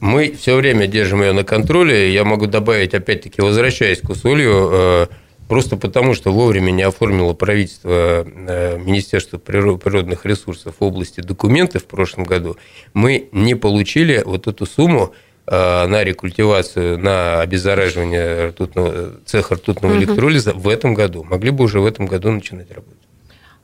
Мы 0.00 0.32
все 0.32 0.56
время 0.56 0.86
держим 0.86 1.22
ее 1.22 1.32
на 1.32 1.44
контроле. 1.44 2.12
Я 2.12 2.24
могу 2.24 2.46
добавить, 2.46 2.92
опять-таки, 2.92 3.40
возвращаясь 3.40 4.00
к 4.00 4.10
усолью, 4.10 4.70
э, 4.72 5.06
Просто 5.48 5.76
потому, 5.76 6.14
что 6.14 6.32
вовремя 6.32 6.70
не 6.70 6.82
оформило 6.82 7.34
правительство 7.34 8.24
э, 8.24 8.78
Министерство 8.78 9.38
природных 9.38 10.24
ресурсов 10.24 10.76
в 10.80 10.84
области 10.84 11.20
документов 11.20 11.82
в 11.82 11.86
прошлом 11.86 12.24
году, 12.24 12.56
мы 12.94 13.28
не 13.32 13.54
получили 13.54 14.22
вот 14.24 14.46
эту 14.46 14.64
сумму 14.64 15.12
э, 15.46 15.86
на 15.86 16.02
рекультивацию, 16.02 16.98
на 16.98 17.40
обеззараживание 17.42 18.48
ртутного, 18.48 19.20
цеха 19.26 19.56
ртутного 19.56 19.92
угу. 19.92 20.00
электролиза 20.00 20.54
в 20.54 20.66
этом 20.66 20.94
году. 20.94 21.24
Могли 21.24 21.50
бы 21.50 21.64
уже 21.64 21.80
в 21.80 21.86
этом 21.86 22.06
году 22.06 22.30
начинать 22.30 22.70
работать. 22.70 22.98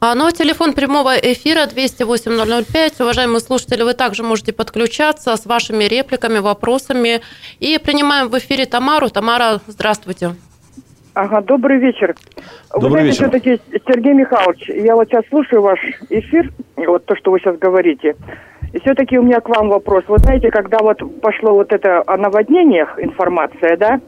А, 0.02 0.14
ну, 0.14 0.26
а 0.26 0.32
телефон 0.32 0.72
прямого 0.72 1.14
эфира 1.14 1.66
208-005. 1.66 3.02
Уважаемые 3.02 3.40
слушатели, 3.40 3.82
вы 3.82 3.92
также 3.92 4.22
можете 4.22 4.52
подключаться 4.52 5.36
с 5.36 5.44
вашими 5.44 5.84
репликами, 5.84 6.38
вопросами. 6.38 7.20
И 7.58 7.78
принимаем 7.78 8.28
в 8.28 8.38
эфире 8.38 8.64
Тамару. 8.64 9.10
Тамара, 9.10 9.60
здравствуйте. 9.66 10.36
Ага, 11.14 11.40
добрый 11.40 11.78
вечер. 11.78 12.14
Добрый 12.72 12.82
вы 12.82 12.90
знаете, 12.90 13.08
вечер. 13.08 13.28
все-таки, 13.28 13.60
Сергей 13.88 14.14
Михайлович, 14.14 14.68
я 14.68 14.94
вот 14.94 15.08
сейчас 15.08 15.24
слушаю 15.28 15.60
ваш 15.60 15.80
эфир, 16.08 16.50
вот 16.76 17.04
то, 17.04 17.16
что 17.16 17.32
вы 17.32 17.40
сейчас 17.40 17.58
говорите, 17.58 18.14
и 18.72 18.78
все-таки 18.80 19.18
у 19.18 19.22
меня 19.22 19.40
к 19.40 19.48
вам 19.48 19.70
вопрос. 19.70 20.04
Вы 20.06 20.18
знаете, 20.18 20.50
когда 20.50 20.78
вот 20.78 20.98
пошло 21.20 21.54
вот 21.54 21.72
это 21.72 22.02
о 22.06 22.16
наводнениях 22.16 22.96
информация, 22.98 23.76
да, 23.76 24.00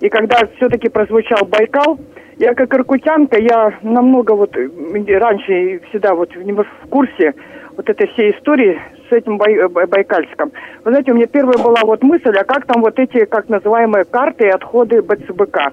и 0.00 0.08
когда 0.08 0.38
все-таки 0.56 0.88
прозвучал 0.88 1.44
Байкал, 1.44 1.98
я 2.36 2.54
как 2.54 2.72
иркутянка, 2.74 3.40
я 3.40 3.78
намного 3.82 4.32
вот 4.32 4.56
раньше 4.56 5.80
всегда 5.88 6.14
вот 6.14 6.30
в 6.34 6.88
курсе 6.88 7.34
вот 7.76 7.88
этой 7.90 8.06
всей 8.08 8.30
истории 8.30 8.80
с 9.08 9.12
этим 9.12 9.38
бай, 9.38 9.56
Байкальском. 9.68 10.52
Вы 10.84 10.90
знаете, 10.92 11.12
у 11.12 11.14
меня 11.16 11.26
первая 11.26 11.58
была 11.58 11.80
вот 11.82 12.02
мысль, 12.02 12.36
а 12.36 12.44
как 12.44 12.66
там 12.66 12.82
вот 12.82 12.98
эти, 12.98 13.24
как 13.24 13.48
называемые, 13.48 14.04
карты 14.04 14.46
и 14.46 14.50
отходы 14.50 15.02
БЦБК. 15.02 15.72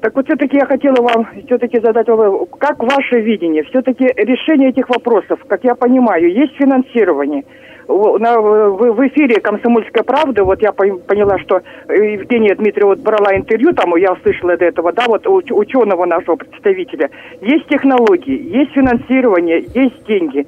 Так 0.00 0.16
вот, 0.16 0.24
все-таки 0.26 0.56
я 0.56 0.64
хотела 0.64 0.96
вам 1.02 1.28
все-таки 1.46 1.78
задать 1.78 2.08
вопрос. 2.08 2.48
Как 2.58 2.82
ваше 2.82 3.20
видение? 3.20 3.64
Все-таки 3.64 4.04
решение 4.16 4.70
этих 4.70 4.88
вопросов, 4.88 5.40
как 5.46 5.62
я 5.62 5.74
понимаю, 5.74 6.32
есть 6.32 6.54
финансирование. 6.56 7.44
На, 7.86 8.40
в, 8.40 9.06
эфире 9.08 9.40
«Комсомольская 9.40 10.04
правда», 10.04 10.44
вот 10.44 10.62
я 10.62 10.72
поняла, 10.72 11.38
что 11.40 11.60
Евгения 11.88 12.54
Дмитриева 12.54 12.90
вот 12.90 13.00
брала 13.00 13.36
интервью, 13.36 13.72
там 13.72 13.96
я 13.96 14.12
услышала 14.12 14.56
до 14.56 14.64
этого, 14.64 14.92
да, 14.92 15.06
вот 15.08 15.26
ученого 15.26 16.06
нашего 16.06 16.36
представителя. 16.36 17.10
Есть 17.40 17.66
технологии, 17.66 18.56
есть 18.56 18.72
финансирование, 18.72 19.64
есть 19.74 20.06
деньги. 20.06 20.46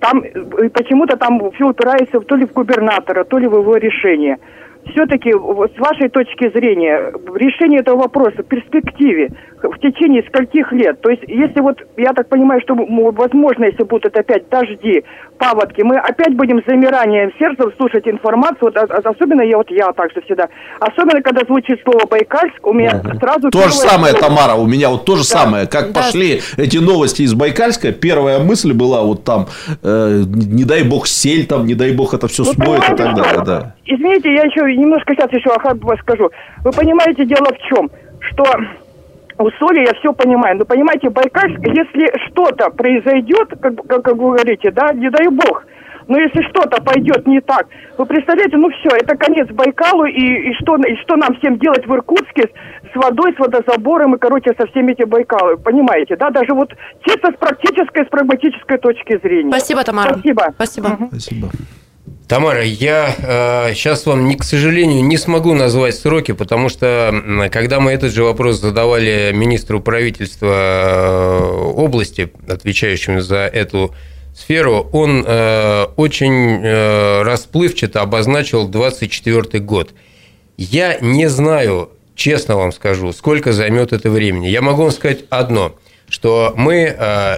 Там 0.00 0.22
почему-то 0.74 1.16
там 1.16 1.40
все 1.52 1.68
упирается 1.68 2.20
то 2.20 2.36
ли 2.36 2.44
в 2.44 2.52
губернатора, 2.52 3.24
то 3.24 3.38
ли 3.38 3.46
в 3.46 3.56
его 3.56 3.76
решение 3.76 4.38
все-таки 4.90 5.30
с 5.30 5.78
вашей 5.78 6.08
точки 6.08 6.50
зрения 6.50 7.12
решение 7.34 7.80
этого 7.80 8.02
вопроса 8.02 8.42
в 8.42 8.46
перспективе 8.46 9.30
в 9.62 9.78
течение 9.78 10.22
скольких 10.24 10.72
лет? 10.72 11.00
То 11.00 11.10
есть, 11.10 11.22
если 11.28 11.60
вот, 11.60 11.78
я 11.96 12.12
так 12.12 12.28
понимаю, 12.28 12.60
что 12.62 12.74
возможно, 12.74 13.64
если 13.64 13.84
будут 13.84 14.16
опять 14.16 14.48
дожди, 14.48 15.04
паводки, 15.38 15.82
мы 15.82 15.96
опять 15.96 16.34
будем 16.36 16.62
с 16.62 16.66
замиранием 16.66 17.32
сердца 17.38 17.64
слушать 17.76 18.06
информацию, 18.06 18.72
вот, 18.74 18.76
особенно 18.76 19.42
я 19.42 19.56
вот 19.56 19.70
я 19.70 19.92
также 19.92 20.20
всегда, 20.22 20.48
особенно 20.78 21.20
когда 21.22 21.44
звучит 21.44 21.80
слово 21.82 22.06
Байкальск, 22.08 22.64
у 22.66 22.72
меня 22.72 23.00
угу. 23.04 23.18
сразу... 23.18 23.50
То 23.50 23.62
же 23.62 23.72
самое, 23.72 24.14
слово... 24.14 24.28
Тамара, 24.28 24.54
у 24.54 24.66
меня 24.66 24.90
вот 24.90 25.04
то 25.04 25.16
же 25.16 25.22
да. 25.22 25.38
самое, 25.38 25.66
как 25.66 25.92
да. 25.92 26.00
пошли 26.00 26.40
эти 26.56 26.78
новости 26.78 27.22
из 27.22 27.34
Байкальска, 27.34 27.92
первая 27.92 28.38
мысль 28.38 28.72
была 28.72 29.02
вот 29.02 29.24
там, 29.24 29.46
э, 29.82 30.22
не 30.26 30.64
дай 30.64 30.82
бог 30.84 31.06
сель 31.06 31.46
там, 31.46 31.66
не 31.66 31.74
дай 31.74 31.92
бог 31.92 32.14
это 32.14 32.28
все 32.28 32.44
ну, 32.44 32.52
смоет 32.52 32.84
и 32.84 32.96
так 32.96 33.14
далее, 33.14 33.42
да. 33.44 33.74
Извините, 33.84 34.32
я 34.32 34.42
еще 34.42 34.71
немножко 34.76 35.14
сейчас 35.14 35.32
еще 35.32 35.50
скажу. 36.00 36.30
Вы 36.64 36.70
понимаете, 36.72 37.24
дело 37.24 37.46
в 37.46 37.58
чем? 37.68 37.90
Что 38.20 38.44
у 39.38 39.50
соли 39.58 39.80
я 39.80 39.94
все 39.94 40.12
понимаю. 40.12 40.58
Но 40.58 40.64
понимаете, 40.64 41.10
Байкальск, 41.10 41.58
если 41.66 42.12
что-то 42.28 42.70
произойдет, 42.70 43.48
как, 43.60 43.76
как, 43.86 44.04
как 44.04 44.16
вы 44.16 44.34
говорите, 44.34 44.70
да, 44.70 44.92
не 44.92 45.10
дай 45.10 45.28
бог, 45.28 45.64
но 46.08 46.18
если 46.18 46.42
что-то 46.48 46.82
пойдет 46.82 47.26
не 47.26 47.40
так, 47.40 47.66
вы 47.96 48.06
представляете, 48.06 48.56
ну 48.56 48.68
все, 48.70 48.96
это 48.96 49.16
конец 49.16 49.48
Байкалу, 49.48 50.04
и, 50.04 50.50
и, 50.50 50.54
что, 50.54 50.76
и 50.76 50.96
что 50.96 51.16
нам 51.16 51.34
всем 51.36 51.58
делать 51.58 51.86
в 51.86 51.94
Иркутске 51.94 52.50
с, 52.92 52.96
водой, 52.96 53.34
с 53.34 53.38
водозабором 53.38 54.14
и, 54.14 54.18
короче, 54.18 54.52
со 54.58 54.66
всеми 54.66 54.92
этими 54.92 55.06
Байкалами, 55.06 55.56
понимаете, 55.56 56.16
да, 56.16 56.30
даже 56.30 56.54
вот 56.54 56.72
чисто 57.06 57.32
с 57.32 57.36
практической, 57.36 58.04
с 58.04 58.08
прагматической 58.08 58.78
точки 58.78 59.18
зрения. 59.22 59.50
Спасибо, 59.50 59.84
Тамара. 59.84 60.14
Спасибо. 60.14 60.52
Спасибо. 60.56 60.88
Спасибо. 61.08 61.48
Тамара, 62.32 62.64
я 62.64 63.14
э, 63.18 63.74
сейчас 63.74 64.06
вам, 64.06 64.26
не, 64.26 64.36
к 64.36 64.42
сожалению, 64.42 65.04
не 65.04 65.18
смогу 65.18 65.52
назвать 65.52 65.94
сроки, 65.94 66.32
потому 66.32 66.70
что 66.70 67.12
когда 67.52 67.78
мы 67.78 67.92
этот 67.92 68.10
же 68.10 68.24
вопрос 68.24 68.58
задавали 68.58 69.32
министру 69.34 69.80
правительства 69.82 70.46
э, 70.46 71.38
области, 71.76 72.32
отвечающему 72.48 73.20
за 73.20 73.40
эту 73.40 73.94
сферу, 74.34 74.88
он 74.92 75.22
э, 75.26 75.84
очень 75.96 76.64
э, 76.64 77.20
расплывчато 77.20 78.00
обозначил 78.00 78.66
24 78.66 79.62
год. 79.62 79.92
Я 80.56 81.00
не 81.02 81.28
знаю, 81.28 81.90
честно 82.14 82.56
вам 82.56 82.72
скажу, 82.72 83.12
сколько 83.12 83.52
займет 83.52 83.92
это 83.92 84.08
времени. 84.08 84.46
Я 84.46 84.62
могу 84.62 84.84
вам 84.84 84.90
сказать 84.90 85.26
одно, 85.28 85.74
что 86.08 86.54
мы 86.56 86.96
э, 86.98 87.36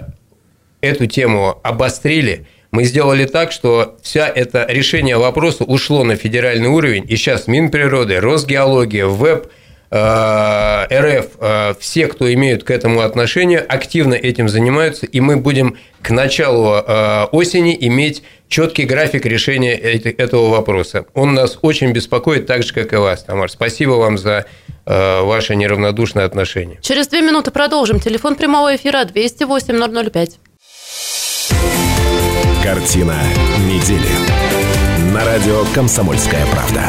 эту 0.79 1.05
тему 1.07 1.59
обострили– 1.63 2.47
мы 2.75 2.83
сделали 2.83 3.23
так, 3.23 3.53
что 3.53 3.95
вся 4.01 4.27
это 4.27 4.65
решение 4.67 5.17
вопроса 5.17 5.63
ушло 5.63 6.03
на 6.03 6.17
федеральный 6.17 6.67
уровень, 6.67 7.05
и 7.07 7.15
сейчас 7.15 7.47
Минприроды, 7.47 8.19
Росгеология, 8.19 9.05
ВЭБ, 9.05 9.49
э, 9.91 10.87
РФ, 10.91 11.25
э, 11.39 11.73
все, 11.79 12.07
кто 12.07 12.31
имеют 12.33 12.65
к 12.65 12.71
этому 12.71 12.99
отношение, 12.99 13.59
активно 13.59 14.13
этим 14.13 14.49
занимаются, 14.49 15.05
и 15.05 15.21
мы 15.21 15.37
будем 15.37 15.77
к 16.01 16.09
началу 16.09 16.73
э, 16.75 17.23
осени 17.31 17.77
иметь 17.87 18.23
четкий 18.49 18.83
график 18.83 19.25
решения 19.25 19.75
этого 19.77 20.49
вопроса. 20.49 21.05
Он 21.13 21.33
нас 21.33 21.57
очень 21.61 21.93
беспокоит, 21.93 22.45
так 22.45 22.63
же, 22.63 22.73
как 22.73 22.91
и 22.91 22.97
вас, 22.97 23.23
Тамар. 23.23 23.49
Спасибо 23.49 23.91
вам 23.91 24.17
за 24.17 24.45
ваше 24.85 25.55
неравнодушное 25.55 26.25
отношение. 26.25 26.77
Через 26.81 27.07
две 27.07 27.21
минуты 27.21 27.49
продолжим. 27.49 27.99
Телефон 27.99 28.35
прямого 28.35 28.75
эфира 28.75 29.03
208 29.03 30.11
005. 30.11 30.39
Картина 32.65 33.15
недели. 33.59 34.09
На 35.13 35.23
радио 35.23 35.65
«Комсомольская 35.75 36.47
правда». 36.47 36.81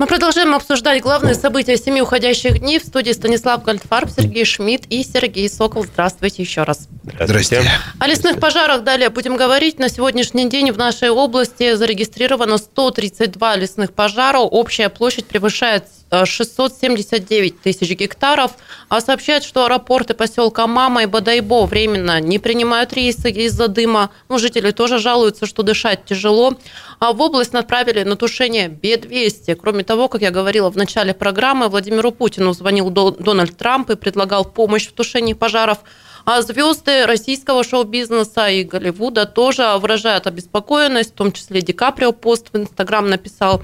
Мы 0.00 0.06
продолжаем 0.08 0.52
обсуждать 0.56 1.00
главные 1.00 1.36
события 1.36 1.76
семи 1.76 2.02
уходящих 2.02 2.58
дней. 2.58 2.80
В 2.80 2.84
студии 2.84 3.12
Станислав 3.12 3.62
Гольдфарб, 3.62 4.10
Сергей 4.10 4.44
Шмидт 4.44 4.86
и 4.90 5.04
Сергей 5.04 5.48
Сокол. 5.48 5.84
Здравствуйте 5.84 6.42
еще 6.42 6.64
раз. 6.64 6.88
Здравствуйте. 7.04 7.70
О 8.00 8.06
лесных 8.08 8.40
пожарах 8.40 8.82
далее 8.82 9.08
будем 9.08 9.36
говорить. 9.36 9.78
На 9.78 9.88
сегодняшний 9.88 10.48
день 10.48 10.72
в 10.72 10.76
нашей 10.76 11.10
области 11.10 11.74
зарегистрировано 11.74 12.58
132 12.58 13.54
лесных 13.54 13.92
пожара. 13.92 14.38
Общая 14.38 14.88
площадь 14.88 15.26
превышает 15.26 15.84
679 16.10 17.60
тысяч 17.60 17.90
гектаров. 17.90 18.52
А 18.88 19.00
сообщают, 19.00 19.44
что 19.44 19.64
аэропорты 19.64 20.14
поселка 20.14 20.66
Мама 20.66 21.04
и 21.04 21.06
Бадайбо 21.06 21.66
временно 21.66 22.20
не 22.20 22.38
принимают 22.38 22.92
рейсы 22.92 23.30
из-за 23.30 23.68
дыма. 23.68 24.10
Ну, 24.28 24.38
жители 24.38 24.70
тоже 24.70 24.98
жалуются, 24.98 25.46
что 25.46 25.62
дышать 25.62 26.04
тяжело. 26.04 26.54
А 26.98 27.12
в 27.12 27.20
область 27.20 27.52
направили 27.52 28.02
на 28.02 28.16
тушение 28.16 28.68
Б-200. 28.68 29.54
Кроме 29.54 29.84
того, 29.84 30.08
как 30.08 30.22
я 30.22 30.30
говорила 30.30 30.70
в 30.70 30.76
начале 30.76 31.14
программы, 31.14 31.68
Владимиру 31.68 32.12
Путину 32.12 32.52
звонил 32.52 32.90
Дональд 32.90 33.56
Трамп 33.56 33.90
и 33.90 33.96
предлагал 33.96 34.44
помощь 34.44 34.88
в 34.88 34.92
тушении 34.92 35.34
пожаров. 35.34 35.78
А 36.24 36.42
звезды 36.42 37.06
российского 37.06 37.64
шоу-бизнеса 37.64 38.48
и 38.48 38.62
Голливуда 38.62 39.26
тоже 39.26 39.76
выражают 39.78 40.26
обеспокоенность, 40.26 41.12
в 41.12 41.14
том 41.14 41.32
числе 41.32 41.62
Ди 41.62 41.72
Каприо 41.72 42.12
пост 42.12 42.48
в 42.52 42.56
Инстаграм 42.56 43.08
написал. 43.08 43.62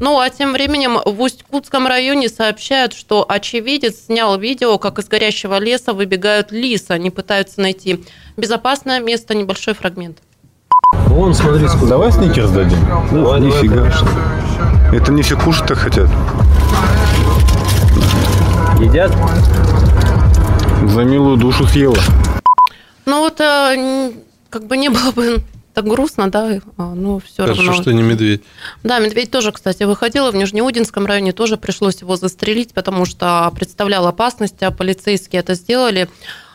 Ну, 0.00 0.20
а 0.20 0.30
тем 0.30 0.52
временем 0.52 0.98
в 1.04 1.20
Усть-Кутском 1.20 1.86
районе 1.86 2.28
сообщают, 2.28 2.92
что 2.92 3.24
очевидец 3.28 4.06
снял 4.06 4.38
видео, 4.38 4.78
как 4.78 4.98
из 4.98 5.08
горящего 5.08 5.58
леса 5.58 5.92
выбегают 5.92 6.52
лисы. 6.52 6.92
Они 6.92 7.10
пытаются 7.10 7.60
найти 7.60 8.04
безопасное 8.36 9.00
место, 9.00 9.34
небольшой 9.34 9.74
фрагмент. 9.74 10.18
Вон, 10.92 11.34
смотри, 11.34 11.66
сколько. 11.66 11.86
Давай 11.86 12.12
сникерс 12.12 12.50
дадим. 12.50 12.78
Ну, 13.10 13.36
нифига. 13.38 13.90
Это 14.92 15.12
не 15.12 15.22
все 15.22 15.36
кушать-то 15.36 15.74
хотят. 15.74 16.08
Едят? 18.80 19.12
За 20.86 21.02
милую 21.02 21.36
душу 21.36 21.66
съела. 21.66 21.96
Ну 23.04 23.20
вот 23.20 23.40
э, 23.40 24.12
как 24.48 24.66
бы 24.66 24.76
не 24.76 24.88
было 24.90 25.10
бы 25.10 25.42
так 25.78 25.86
грустно, 25.86 26.28
да, 26.28 26.58
а, 26.76 26.94
но 26.94 27.20
все 27.20 27.44
Хорошо, 27.44 27.62
равно. 27.62 27.82
что 27.82 27.92
не 27.92 28.02
медведь. 28.02 28.42
Да, 28.82 28.98
медведь 28.98 29.30
тоже, 29.30 29.52
кстати, 29.52 29.84
выходил 29.84 30.28
в 30.28 30.34
Нижнеудинском 30.34 31.06
районе, 31.06 31.32
тоже 31.32 31.56
пришлось 31.56 32.00
его 32.00 32.16
застрелить, 32.16 32.74
потому 32.74 33.04
что 33.04 33.48
представлял 33.54 34.04
опасность, 34.08 34.60
а 34.64 34.72
полицейские 34.72 35.38
это 35.38 35.54
сделали. 35.54 36.08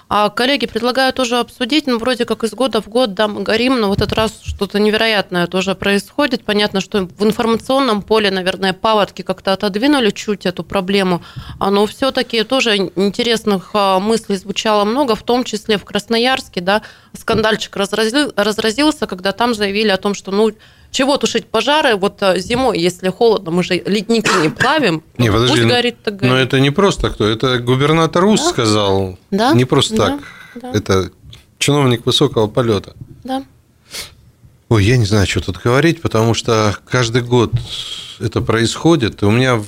А 0.10 0.30
коллеги 0.30 0.66
предлагают 0.66 1.16
тоже 1.16 1.40
обсудить, 1.40 1.88
ну, 1.88 1.98
вроде 1.98 2.26
как 2.26 2.44
из 2.44 2.52
года 2.54 2.82
в 2.82 2.88
год, 2.88 3.14
да, 3.14 3.28
мы 3.28 3.42
горим, 3.42 3.80
но 3.80 3.90
в 3.90 3.94
этот 3.94 4.14
раз 4.14 4.34
что-то 4.44 4.80
невероятное 4.80 5.48
тоже 5.48 5.76
происходит. 5.76 6.44
Понятно, 6.44 6.82
что 6.82 7.06
в 7.06 7.24
информационном 7.24 8.02
поле, 8.02 8.30
наверное, 8.30 8.74
паводки 8.74 9.22
как-то 9.22 9.54
отодвинули 9.54 10.12
чуть 10.12 10.46
эту 10.46 10.64
проблему, 10.64 11.24
а, 11.60 11.72
но 11.72 11.86
все-таки 11.86 12.44
тоже 12.44 12.78
интересных 12.78 13.72
а, 13.74 14.00
мыслей 14.00 14.36
звучало 14.36 14.84
много, 14.84 15.16
в 15.16 15.24
том 15.24 15.44
числе 15.44 15.78
в 15.78 15.86
Красноярске, 15.86 16.62
да, 16.62 16.82
скандальчик 17.18 17.76
разразил, 17.76 18.34
разразился, 18.36 19.08
когда 19.08 19.32
там 19.32 19.54
заявили 19.54 19.90
о 19.90 19.98
том, 19.98 20.14
что, 20.14 20.32
ну, 20.32 20.52
чего 20.94 21.18
тушить 21.18 21.48
пожары? 21.48 21.96
Вот 21.96 22.22
э, 22.22 22.40
зимой, 22.40 22.80
если 22.80 23.10
холодно, 23.10 23.52
мы 23.52 23.64
же 23.64 23.74
ледники 23.86 24.30
не 24.42 24.50
плавим. 24.50 25.04
Не, 25.18 25.32
подожди, 25.32 25.56
Пусть 25.58 25.68
горит, 25.68 26.04
так 26.04 26.16
горит. 26.16 26.32
но 26.34 26.40
это 26.40 26.60
не 26.62 26.70
просто 26.70 27.10
кто, 27.10 27.28
это 27.28 27.58
губернатор 27.60 28.24
УС 28.26 28.42
Да? 28.44 28.50
сказал. 28.50 29.20
Да? 29.32 29.54
Не 29.54 29.66
просто 29.66 29.96
Да, 29.96 30.06
так. 30.08 30.22
да. 30.62 30.72
Это 30.72 31.12
чиновник 31.58 32.06
высокого 32.06 32.48
полета. 32.48 32.94
Да. 33.24 33.44
Ой, 34.70 34.86
я 34.86 34.98
не 34.98 35.06
знаю, 35.06 35.28
что 35.28 35.42
тут 35.42 35.58
говорить, 35.58 36.02
потому 36.02 36.34
что 36.34 36.78
каждый 36.88 37.22
год 37.22 37.52
это 38.20 38.42
происходит. 38.42 39.22
И 39.22 39.26
у 39.26 39.32
меня 39.32 39.62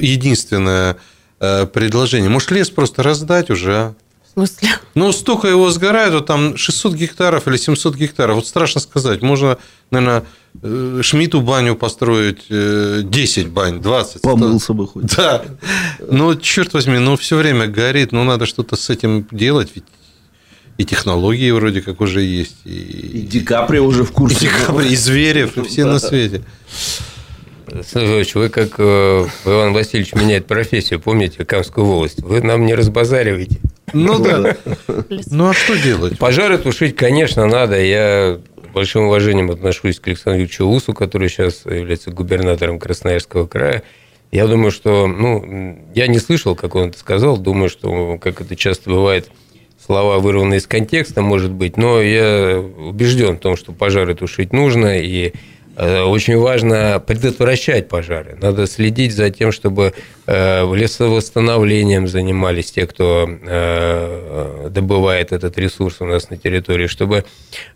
единственное 0.00 0.96
э, 1.40 1.66
предложение. 1.66 2.28
Может, 2.30 2.50
лес 2.50 2.70
просто 2.70 3.02
раздать 3.02 3.50
уже, 3.50 3.74
а? 3.76 3.94
В 4.26 4.32
смысле? 4.34 4.68
Ну, 4.94 5.12
столько 5.12 5.46
его 5.48 5.70
сгорает, 5.70 6.12
вот 6.12 6.26
там 6.26 6.56
600 6.56 6.94
гектаров 6.94 7.46
или 7.48 7.56
700 7.56 7.94
гектаров. 7.96 8.36
Вот 8.36 8.46
страшно 8.46 8.80
сказать. 8.80 9.22
Можно, 9.22 9.58
наверное, 9.90 10.24
э, 10.62 11.00
Шмидту 11.02 11.40
баню 11.40 11.76
построить, 11.76 12.44
э, 12.50 13.02
10 13.04 13.48
бань, 13.48 13.80
20. 13.80 14.22
Помылся 14.22 14.72
бы 14.72 14.86
хоть. 14.86 15.04
Да. 15.16 15.44
Ну, 16.10 16.34
черт 16.36 16.74
возьми, 16.74 16.98
ну, 16.98 17.16
все 17.16 17.36
время 17.36 17.66
горит. 17.66 18.12
Ну, 18.12 18.24
надо 18.24 18.46
что-то 18.46 18.76
с 18.76 18.90
этим 18.90 19.26
делать. 19.30 19.70
Ведь 19.74 19.84
и 20.76 20.84
технологии 20.84 21.50
вроде 21.50 21.82
как 21.82 22.00
уже 22.00 22.22
есть. 22.22 22.56
И, 22.64 22.70
И 22.70 23.20
Ди 23.20 23.40
Каприо 23.40 23.84
уже 23.84 24.04
в 24.04 24.10
и, 24.10 24.14
курсе. 24.14 24.40
Ди 24.40 24.48
Каприо, 24.48 24.88
и 24.88 24.96
Зверев, 24.96 25.56
и 25.56 25.62
все 25.62 25.84
на 25.84 25.98
свете. 25.98 26.42
Слушай, 27.90 28.36
вы 28.36 28.48
как 28.50 28.74
э, 28.78 29.26
Иван 29.44 29.72
Васильевич 29.72 30.14
меняет 30.14 30.46
профессию, 30.46 31.00
помните, 31.00 31.44
Камскую 31.44 31.86
волость? 31.86 32.22
Вы 32.22 32.42
нам 32.42 32.66
не 32.66 32.74
разбазариваете. 32.74 33.60
Ну, 33.92 34.18
да. 34.18 34.56
Ну, 35.30 35.48
а 35.48 35.54
что 35.54 35.76
делать? 35.76 36.18
Пожары 36.18 36.58
тушить, 36.58 36.96
конечно, 36.96 37.46
надо. 37.46 37.80
Я 37.80 38.38
большим 38.74 39.04
уважением 39.04 39.50
отношусь 39.50 40.00
к 40.00 40.08
Александру 40.08 40.40
Юрьевичу 40.40 40.66
Усу, 40.66 40.92
который 40.92 41.28
сейчас 41.28 41.64
является 41.64 42.10
губернатором 42.10 42.78
Красноярского 42.78 43.46
края. 43.46 43.82
Я 44.30 44.46
думаю, 44.46 44.72
что, 44.72 45.06
ну, 45.06 45.78
я 45.94 46.08
не 46.08 46.18
слышал, 46.18 46.56
как 46.56 46.74
он 46.74 46.88
это 46.88 46.98
сказал, 46.98 47.38
думаю, 47.38 47.70
что, 47.70 48.18
как 48.18 48.40
это 48.40 48.56
часто 48.56 48.90
бывает, 48.90 49.30
слова 49.84 50.18
вырваны 50.18 50.56
из 50.56 50.66
контекста, 50.66 51.22
может 51.22 51.52
быть, 51.52 51.76
но 51.76 52.02
я 52.02 52.58
убежден 52.58 53.36
в 53.36 53.40
том, 53.40 53.56
что 53.56 53.72
пожары 53.72 54.14
тушить 54.14 54.52
нужно, 54.52 54.98
и 54.98 55.32
очень 55.76 56.36
важно 56.38 57.02
предотвращать 57.04 57.88
пожары. 57.88 58.38
Надо 58.40 58.66
следить 58.66 59.12
за 59.12 59.30
тем, 59.30 59.50
чтобы 59.50 59.92
э, 60.26 60.74
лесовосстановлением 60.74 62.06
занимались 62.06 62.70
те, 62.70 62.86
кто 62.86 63.28
э, 63.28 64.68
добывает 64.70 65.32
этот 65.32 65.58
ресурс 65.58 65.96
у 66.00 66.04
нас 66.04 66.30
на 66.30 66.36
территории, 66.36 66.86
чтобы 66.86 67.16
э, 67.16 67.22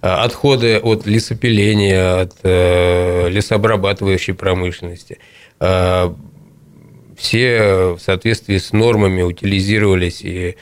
отходы 0.01 0.79
от 0.79 1.07
лесопиления, 1.07 2.21
от 2.21 2.37
э, 2.45 3.29
лесообрабатывающей 3.31 4.35
промышленности 4.35 5.19
э, 5.59 6.15
все 7.17 7.95
в 7.95 7.99
соответствии 7.99 8.59
с 8.59 8.73
нормами 8.73 9.23
утилизировались, 9.23 10.23
и 10.23 10.51
э, 10.51 10.55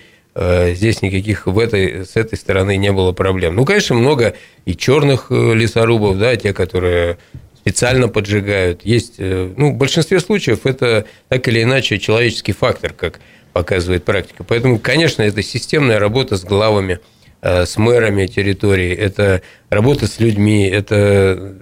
здесь 0.75 1.01
никаких 1.03 1.47
в 1.47 1.59
этой, 1.59 2.05
с 2.05 2.15
этой 2.17 2.37
стороны 2.37 2.77
не 2.77 2.93
было 2.93 3.13
проблем. 3.13 3.55
Ну, 3.55 3.65
конечно, 3.65 3.95
много 3.95 4.35
и 4.67 4.77
черных 4.77 5.27
э, 5.31 5.55
лесорубов, 5.55 6.19
да, 6.19 6.37
те, 6.37 6.53
которые 6.53 7.17
специально 7.57 8.09
поджигают. 8.09 8.83
Есть, 8.85 9.15
э, 9.19 9.51
ну, 9.57 9.73
в 9.73 9.77
большинстве 9.77 10.21
случаев 10.21 10.67
это 10.67 11.07
так 11.29 11.49
или 11.49 11.63
иначе 11.63 11.99
человеческий 11.99 12.53
фактор, 12.53 12.93
как 12.93 13.19
показывает 13.53 14.05
практика. 14.05 14.45
Поэтому, 14.45 14.79
конечно, 14.79 15.23
это 15.23 15.43
системная 15.43 15.99
работа 15.99 16.37
с 16.37 16.45
главами, 16.45 17.01
э, 17.41 17.65
с 17.65 17.77
мэрами 17.79 18.27
территории, 18.27 18.95
это 18.95 19.41
работа 19.71 20.07
с 20.07 20.21
людьми, 20.21 20.69
это 20.69 21.57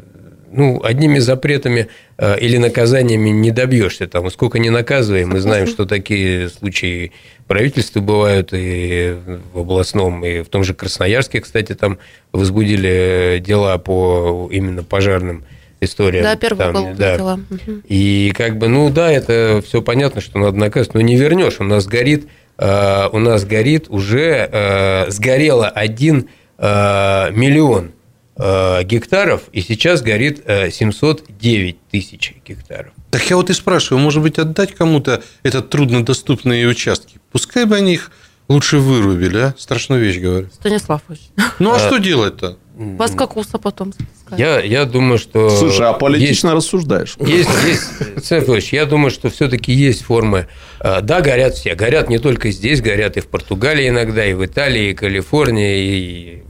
ну, 0.55 0.81
одними 0.83 1.19
запретами 1.19 1.89
э, 2.17 2.39
или 2.39 2.57
наказаниями 2.57 3.31
не 3.31 3.51
добьешься. 3.51 4.07
Там, 4.07 4.31
сколько 4.31 4.59
не 4.59 4.71
наказываем, 4.71 5.31
мы 5.31 5.41
знаем, 5.41 5.67
что 5.67 5.85
такие 5.85 6.49
случаи 6.49 7.13
правительства 7.47 8.01
бывают 8.01 8.51
и 8.53 9.17
в 9.53 9.59
областном, 9.59 10.25
и 10.25 10.43
в 10.43 10.49
том 10.49 10.65
же 10.65 10.75
Красноярске, 10.75 11.41
кстати, 11.41 11.75
там 11.75 11.99
возбудили 12.33 13.43
дела 13.45 13.77
по 13.79 14.49
именно 14.51 14.83
пожарным 14.83 15.45
историям. 15.81 16.25
Да, 16.25 16.37
первый 16.37 16.73
там, 16.73 16.97
да. 16.97 17.17
дела. 17.17 17.41
И 17.89 18.33
как 18.37 18.59
бы, 18.59 18.69
ну 18.69 18.91
да, 18.91 19.11
это 19.11 19.63
все 19.65 19.83
понятно, 19.83 20.21
что 20.21 20.39
надо 20.39 20.57
наказывать, 20.57 20.95
но 20.95 21.01
не 21.01 21.17
вернешь. 21.17 21.61
У 21.61 21.65
нас 21.65 21.87
горит, 21.87 22.27
э, 22.59 23.09
у 23.13 23.19
нас 23.19 23.45
горит 23.45 23.87
уже 23.89 24.49
э, 24.51 25.11
сгорело 25.11 25.69
один 25.69 26.29
э, 26.59 27.31
миллион 27.33 27.93
гектаров, 28.37 29.43
и 29.53 29.61
сейчас 29.61 30.03
горит 30.03 30.43
э, 30.47 30.71
709 30.71 31.77
тысяч 31.91 32.35
гектаров. 32.47 32.93
Так 33.11 33.29
я 33.31 33.37
вот 33.37 33.49
и 33.51 33.53
спрашиваю, 33.53 34.03
может 34.03 34.23
быть, 34.23 34.39
отдать 34.39 34.75
кому-то 34.75 35.23
этот 35.45 35.71
труднодоступные 35.71 36.67
участки? 36.67 37.19
Пускай 37.31 37.65
бы 37.65 37.77
они 37.77 37.95
их 37.95 38.11
лучше 38.49 38.79
вырубили, 38.79 39.39
а? 39.39 39.55
Страшную 39.57 40.03
вещь 40.03 40.19
говорю. 40.19 40.49
Станислав 40.53 41.03
Ильич, 41.09 41.23
Ну, 41.61 41.71
а, 41.73 41.77
А, 41.77 41.79
что 41.79 41.99
делать-то? 41.99 42.59
вас 42.77 43.13
как 43.13 43.37
уса 43.37 43.59
потом 43.59 43.93
спускают. 43.93 44.41
Я, 44.41 44.61
я 44.61 44.85
думаю, 44.85 45.17
что... 45.19 45.49
Слушай, 45.49 45.87
а 45.87 45.93
политично 45.93 46.49
есть- 46.49 46.57
рассуждаешь. 46.57 47.15
Есть, 47.21 47.49
есть, 47.65 47.85
Александр 48.17 48.43
Федорович, 48.43 48.73
я 48.73 48.85
думаю, 48.87 49.13
что 49.13 49.31
все-таки 49.31 49.73
есть 49.73 50.03
формы. 50.03 50.49
А, 50.81 51.01
Да, 51.01 51.21
горят 51.21 51.55
все. 51.55 51.77
Горят 51.77 52.09
не 52.11 52.19
только 52.19 52.51
здесь, 52.51 52.81
горят 52.81 53.17
и 53.17 53.21
в 53.21 53.29
Португалии 53.29 53.89
иногда, 53.89 54.27
и 54.27 54.33
в 54.35 54.45
Италии, 54.45 54.91
и 54.91 54.95
Калифорнии, 54.95 55.79
и 55.89 56.43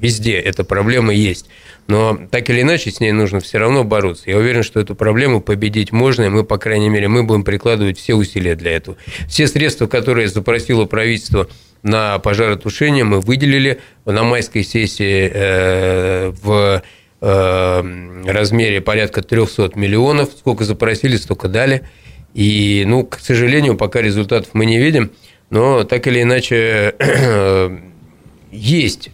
везде 0.00 0.34
эта 0.34 0.64
проблема 0.64 1.12
есть. 1.12 1.46
Но 1.88 2.18
так 2.30 2.50
или 2.50 2.60
иначе 2.60 2.90
с 2.90 3.00
ней 3.00 3.12
нужно 3.12 3.40
все 3.40 3.58
равно 3.58 3.82
бороться. 3.82 4.24
Я 4.26 4.36
уверен, 4.36 4.62
что 4.62 4.78
эту 4.78 4.94
проблему 4.94 5.40
победить 5.40 5.90
можно, 5.90 6.24
и 6.24 6.28
мы, 6.28 6.44
по 6.44 6.58
крайней 6.58 6.90
мере, 6.90 7.08
мы 7.08 7.22
будем 7.22 7.44
прикладывать 7.44 7.98
все 7.98 8.14
усилия 8.14 8.54
для 8.56 8.72
этого. 8.72 8.98
Все 9.26 9.46
средства, 9.46 9.86
которые 9.86 10.28
запросило 10.28 10.84
правительство 10.84 11.48
на 11.82 12.18
пожаротушение, 12.18 13.04
мы 13.04 13.20
выделили 13.20 13.80
на 14.04 14.22
майской 14.22 14.64
сессии 14.64 15.30
э, 15.32 16.32
в 16.42 16.82
э, 17.22 18.22
размере 18.26 18.82
порядка 18.82 19.22
300 19.22 19.72
миллионов. 19.76 20.28
Сколько 20.38 20.64
запросили, 20.64 21.16
столько 21.16 21.48
дали. 21.48 21.88
И, 22.34 22.84
ну, 22.86 23.04
к 23.06 23.18
сожалению, 23.18 23.76
пока 23.76 24.02
результатов 24.02 24.50
мы 24.52 24.66
не 24.66 24.78
видим, 24.78 25.10
но 25.48 25.84
так 25.84 26.06
или 26.06 26.20
иначе 26.20 26.94
есть 28.52 29.10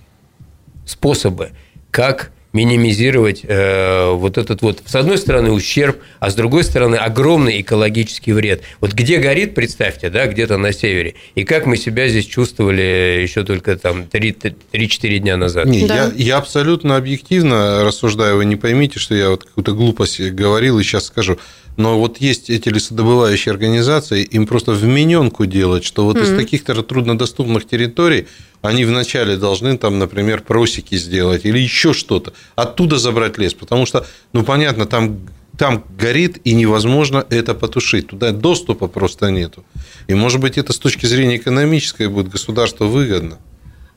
способы, 0.84 1.50
как 1.90 2.32
минимизировать 2.54 3.40
э, 3.42 4.12
вот 4.12 4.38
этот 4.38 4.62
вот, 4.62 4.80
с 4.86 4.94
одной 4.94 5.18
стороны, 5.18 5.50
ущерб, 5.50 5.98
а 6.20 6.30
с 6.30 6.34
другой 6.34 6.62
стороны, 6.62 6.94
огромный 6.94 7.60
экологический 7.60 8.32
вред. 8.32 8.62
Вот 8.80 8.92
где 8.92 9.18
горит, 9.18 9.56
представьте, 9.56 10.08
да, 10.08 10.26
где-то 10.28 10.56
на 10.56 10.72
севере, 10.72 11.16
и 11.34 11.42
как 11.42 11.66
мы 11.66 11.76
себя 11.76 12.06
здесь 12.06 12.26
чувствовали 12.26 13.20
еще 13.20 13.42
только 13.42 13.76
там 13.76 14.02
3-4 14.02 15.18
дня 15.18 15.36
назад. 15.36 15.66
Не, 15.66 15.80
я, 15.80 16.12
я 16.14 16.36
абсолютно 16.36 16.96
объективно 16.96 17.82
рассуждаю, 17.84 18.36
вы 18.36 18.44
не 18.44 18.56
поймите, 18.56 19.00
что 19.00 19.16
я 19.16 19.30
вот 19.30 19.42
какую-то 19.42 19.72
глупость 19.72 20.20
говорил 20.20 20.78
и 20.78 20.84
сейчас 20.84 21.06
скажу. 21.06 21.38
Но 21.76 21.98
вот 21.98 22.18
есть 22.18 22.50
эти 22.50 22.68
лесодобывающие 22.68 23.50
организации, 23.52 24.22
им 24.22 24.46
просто 24.46 24.72
вмененку 24.72 25.44
делать, 25.46 25.84
что 25.84 26.04
вот 26.04 26.16
из 26.18 26.28
Мгм. 26.30 26.38
таких-то 26.38 26.82
труднодоступных 26.82 27.66
территорий 27.66 28.26
они 28.62 28.84
вначале 28.84 29.36
должны 29.36 29.76
там, 29.76 29.98
например, 29.98 30.42
просеки 30.42 30.94
сделать 30.96 31.44
или 31.44 31.58
еще 31.58 31.92
что-то, 31.92 32.32
оттуда 32.54 32.98
забрать 32.98 33.38
лес, 33.38 33.54
потому 33.54 33.86
что, 33.86 34.06
ну 34.32 34.44
понятно, 34.44 34.86
там 34.86 35.18
там 35.56 35.84
горит 35.96 36.38
и 36.42 36.52
невозможно 36.52 37.24
это 37.30 37.54
потушить, 37.54 38.08
туда 38.08 38.32
доступа 38.32 38.88
просто 38.88 39.30
нету. 39.30 39.64
И 40.08 40.14
может 40.14 40.40
быть 40.40 40.58
это 40.58 40.72
с 40.72 40.78
точки 40.78 41.06
зрения 41.06 41.36
экономической 41.36 42.08
будет 42.08 42.28
государству 42.28 42.88
выгодно. 42.88 43.38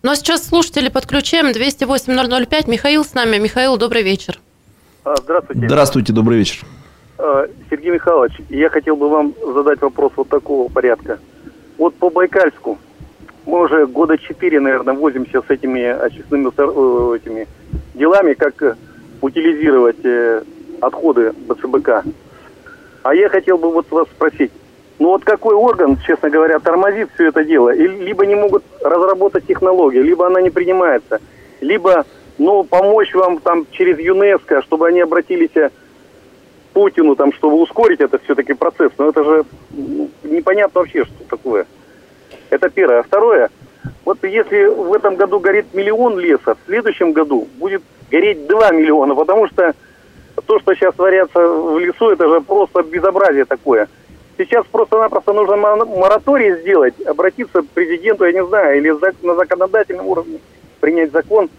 Ну 0.03 0.11
а 0.11 0.15
сейчас 0.15 0.47
слушатели 0.47 0.89
подключаем 0.89 1.47
208-005. 1.47 2.69
Михаил 2.69 3.03
с 3.03 3.13
нами. 3.15 3.38
Михаил, 3.39 3.78
добрый 3.78 4.03
вечер. 4.03 4.39
А, 5.03 5.15
Здравствуйте. 5.17 5.65
Здравствуйте, 5.67 6.13
добрый 6.13 6.38
вечер. 6.38 6.63
А, 7.18 7.47
Сергей 7.70 7.91
Михайлович, 7.91 8.34
я 8.49 8.70
хотел 8.70 8.95
бы 8.95 9.09
вам 9.09 9.34
задать 9.53 9.82
вопрос 9.82 10.11
вот 10.15 10.30
такого 10.30 10.70
порядка. 10.70 11.20
Вот 11.78 11.95
по 11.95 12.09
Байкальску 12.09 12.78
мы 13.45 13.61
уже 13.61 13.88
года 13.88 14.18
четыре, 14.18 14.59
наверное, 14.59 14.93
возимся 14.93 15.41
с 15.41 15.49
этими 15.49 15.82
очистными 15.84 16.51
э, 16.55 17.15
этими 17.15 17.47
делами, 17.95 18.34
как 18.34 18.61
э, 18.61 18.76
утилизировать 19.22 20.03
э, 20.03 20.43
отходы 20.80 21.34
БЦБК. 21.47 22.03
А 23.03 23.15
я 23.15 23.30
хотел 23.30 23.57
бы 23.57 23.72
вот 23.72 23.89
вас 23.89 24.07
спросить, 24.09 24.51
ну 24.99 25.07
вот 25.09 25.24
какой 25.24 25.55
орган, 25.55 25.97
честно 26.05 26.30
говоря, 26.30 26.59
тормозит 26.59 27.09
все 27.15 27.30
это 27.30 27.43
дело? 27.43 27.74
И 27.74 27.88
либо 27.88 28.26
не 28.26 28.36
могут 28.36 28.63
разработать 28.84 29.47
технологию, 29.47 30.03
либо 30.03 30.28
она 30.28 30.41
не 30.41 30.49
принимается, 30.49 31.20
либо, 31.61 32.05
ну, 32.38 32.63
помочь 32.63 33.13
вам 33.15 33.39
там 33.39 33.65
через 33.72 33.97
ЮНЕСКО, 33.97 34.61
чтобы 34.63 34.88
они 34.88 35.01
обратились 35.01 35.55
э, 35.55 35.70
Путину, 36.78 37.15
там, 37.15 37.34
чтобы 37.34 37.55
ускорить 37.55 38.01
это 38.01 38.19
все-таки 38.19 38.53
процесс. 38.53 38.91
Но 38.99 39.09
это 39.09 39.23
же 39.23 39.45
непонятно 40.23 40.82
вообще, 40.82 41.05
что 41.05 41.23
такое. 41.28 41.65
Это 42.51 42.69
первое. 42.69 42.99
А 42.99 43.03
второе, 43.03 43.49
вот 44.05 44.23
если 44.23 44.65
в 44.65 44.93
этом 44.93 45.15
году 45.15 45.39
горит 45.39 45.73
миллион 45.73 46.19
леса, 46.19 46.53
в 46.53 46.67
следующем 46.67 47.13
году 47.13 47.47
будет 47.57 47.82
гореть 48.11 48.45
2 48.45 48.71
миллиона, 48.73 49.15
потому 49.15 49.47
что 49.47 49.73
то, 50.45 50.59
что 50.59 50.75
сейчас 50.75 50.93
творятся 50.93 51.39
в 51.39 51.80
лесу, 51.80 52.11
это 52.11 52.30
же 52.30 52.41
просто 52.41 52.84
безобразие 52.84 53.45
такое. 53.45 53.88
Сейчас 54.38 54.63
просто-напросто 54.71 55.34
нужно 55.34 55.55
мо- 55.55 55.84
мораторий 55.84 56.61
сделать, 56.61 56.93
обратиться 57.07 57.63
к 57.63 57.69
президенту, 57.69 58.25
я 58.25 58.34
не 58.34 58.45
знаю, 58.45 58.78
или 58.78 58.93
на 59.25 59.34
законодательном 59.34 60.05
уровне 60.05 60.38
принять 60.80 61.11
закон, 61.11 61.49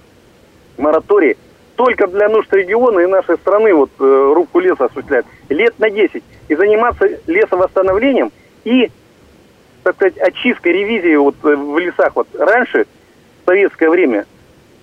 мораторий, 0.76 1.36
только 1.78 2.08
для 2.08 2.28
нужд 2.28 2.52
региона 2.52 2.98
и 2.98 3.06
нашей 3.06 3.36
страны 3.36 3.72
вот 3.72 3.90
э, 4.00 4.32
рубку 4.34 4.58
леса 4.58 4.86
осуществлять 4.86 5.24
лет 5.48 5.78
на 5.78 5.88
10 5.88 6.24
и 6.48 6.54
заниматься 6.56 7.08
лесовосстановлением 7.28 8.32
и, 8.64 8.90
так 9.84 9.94
сказать, 9.94 10.18
очисткой, 10.18 10.72
ревизией 10.72 11.18
вот 11.18 11.36
э, 11.44 11.54
в 11.54 11.78
лесах. 11.78 12.16
Вот 12.16 12.26
раньше, 12.36 12.86
в 13.42 13.46
советское 13.46 13.90
время, 13.90 14.26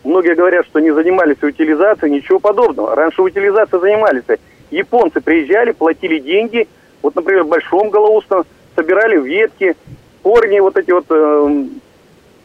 многие 0.06 0.36
говорят, 0.36 0.66
что 0.68 0.80
не 0.80 0.92
занимались 0.92 1.44
утилизацией, 1.44 2.14
ничего 2.14 2.40
подобного. 2.40 2.96
Раньше 2.96 3.24
утилизацией 3.24 3.82
занимались. 3.82 4.24
Японцы 4.72 5.20
приезжали, 5.20 5.74
платили 5.74 6.20
деньги, 6.20 6.66
вот, 7.02 7.14
например, 7.14 7.44
в 7.44 7.50
Большом 7.50 7.90
Голоустном 7.90 8.46
собирали 8.74 9.20
ветки, 9.20 9.76
корни, 10.24 10.62
вот 10.62 10.78
эти 10.78 10.92
вот 10.92 11.08
э, 11.10 11.66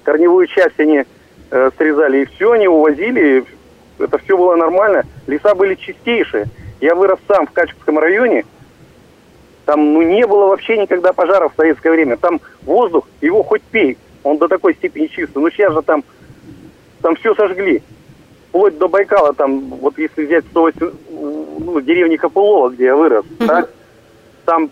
корневую 0.03 0.49
часть 0.49 0.81
они 0.81 1.05
э, 1.53 1.71
срезали, 1.79 2.23
и 2.23 2.25
все, 2.25 2.51
они 2.51 2.67
увозили, 2.67 3.45
это 4.01 4.19
все 4.19 4.37
было 4.37 4.57
нормально. 4.57 5.05
Леса 5.27 5.55
были 5.55 5.75
чистейшие. 5.75 6.47
Я 6.81 6.95
вырос 6.95 7.19
сам 7.29 7.47
в 7.47 7.53
Качковском 7.53 7.99
районе, 7.99 8.45
там 9.71 9.93
ну, 9.93 10.03
не 10.03 10.27
было 10.27 10.47
вообще 10.47 10.79
никогда 10.79 11.13
пожаров 11.13 11.53
в 11.53 11.57
советское 11.57 11.91
время. 11.93 12.17
Там 12.17 12.41
воздух, 12.63 13.07
его 13.21 13.45
хоть 13.45 13.63
пей, 13.63 13.99
он 14.25 14.39
до 14.39 14.49
такой 14.49 14.75
степени 14.75 15.07
чистый. 15.07 15.39
Но 15.39 15.51
сейчас 15.51 15.73
же 15.73 15.83
там, 15.83 16.03
там 17.03 17.15
все 17.15 17.35
сожгли. 17.37 17.83
Вплоть 18.49 18.77
до 18.79 18.89
Байкала, 18.89 19.33
там, 19.33 19.61
вот 19.61 19.97
если 19.97 20.25
взять 20.25 20.45
108, 20.47 20.91
ну, 21.61 21.81
деревни 21.83 22.17
Копылова, 22.17 22.71
где 22.71 22.87
я 22.87 22.97
вырос, 22.97 23.25
да, 23.39 23.69
там 24.45 24.71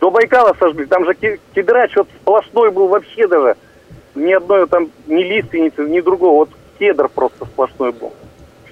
до 0.00 0.10
Байкала 0.10 0.56
сожгли, 0.58 0.86
там 0.86 1.04
же 1.04 1.14
кедрач 1.54 1.94
вот 1.96 2.08
сплошной 2.22 2.70
был 2.70 2.88
вообще 2.88 3.28
даже. 3.28 3.56
Ни 4.14 4.32
одной 4.32 4.66
там, 4.66 4.88
ни 5.06 5.22
лиственницы, 5.24 5.82
ни 5.82 6.00
другого, 6.00 6.36
вот 6.36 6.50
кедр 6.78 7.10
просто 7.10 7.44
сплошной 7.44 7.92
был. 7.92 8.14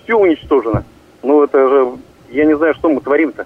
Все 0.06 0.14
уничтожено. 0.16 0.84
Ну 1.24 1.42
это 1.42 1.68
же, 1.68 1.88
я 2.30 2.44
не 2.44 2.56
знаю, 2.56 2.74
что 2.74 2.88
мы 2.88 3.00
творим-то. 3.00 3.44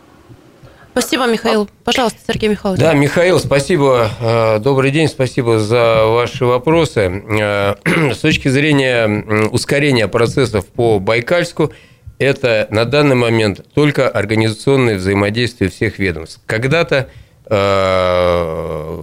Спасибо, 0.92 1.26
Михаил. 1.26 1.70
Пожалуйста, 1.84 2.18
Сергей 2.26 2.50
Михайлович. 2.50 2.80
Да, 2.82 2.92
Михаил, 2.92 3.38
спасибо. 3.38 4.10
Э, 4.20 4.58
Добрый 4.58 4.90
день, 4.90 5.08
спасибо 5.08 5.58
за 5.58 6.04
ваши 6.04 6.44
вопросы. 6.44 7.00
Э, 7.40 7.76
С 8.12 8.18
точки 8.18 8.48
зрения 8.48 9.48
ускорения 9.50 10.06
процессов 10.06 10.66
по 10.66 10.98
Байкальску, 10.98 11.72
это 12.18 12.68
на 12.70 12.84
данный 12.84 13.16
момент 13.16 13.64
только 13.72 14.10
организационное 14.10 14.96
взаимодействие 14.96 15.70
всех 15.70 15.98
ведомств. 15.98 16.42
Когда-то 16.44 17.08
э, 17.46 19.02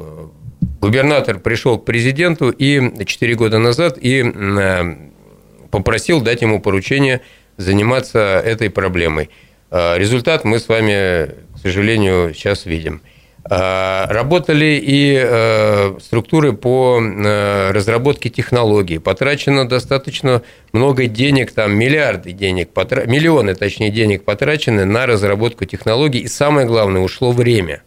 губернатор 0.80 1.40
пришел 1.40 1.80
к 1.80 1.86
президенту 1.86 2.52
и 2.52 3.04
4 3.04 3.34
года 3.34 3.58
назад 3.58 3.98
и 4.00 4.24
попросил 5.72 6.22
дать 6.22 6.42
ему 6.42 6.62
поручение 6.62 7.22
заниматься 7.58 8.20
этой 8.20 8.70
проблемой. 8.70 9.30
Э, 9.72 9.98
Результат 9.98 10.46
мы 10.46 10.60
с 10.60 10.68
вами, 10.70 11.28
к 11.56 11.60
сожалению, 11.62 12.34
сейчас 12.34 12.66
видим. 12.66 13.02
А, 13.50 14.08
работали 14.10 14.78
и 14.82 15.18
э, 15.18 15.98
структуры 16.02 16.52
по 16.52 17.00
разработке 17.00 18.30
технологий. 18.30 18.98
Потрачено 18.98 19.66
достаточно 19.68 20.42
много 20.74 21.08
денег, 21.08 21.54
там 21.54 21.74
миллиарды 21.74 22.34
денег, 22.34 22.70
миллионы, 22.76 23.56
точнее, 23.56 23.90
денег 23.90 24.26
потрачены 24.26 24.84
на 24.84 25.06
разработку 25.06 25.64
технологий. 25.64 26.20
И 26.20 26.28
самое 26.28 26.68
главное, 26.68 27.02
ушло 27.02 27.32
время. 27.32 27.84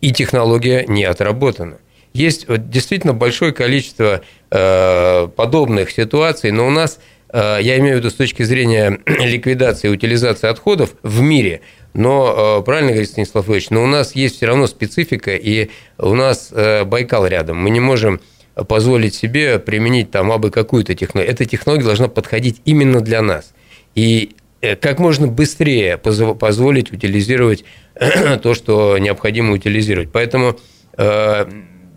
И 0.00 0.12
технология 0.12 0.84
не 0.86 1.04
отработана. 1.04 1.78
Есть 2.12 2.46
действительно 2.48 3.12
большое 3.12 3.52
количество 3.52 4.22
подобных 4.50 5.90
ситуаций, 5.90 6.50
но 6.50 6.66
у 6.66 6.70
нас, 6.70 7.00
я 7.32 7.78
имею 7.78 7.96
в 7.96 7.98
виду 7.98 8.10
с 8.10 8.14
точки 8.14 8.42
зрения 8.42 8.98
ликвидации 9.06 9.88
и 9.88 9.90
утилизации 9.90 10.48
отходов 10.48 10.94
в 11.02 11.20
мире– 11.20 11.60
но, 11.92 12.60
э, 12.60 12.64
правильно 12.64 12.90
говорит 12.90 13.10
Станислав 13.10 13.48
Ильич, 13.48 13.70
но 13.70 13.82
у 13.82 13.86
нас 13.86 14.14
есть 14.14 14.36
все 14.36 14.46
равно 14.46 14.66
специфика, 14.66 15.34
и 15.34 15.70
у 15.98 16.14
нас 16.14 16.50
э, 16.52 16.84
Байкал 16.84 17.26
рядом. 17.26 17.58
Мы 17.58 17.70
не 17.70 17.80
можем 17.80 18.20
позволить 18.68 19.14
себе 19.14 19.58
применить 19.58 20.10
там 20.10 20.30
абы 20.30 20.50
какую-то 20.50 20.94
технологию. 20.94 21.32
Эта 21.32 21.44
технология 21.44 21.84
должна 21.84 22.08
подходить 22.08 22.60
именно 22.64 23.00
для 23.00 23.22
нас. 23.22 23.52
И 23.94 24.36
э, 24.60 24.76
как 24.76 24.98
можно 24.98 25.26
быстрее 25.26 25.98
позволить 25.98 26.92
утилизировать 26.92 27.64
то, 28.42 28.54
что 28.54 28.96
необходимо 28.98 29.52
утилизировать. 29.52 30.10
Поэтому 30.12 30.58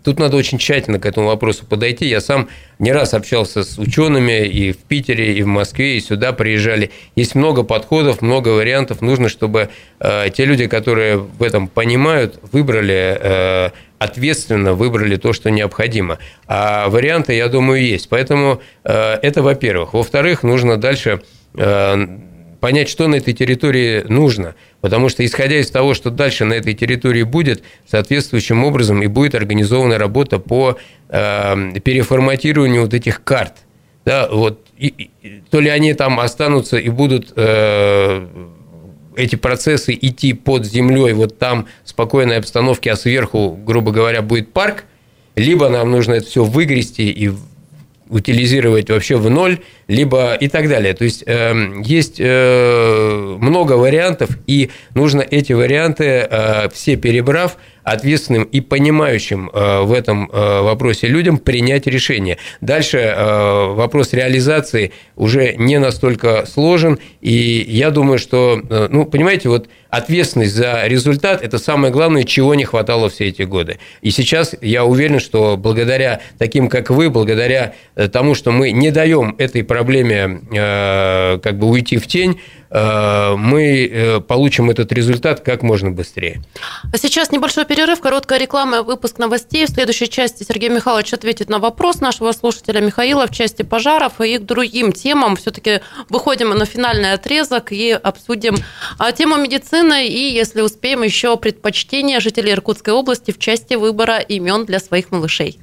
Тут 0.04 0.18
надо 0.18 0.36
очень 0.36 0.58
тщательно 0.58 1.00
к 1.00 1.06
этому 1.06 1.28
вопросу 1.28 1.64
подойти. 1.64 2.06
Я 2.06 2.20
сам 2.20 2.48
не 2.78 2.92
раз 2.92 3.14
общался 3.14 3.64
с 3.64 3.78
учеными 3.78 4.46
и 4.46 4.72
в 4.72 4.78
Питере, 4.78 5.34
и 5.34 5.42
в 5.42 5.46
Москве, 5.46 5.96
и 5.96 6.00
сюда 6.00 6.32
приезжали. 6.32 6.90
Есть 7.16 7.34
много 7.34 7.62
подходов, 7.62 8.20
много 8.20 8.50
вариантов. 8.50 9.00
Нужно, 9.00 9.30
чтобы 9.30 9.70
э, 10.00 10.26
те 10.30 10.44
люди, 10.44 10.66
которые 10.66 11.16
в 11.16 11.42
этом 11.42 11.68
понимают, 11.68 12.38
выбрали 12.52 13.18
э, 13.18 13.70
ответственно, 13.98 14.74
выбрали 14.74 15.16
то, 15.16 15.32
что 15.32 15.50
необходимо. 15.50 16.18
А 16.46 16.88
варианты, 16.90 17.32
я 17.32 17.48
думаю, 17.48 17.82
есть. 17.82 18.10
Поэтому 18.10 18.60
э, 18.84 19.14
это 19.22 19.42
во-первых. 19.42 19.94
Во-вторых, 19.94 20.42
нужно 20.42 20.76
дальше 20.76 21.22
э, 21.56 22.06
понять, 22.64 22.88
что 22.88 23.08
на 23.08 23.16
этой 23.16 23.34
территории 23.34 24.04
нужно. 24.08 24.54
Потому 24.80 25.10
что, 25.10 25.22
исходя 25.22 25.60
из 25.60 25.70
того, 25.70 25.92
что 25.92 26.08
дальше 26.08 26.46
на 26.46 26.54
этой 26.54 26.72
территории 26.72 27.22
будет, 27.22 27.62
соответствующим 27.86 28.64
образом 28.64 29.02
и 29.02 29.06
будет 29.06 29.34
организована 29.34 29.98
работа 29.98 30.38
по 30.38 30.78
э, 31.10 31.78
переформатированию 31.80 32.80
вот 32.80 32.94
этих 32.94 33.22
карт. 33.22 33.52
Да, 34.06 34.30
вот, 34.32 34.60
и, 34.78 35.10
и, 35.22 35.42
то 35.50 35.60
ли 35.60 35.68
они 35.68 35.92
там 35.92 36.18
останутся 36.18 36.78
и 36.78 36.88
будут 36.88 37.34
э, 37.36 38.26
эти 39.14 39.36
процессы 39.36 39.92
идти 40.00 40.32
под 40.32 40.64
землей, 40.64 41.12
вот 41.12 41.38
там 41.38 41.66
спокойной 41.84 42.38
обстановке, 42.38 42.92
а 42.92 42.96
сверху, 42.96 43.60
грубо 43.62 43.92
говоря, 43.92 44.22
будет 44.22 44.54
парк, 44.54 44.84
либо 45.36 45.68
нам 45.68 45.90
нужно 45.90 46.14
это 46.14 46.26
все 46.28 46.44
выгрести 46.44 47.02
и 47.10 47.30
утилизировать 48.14 48.90
вообще 48.90 49.16
в 49.16 49.28
ноль, 49.28 49.58
либо 49.88 50.34
и 50.34 50.46
так 50.48 50.68
далее. 50.68 50.94
То 50.94 51.04
есть 51.04 51.24
э, 51.26 51.82
есть 51.84 52.16
э, 52.20 53.36
много 53.40 53.72
вариантов, 53.72 54.30
и 54.46 54.70
нужно 54.94 55.20
эти 55.20 55.52
варианты 55.52 56.04
э, 56.04 56.68
все 56.72 56.96
перебрав, 56.96 57.56
ответственным 57.84 58.44
и 58.44 58.60
понимающим 58.60 59.50
э, 59.52 59.82
в 59.82 59.92
этом 59.92 60.30
э, 60.32 60.60
вопросе 60.62 61.06
людям 61.06 61.38
принять 61.38 61.86
решение. 61.86 62.38
Дальше 62.60 62.98
э, 62.98 63.74
вопрос 63.74 64.12
реализации 64.12 64.92
уже 65.16 65.54
не 65.56 65.78
настолько 65.78 66.46
сложен, 66.46 66.98
и 67.20 67.64
я 67.68 67.90
думаю, 67.90 68.18
что, 68.18 68.60
ну, 68.90 69.04
понимаете, 69.04 69.48
вот 69.48 69.68
ответственность 69.96 70.54
за 70.54 70.86
результат– 70.86 71.42
это 71.42 71.58
самое 71.58 71.92
главное, 71.92 72.24
чего 72.24 72.54
не 72.54 72.64
хватало 72.64 73.08
все 73.08 73.28
эти 73.28 73.42
годы. 73.42 73.78
И 74.00 74.10
сейчас 74.10 74.54
я 74.60 74.84
уверен, 74.84 75.20
что 75.20 75.56
благодаря 75.56 76.20
таким, 76.38 76.68
как 76.68 76.90
вы, 76.90 77.10
благодаря 77.10 77.74
тому, 78.12 78.34
что 78.34 78.50
мы 78.50 78.72
не 78.72 78.90
даем 78.90 79.34
этой 79.38 79.64
проблеме 79.64 80.40
как 81.42 81.58
бы 81.58 81.68
уйти 81.68 81.98
в 81.98 82.06
тень, 82.06 82.38
Э, 82.74 83.36
мы 83.36 83.86
э, 83.86 84.20
получим 84.20 84.68
этот 84.68 84.90
результат 84.92 85.40
как 85.40 85.62
можно 85.62 85.92
быстрее. 85.92 86.42
А 86.92 86.98
сейчас 86.98 87.30
небольшой 87.30 87.66
перерыв, 87.66 88.00
короткая 88.00 88.40
реклама, 88.40 88.82
выпуск 88.82 89.18
новостей. 89.18 89.66
В 89.66 89.68
следующей 89.68 90.08
части 90.08 90.42
Сергей 90.42 90.70
Михайлович 90.70 91.12
ответит 91.12 91.48
на 91.48 91.60
вопрос 91.60 92.00
нашего 92.00 92.32
слушателя 92.32 92.80
Михаила 92.80 93.28
в 93.28 93.30
части 93.30 93.62
пожаров 93.62 94.20
и 94.20 94.38
к 94.38 94.42
другим 94.42 94.90
темам. 94.90 95.36
Все-таки 95.36 95.82
выходим 96.08 96.50
на 96.50 96.64
финальный 96.64 97.12
отрезок 97.12 97.70
и 97.70 97.92
обсудим 97.92 98.56
а, 98.98 99.12
тему 99.12 99.36
медицины 99.36 99.83
и, 99.92 100.32
если 100.32 100.60
успеем, 100.60 101.02
еще 101.02 101.36
предпочтения 101.36 102.20
жителей 102.20 102.52
Иркутской 102.52 102.94
области 102.94 103.30
в 103.30 103.38
части 103.38 103.74
выбора 103.74 104.18
имен 104.18 104.64
для 104.64 104.78
своих 104.80 105.10
малышей. 105.10 105.58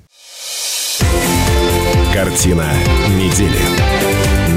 Картина 2.13 2.67
недели 3.09 3.59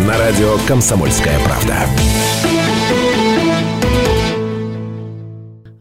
на 0.07 0.19
радио 0.19 0.59
«Комсомольская 0.67 1.39
правда». 1.41 1.87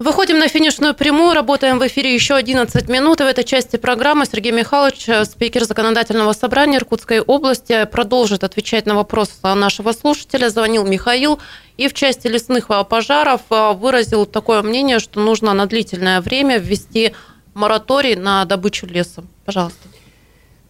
Выходим 0.04 0.38
на 0.38 0.50
финишную 0.50 0.94
прямую, 0.94 1.34
работаем 1.34 1.80
в 1.80 1.88
эфире 1.88 2.14
еще 2.14 2.36
11 2.36 2.90
минут. 2.90 3.22
И 3.22 3.24
в 3.24 3.26
этой 3.26 3.46
части 3.46 3.78
программы 3.78 4.26
Сергей 4.26 4.52
Михайлович, 4.52 5.08
спикер 5.26 5.64
Законодательного 5.64 6.34
собрания 6.34 6.80
Иркутской 6.80 7.22
области, 7.22 7.86
продолжит 7.86 8.44
отвечать 8.44 8.86
на 8.86 8.96
вопрос 8.96 9.30
нашего 9.42 9.94
слушателя. 9.94 10.50
Звонил 10.50 10.86
Михаил 10.86 11.40
и 11.78 11.88
в 11.88 11.94
части 11.94 12.28
лесных 12.28 12.68
пожаров 12.90 13.44
выразил 13.50 14.26
такое 14.26 14.62
мнение, 14.62 15.00
что 15.00 15.22
нужно 15.22 15.54
на 15.54 15.68
длительное 15.68 16.20
время 16.20 16.58
ввести 16.58 17.14
мораторий 17.54 18.18
на 18.18 18.44
добычу 18.44 18.86
леса. 18.86 19.24
Пожалуйста. 19.46 19.88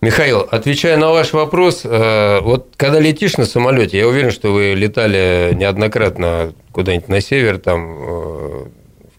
Михаил, 0.03 0.41
отвечая 0.41 0.97
на 0.97 1.11
ваш 1.11 1.31
вопрос, 1.31 1.83
э, 1.85 2.41
вот 2.41 2.73
когда 2.75 2.99
летишь 2.99 3.37
на 3.37 3.45
самолете, 3.45 3.99
я 3.99 4.05
уверен, 4.05 4.31
что 4.31 4.51
вы 4.51 4.73
летали 4.73 5.53
неоднократно 5.53 6.53
куда-нибудь 6.73 7.07
на 7.07 7.21
север, 7.21 7.57
там, 7.57 8.03
э, 8.03 8.12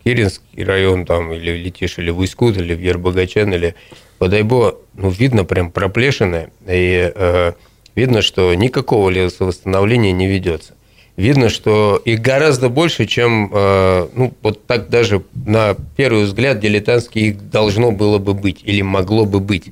Киринский 0.05 0.63
район, 0.65 1.07
там, 1.07 1.33
или 1.33 1.53
летишь, 1.53 1.99
или 1.99 2.11
в 2.11 2.23
Искут, 2.25 2.57
или 2.59 2.75
в 2.75 2.81
Ербогачан, 2.81 3.53
или 3.53 3.75
в 4.19 4.25
Адайбо, 4.25 4.79
ну, 4.95 5.11
видно 5.11 5.45
прям 5.45 5.71
проплешины, 5.71 6.51
и 6.67 7.11
э, 7.15 7.53
видно, 7.95 8.23
что 8.23 8.55
никакого 8.55 9.11
лесовосстановления 9.11 10.13
не 10.13 10.27
ведется. 10.27 10.75
Видно, 11.17 11.49
что 11.49 12.03
их 12.05 12.21
гораздо 12.21 12.69
больше, 12.69 13.07
чем, 13.07 13.49
ну, 13.53 14.35
вот 14.43 14.67
так 14.67 14.89
даже 14.89 15.23
на 15.47 15.77
первый 15.97 16.25
взгляд 16.25 16.59
дилетантский 16.59 17.29
их 17.29 17.51
должно 17.51 17.93
было 17.93 18.19
бы 18.19 18.35
быть 18.35 18.63
или 18.65 18.83
могло 18.83 19.25
бы 19.25 19.39
быть. 19.39 19.67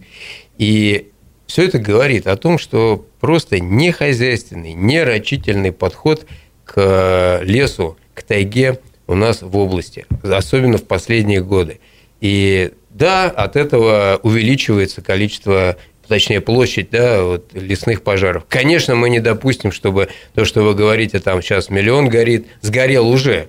И 0.58 1.10
все 1.48 1.64
это 1.64 1.80
говорит 1.80 2.28
о 2.28 2.36
том, 2.36 2.58
что 2.58 3.04
просто 3.18 3.58
нехозяйственный, 3.58 4.72
нерачительный 4.72 5.72
подход 5.72 6.26
к 6.64 7.40
лесу, 7.42 7.96
к 8.14 8.22
тайге 8.22 8.78
у 9.06 9.14
нас 9.14 9.42
в 9.42 9.56
области, 9.56 10.06
особенно 10.22 10.78
в 10.78 10.84
последние 10.84 11.42
годы. 11.42 11.80
И 12.20 12.72
да, 12.90 13.26
от 13.26 13.56
этого 13.56 14.20
увеличивается 14.22 15.02
количество 15.02 15.76
точнее 16.06 16.40
площадь 16.40 16.90
да, 16.90 17.22
вот, 17.22 17.52
лесных 17.54 18.02
пожаров. 18.02 18.44
Конечно, 18.48 18.94
мы 18.94 19.08
не 19.08 19.20
допустим, 19.20 19.72
чтобы 19.72 20.08
то, 20.34 20.44
что 20.44 20.62
вы 20.62 20.74
говорите, 20.74 21.20
там 21.20 21.42
сейчас 21.42 21.70
миллион 21.70 22.08
горит, 22.08 22.46
сгорел 22.60 23.08
уже, 23.08 23.48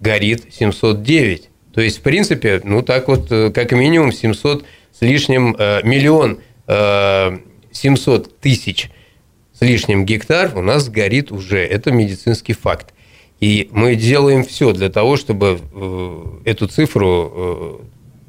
горит 0.00 0.44
709. 0.52 1.50
То 1.74 1.80
есть, 1.80 1.98
в 1.98 2.02
принципе, 2.02 2.60
ну 2.64 2.82
так 2.82 3.08
вот, 3.08 3.30
э, 3.30 3.50
как 3.50 3.72
минимум 3.72 4.12
700 4.12 4.64
с 4.92 5.02
лишним 5.02 5.54
э, 5.58 5.80
миллион 5.82 6.40
700 6.66 8.26
э, 8.26 8.30
тысяч 8.40 8.90
с 9.52 9.60
лишним 9.60 10.04
гектар 10.04 10.56
у 10.56 10.62
нас 10.62 10.88
горит 10.88 11.32
уже. 11.32 11.58
Это 11.58 11.90
медицинский 11.90 12.52
факт. 12.52 12.94
И 13.40 13.68
мы 13.72 13.94
делаем 13.94 14.44
все 14.44 14.72
для 14.72 14.88
того, 14.88 15.16
чтобы 15.16 15.60
э, 15.72 16.24
эту 16.44 16.66
цифру, 16.66 17.82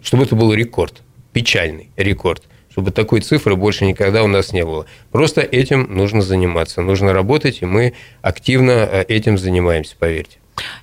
чтобы 0.04 0.24
это 0.24 0.36
был 0.36 0.54
рекорд, 0.54 1.02
печальный 1.34 1.90
рекорд, 1.98 2.44
чтобы 2.70 2.92
такой 2.92 3.22
цифры 3.22 3.56
больше 3.56 3.86
никогда 3.86 4.24
у 4.24 4.28
нас 4.28 4.54
не 4.54 4.64
было. 4.64 4.86
Просто 5.12 5.42
этим 5.42 5.96
нужно 5.96 6.22
заниматься, 6.22 6.82
нужно 6.82 7.14
работать, 7.14 7.62
и 7.62 7.66
мы 7.66 7.94
активно 8.22 9.04
этим 9.08 9.38
занимаемся, 9.38 9.96
поверьте. 9.98 10.38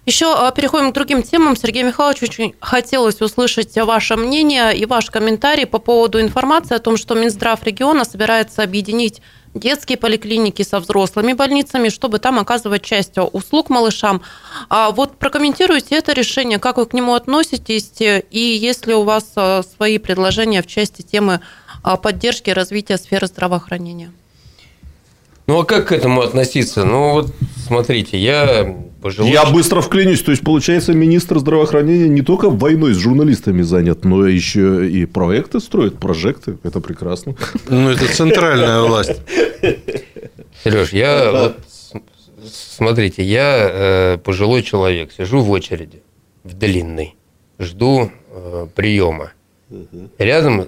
Еще 0.05 0.35
переходим 0.55 0.91
к 0.91 0.95
другим 0.95 1.23
темам. 1.23 1.57
Сергей 1.57 1.83
Михайлович, 1.83 2.23
очень 2.23 2.55
хотелось 2.61 3.21
услышать 3.21 3.77
ваше 3.77 4.17
мнение 4.17 4.77
и 4.77 4.87
ваш 4.87 5.11
комментарий 5.11 5.67
по 5.67 5.79
поводу 5.79 6.21
информации 6.21 6.75
о 6.75 6.79
том, 6.79 6.97
что 6.97 7.15
Минздрав 7.15 7.63
региона 7.65 8.05
собирается 8.05 8.63
объединить 8.63 9.21
детские 9.59 9.99
поликлиники 9.99 10.63
со 10.63 10.81
взрослыми 10.81 11.33
больницами, 11.33 11.89
чтобы 11.89 12.19
там 12.19 12.39
оказывать 12.39 12.83
часть 12.83 13.15
услуг 13.17 13.71
малышам. 13.71 14.23
А 14.69 14.91
вот 14.91 15.17
прокомментируйте 15.19 15.97
это 15.97 16.13
решение, 16.13 16.59
как 16.59 16.77
вы 16.79 16.87
к 16.87 16.93
нему 16.93 17.15
относитесь, 17.15 17.93
и 18.01 18.39
есть 18.39 18.87
ли 18.87 18.95
у 18.95 19.03
вас 19.03 19.33
а, 19.37 19.63
свои 19.63 19.99
предложения 19.99 20.63
в 20.63 20.67
части 20.67 21.03
темы 21.03 21.41
а, 21.83 21.97
поддержки 21.97 22.51
и 22.51 22.53
развития 22.53 22.97
сферы 22.97 23.27
здравоохранения? 23.27 24.13
Ну 25.47 25.61
а 25.61 25.65
как 25.65 25.89
к 25.89 25.93
этому 25.93 26.23
относиться? 26.23 26.85
Ну 26.85 27.13
вот 27.13 27.33
смотрите, 27.67 28.19
я 28.19 28.77
пожилой... 29.07 29.31
Я 29.31 29.47
быстро 29.47 29.81
вклинюсь. 29.81 30.23
То 30.23 30.33
есть, 30.33 30.43
получается, 30.43 30.93
министр 30.93 31.39
здравоохранения 31.39 32.09
не 32.09 32.23
только 32.23 32.51
войной 32.51 32.93
с 32.93 32.99
журналистами 32.99 33.63
занят, 33.63 34.05
но 34.05 34.27
еще 34.27 34.89
и 34.91 35.07
проекты 35.07 35.61
строит, 35.61 35.99
прожекты. 35.99 36.59
Это 36.65 36.81
прекрасно. 36.81 37.37
Ну, 37.69 37.91
это 37.91 38.13
центральная 38.13 38.83
власть. 38.83 39.21
Сереж, 40.65 40.93
я 40.93 41.31
вот, 41.31 41.57
смотрите, 42.51 43.23
я 43.23 43.69
э, 43.71 44.19
пожилой 44.19 44.63
человек, 44.63 45.13
сижу 45.17 45.41
в 45.41 45.51
очереди, 45.51 46.03
в 46.43 46.55
длинной, 46.55 47.15
жду 47.59 48.11
э, 48.31 48.67
приема. 48.75 49.33
Рядом 50.19 50.67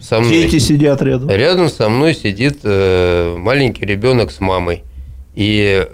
со 0.00 0.20
мной... 0.20 0.30
Дети 0.30 0.58
сидят 0.58 1.02
рядом. 1.02 1.30
Рядом 1.30 1.68
со 1.68 1.88
мной 1.88 2.14
сидит 2.14 2.58
э, 2.64 3.36
маленький 3.36 3.84
ребенок 3.84 4.32
с 4.32 4.40
мамой. 4.40 4.82
И, 5.34 5.86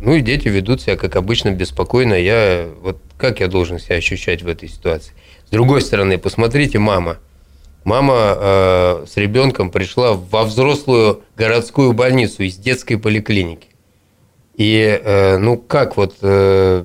ну, 0.00 0.14
и 0.14 0.20
дети 0.20 0.48
ведут 0.48 0.82
себя, 0.82 0.96
как 0.96 1.16
обычно, 1.16 1.50
беспокойно. 1.50 2.14
Я, 2.14 2.68
вот 2.80 2.98
как 3.16 3.40
я 3.40 3.48
должен 3.48 3.78
себя 3.78 3.96
ощущать 3.96 4.42
в 4.42 4.48
этой 4.48 4.68
ситуации? 4.68 5.12
С 5.46 5.50
другой 5.50 5.80
стороны, 5.80 6.18
посмотрите, 6.18 6.78
мама. 6.78 7.18
Мама 7.84 8.36
э, 8.36 9.04
с 9.06 9.16
ребенком 9.16 9.70
пришла 9.70 10.14
во 10.14 10.44
взрослую 10.44 11.22
городскую 11.36 11.92
больницу 11.92 12.42
из 12.42 12.56
детской 12.56 12.96
поликлиники. 12.96 13.68
И, 14.56 15.00
э, 15.02 15.38
ну, 15.38 15.56
как 15.56 15.96
вот 15.96 16.16
э, 16.20 16.84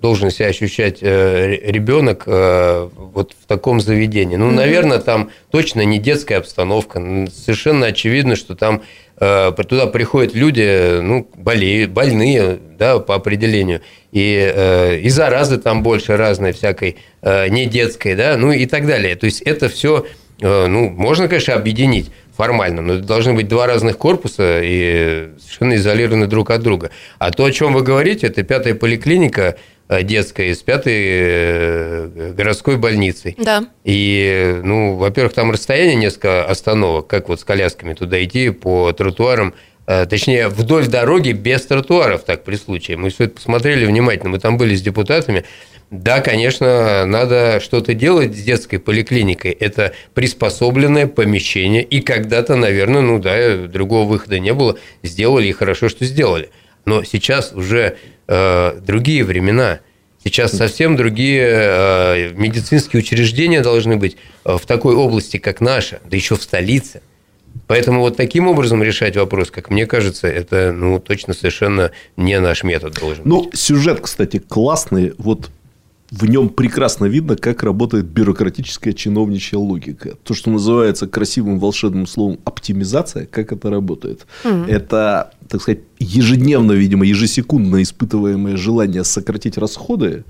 должен 0.00 0.30
себя 0.30 0.48
ощущать 0.48 0.98
э, 1.00 1.56
ребенок 1.62 2.24
э, 2.26 2.88
вот 2.94 3.32
в 3.32 3.46
таком 3.46 3.80
заведении? 3.80 4.36
Ну, 4.36 4.50
наверное, 4.50 4.98
там 4.98 5.30
точно 5.50 5.84
не 5.84 5.98
детская 5.98 6.36
обстановка. 6.36 7.00
Совершенно 7.34 7.86
очевидно, 7.86 8.36
что 8.36 8.54
там 8.54 8.82
туда 9.18 9.86
приходят 9.86 10.34
люди, 10.34 11.00
ну, 11.00 11.28
болеют, 11.36 11.90
больные, 11.92 12.58
да, 12.78 12.98
по 12.98 13.14
определению. 13.14 13.80
И, 14.12 15.00
и 15.02 15.08
заразы 15.08 15.58
там 15.58 15.82
больше 15.82 16.16
разной 16.16 16.52
всякой, 16.52 16.96
не 17.22 17.66
детской, 17.66 18.14
да, 18.14 18.36
ну 18.36 18.52
и 18.52 18.66
так 18.66 18.86
далее. 18.86 19.16
То 19.16 19.26
есть 19.26 19.42
это 19.42 19.68
все, 19.68 20.06
ну, 20.44 20.90
можно, 20.90 21.28
конечно, 21.28 21.54
объединить 21.54 22.10
формально, 22.36 22.82
но 22.82 22.94
это 22.94 23.04
должны 23.04 23.32
быть 23.32 23.48
два 23.48 23.66
разных 23.66 23.96
корпуса 23.96 24.60
и 24.62 25.30
совершенно 25.40 25.76
изолированы 25.76 26.26
друг 26.26 26.50
от 26.50 26.62
друга. 26.62 26.90
А 27.18 27.30
то, 27.30 27.44
о 27.44 27.52
чем 27.52 27.72
вы 27.72 27.82
говорите, 27.82 28.26
это 28.26 28.42
пятая 28.42 28.74
поликлиника 28.74 29.56
детская 30.02 30.48
из 30.48 30.58
пятой 30.62 30.94
э, 30.96 32.32
городской 32.36 32.76
больницы. 32.76 33.34
Да. 33.36 33.64
И, 33.84 34.60
ну, 34.64 34.96
во-первых, 34.96 35.34
там 35.34 35.50
расстояние 35.50 35.96
несколько 35.96 36.44
остановок, 36.44 37.06
как 37.06 37.28
вот 37.28 37.40
с 37.40 37.44
колясками 37.44 37.92
туда 37.92 38.22
идти 38.24 38.50
по 38.50 38.92
тротуарам, 38.92 39.54
э, 39.86 40.06
точнее, 40.06 40.48
вдоль 40.48 40.86
дороги 40.86 41.32
без 41.32 41.66
тротуаров, 41.66 42.24
так 42.24 42.44
при 42.44 42.56
случае. 42.56 42.96
Мы 42.96 43.10
все 43.10 43.24
это 43.24 43.34
посмотрели 43.34 43.84
внимательно, 43.84 44.30
мы 44.30 44.38
там 44.38 44.56
были 44.56 44.74
с 44.74 44.80
депутатами, 44.80 45.44
да, 46.02 46.20
конечно, 46.20 47.06
надо 47.06 47.60
что-то 47.60 47.94
делать 47.94 48.36
с 48.36 48.42
детской 48.42 48.78
поликлиникой. 48.78 49.52
Это 49.52 49.92
приспособленное 50.14 51.06
помещение. 51.06 51.82
И 51.82 52.00
когда-то, 52.00 52.56
наверное, 52.56 53.00
ну 53.00 53.20
да, 53.20 53.56
другого 53.66 54.08
выхода 54.08 54.38
не 54.40 54.52
было. 54.52 54.76
Сделали 55.02 55.46
и 55.46 55.52
хорошо, 55.52 55.88
что 55.88 56.04
сделали. 56.04 56.50
Но 56.84 57.04
сейчас 57.04 57.52
уже 57.52 57.96
э, 58.26 58.80
другие 58.80 59.24
времена. 59.24 59.80
Сейчас 60.24 60.52
совсем 60.52 60.96
другие 60.96 61.46
э, 61.46 62.30
медицинские 62.34 63.00
учреждения 63.00 63.60
должны 63.60 63.96
быть 63.96 64.16
э, 64.44 64.56
в 64.56 64.66
такой 64.66 64.94
области, 64.96 65.36
как 65.36 65.60
наша, 65.60 66.00
да 66.10 66.16
еще 66.16 66.36
в 66.36 66.42
столице. 66.42 67.02
Поэтому 67.68 68.00
вот 68.00 68.16
таким 68.16 68.48
образом 68.48 68.82
решать 68.82 69.16
вопрос, 69.16 69.50
как 69.50 69.70
мне 69.70 69.86
кажется, 69.86 70.26
это 70.26 70.72
ну, 70.72 70.98
точно 70.98 71.34
совершенно 71.34 71.92
не 72.16 72.40
наш 72.40 72.64
метод 72.64 72.94
должен 72.94 73.22
ну, 73.24 73.44
быть. 73.44 73.52
Ну, 73.52 73.58
сюжет, 73.58 74.00
кстати, 74.00 74.38
классный. 74.38 75.12
Вот 75.18 75.50
в 76.14 76.26
нем 76.26 76.48
прекрасно 76.48 77.06
видно, 77.06 77.36
как 77.36 77.62
работает 77.62 78.06
бюрократическая 78.06 78.92
чиновничья 78.92 79.58
логика. 79.58 80.16
То, 80.22 80.32
что 80.34 80.50
называется 80.50 81.08
красивым 81.08 81.58
волшебным 81.58 82.06
словом 82.06 82.38
оптимизация, 82.44 83.26
как 83.26 83.52
это 83.52 83.68
работает. 83.68 84.26
Mm-hmm. 84.44 84.66
Это, 84.68 85.32
так 85.48 85.60
сказать, 85.60 85.80
ежедневно, 85.98 86.72
видимо, 86.72 87.04
ежесекундно 87.04 87.82
испытываемое 87.82 88.56
желание 88.56 89.02
сократить 89.02 89.58
расходы 89.58 90.24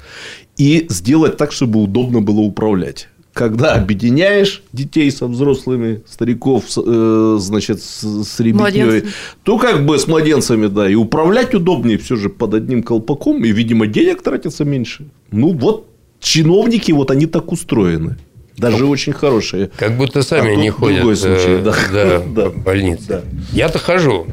и 0.57 0.87
сделать 0.89 1.37
так, 1.37 1.53
чтобы 1.53 1.82
удобно 1.82 2.22
было 2.22 2.41
управлять 2.41 3.09
когда 3.35 3.74
объединяешь 3.74 4.62
детей 4.72 5.11
со 5.11 5.26
взрослыми, 5.26 6.03
стариков, 6.09 6.64
э, 6.76 7.37
значит, 7.41 7.82
с, 7.82 8.41
ребятней, 8.41 9.03
то 9.43 9.59
как 9.59 9.85
бы 9.85 9.99
с 9.99 10.07
младенцами, 10.07 10.68
да, 10.68 10.89
и 10.89 10.95
управлять 10.95 11.53
удобнее 11.53 11.99
все 11.99 12.14
же 12.14 12.30
под 12.30 12.55
одним 12.55 12.85
колпаком, 12.85 13.45
и, 13.45 13.51
видимо, 13.51 13.89
денег 13.89 14.22
тратится 14.22 14.64
меньше. 14.64 15.09
Ну, 15.32 15.53
вот 15.53 15.89
чиновники, 16.20 16.93
вот 16.93 17.11
они 17.11 17.26
так 17.26 17.51
устроены. 17.51 18.16
Даже 18.57 18.78
как, 18.78 18.89
очень 18.89 19.12
хорошие. 19.12 19.68
Как 19.76 19.97
будто 19.97 20.22
сами 20.22 20.53
а 20.53 20.55
не 20.55 20.70
ходят 20.70 20.99
другой 20.99 21.16
случай, 21.16 21.59
э, 21.59 21.62
да. 21.62 21.74
Да, 21.93 22.22
да. 22.35 22.51
в 22.51 22.62
больнице. 22.62 23.05
Да. 23.09 23.22
Я-то 23.53 23.80
хожу. 23.80 24.28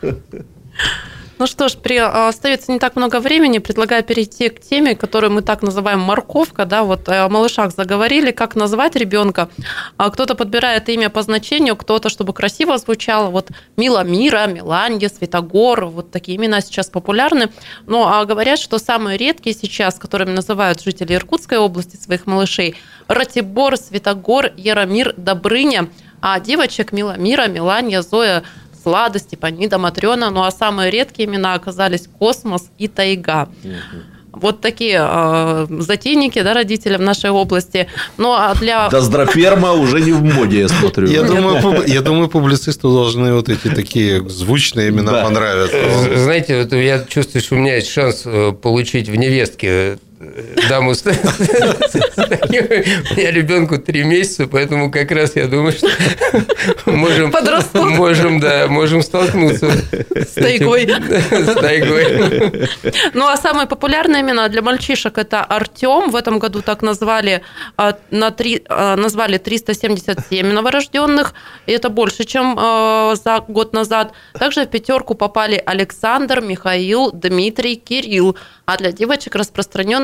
Ну 1.38 1.46
что 1.46 1.68
ж, 1.68 1.76
при, 1.76 1.96
а, 1.96 2.28
остается 2.28 2.72
не 2.72 2.80
так 2.80 2.96
много 2.96 3.20
времени. 3.20 3.58
Предлагаю 3.58 4.02
перейти 4.02 4.48
к 4.48 4.60
теме, 4.60 4.96
которую 4.96 5.32
мы 5.32 5.42
так 5.42 5.62
называем 5.62 6.00
морковка. 6.00 6.64
Да, 6.64 6.82
вот 6.82 7.08
э, 7.08 7.20
о 7.20 7.28
малышах 7.28 7.72
заговорили, 7.72 8.32
как 8.32 8.56
назвать 8.56 8.96
ребенка. 8.96 9.48
А 9.96 10.10
кто-то 10.10 10.34
подбирает 10.34 10.88
имя 10.88 11.10
по 11.10 11.22
значению, 11.22 11.76
кто-то, 11.76 12.08
чтобы 12.08 12.32
красиво 12.32 12.76
звучало. 12.76 13.30
Вот 13.30 13.50
Мила 13.76 14.02
Мира, 14.02 14.48
Миланья, 14.48 15.08
Светогор, 15.08 15.84
вот 15.84 16.10
такие 16.10 16.36
имена 16.36 16.60
сейчас 16.60 16.88
популярны. 16.88 17.50
Но 17.86 18.08
а 18.12 18.24
говорят, 18.24 18.58
что 18.58 18.78
самые 18.78 19.16
редкие 19.16 19.54
сейчас, 19.54 19.94
которыми 19.94 20.30
называют 20.30 20.82
жители 20.82 21.14
Иркутской 21.14 21.58
области 21.58 21.96
своих 21.96 22.26
малышей, 22.26 22.74
Ратибор, 23.06 23.76
Светогор, 23.76 24.50
Яромир, 24.56 25.14
Добрыня, 25.16 25.88
а 26.20 26.40
девочек 26.40 26.90
Мила 26.90 27.16
Мира, 27.16 27.46
Миланья, 27.46 28.02
Зоя, 28.02 28.42
Слада, 28.88 29.18
Степанида, 29.18 29.76
Матрена. 29.78 30.30
Ну 30.30 30.42
а 30.42 30.50
самые 30.50 30.90
редкие 30.90 31.28
имена 31.28 31.52
оказались 31.52 32.08
Космос 32.18 32.70
и 32.78 32.88
Тайга. 32.88 33.48
Вот 34.32 34.60
такие 34.60 35.00
э, 35.00 35.66
затейники, 35.80 36.40
да, 36.42 36.54
родители 36.54 36.96
в 36.96 37.00
нашей 37.00 37.30
области. 37.30 37.88
Ну, 38.18 38.32
а 38.32 38.54
для... 38.54 38.88
Доздроферма 38.88 39.72
уже 39.72 40.00
не 40.00 40.12
в 40.12 40.22
моде, 40.22 40.60
я 40.60 40.68
смотрю. 40.68 41.08
Я 41.08 41.22
думаю, 41.22 41.82
я 41.86 42.02
думаю, 42.02 42.28
публицисту 42.28 42.92
должны 42.92 43.34
вот 43.34 43.48
эти 43.48 43.68
такие 43.68 44.26
звучные 44.28 44.90
имена 44.90 45.12
да. 45.12 45.24
понравиться. 45.24 45.76
Знаете, 46.16 46.62
вот 46.62 46.72
я 46.72 47.04
чувствую, 47.04 47.42
что 47.42 47.56
у 47.56 47.58
меня 47.58 47.76
есть 47.76 47.90
шанс 47.90 48.22
э, 48.26 48.52
получить 48.52 49.08
в 49.08 49.16
невестке 49.16 49.98
даму 50.68 50.94
с, 50.94 51.02
У 51.06 51.10
меня 52.50 53.30
ребенку 53.30 53.78
три 53.78 54.02
месяца, 54.02 54.48
поэтому 54.48 54.90
как 54.90 55.10
раз 55.12 55.36
я 55.36 55.46
думаю, 55.46 55.72
что 55.72 55.88
можем, 56.86 57.32
можем, 57.74 58.40
да, 58.40 58.66
можем 58.68 59.02
столкнуться 59.02 59.70
с 60.14 60.32
тайгой. 60.34 60.88
С 60.88 61.54
тайгой. 61.54 62.68
Ну, 63.14 63.28
а 63.28 63.36
самые 63.36 63.68
популярные 63.68 64.22
имена 64.22 64.48
для 64.48 64.62
мальчишек– 64.62 65.18
это 65.20 65.44
Артем. 65.44 66.10
В 66.10 66.16
этом 66.16 66.38
году 66.38 66.62
так 66.62 66.82
назвали, 66.82 67.42
а, 67.76 67.96
на 68.10 68.30
три, 68.30 68.62
а, 68.68 68.96
назвали 68.96 69.38
377 69.38 70.52
новорожденных. 70.52 71.34
И 71.66 71.72
это 71.72 71.90
больше, 71.90 72.24
чем 72.24 72.56
а, 72.58 73.14
за 73.14 73.40
год 73.46 73.72
назад. 73.72 74.12
Также 74.38 74.64
в 74.64 74.66
пятерку 74.66 75.14
попали 75.14 75.62
Александр, 75.64 76.40
Михаил, 76.40 77.12
Дмитрий, 77.12 77.76
Кирилл. 77.76 78.36
А 78.66 78.76
для 78.76 78.92
девочек 78.92 79.34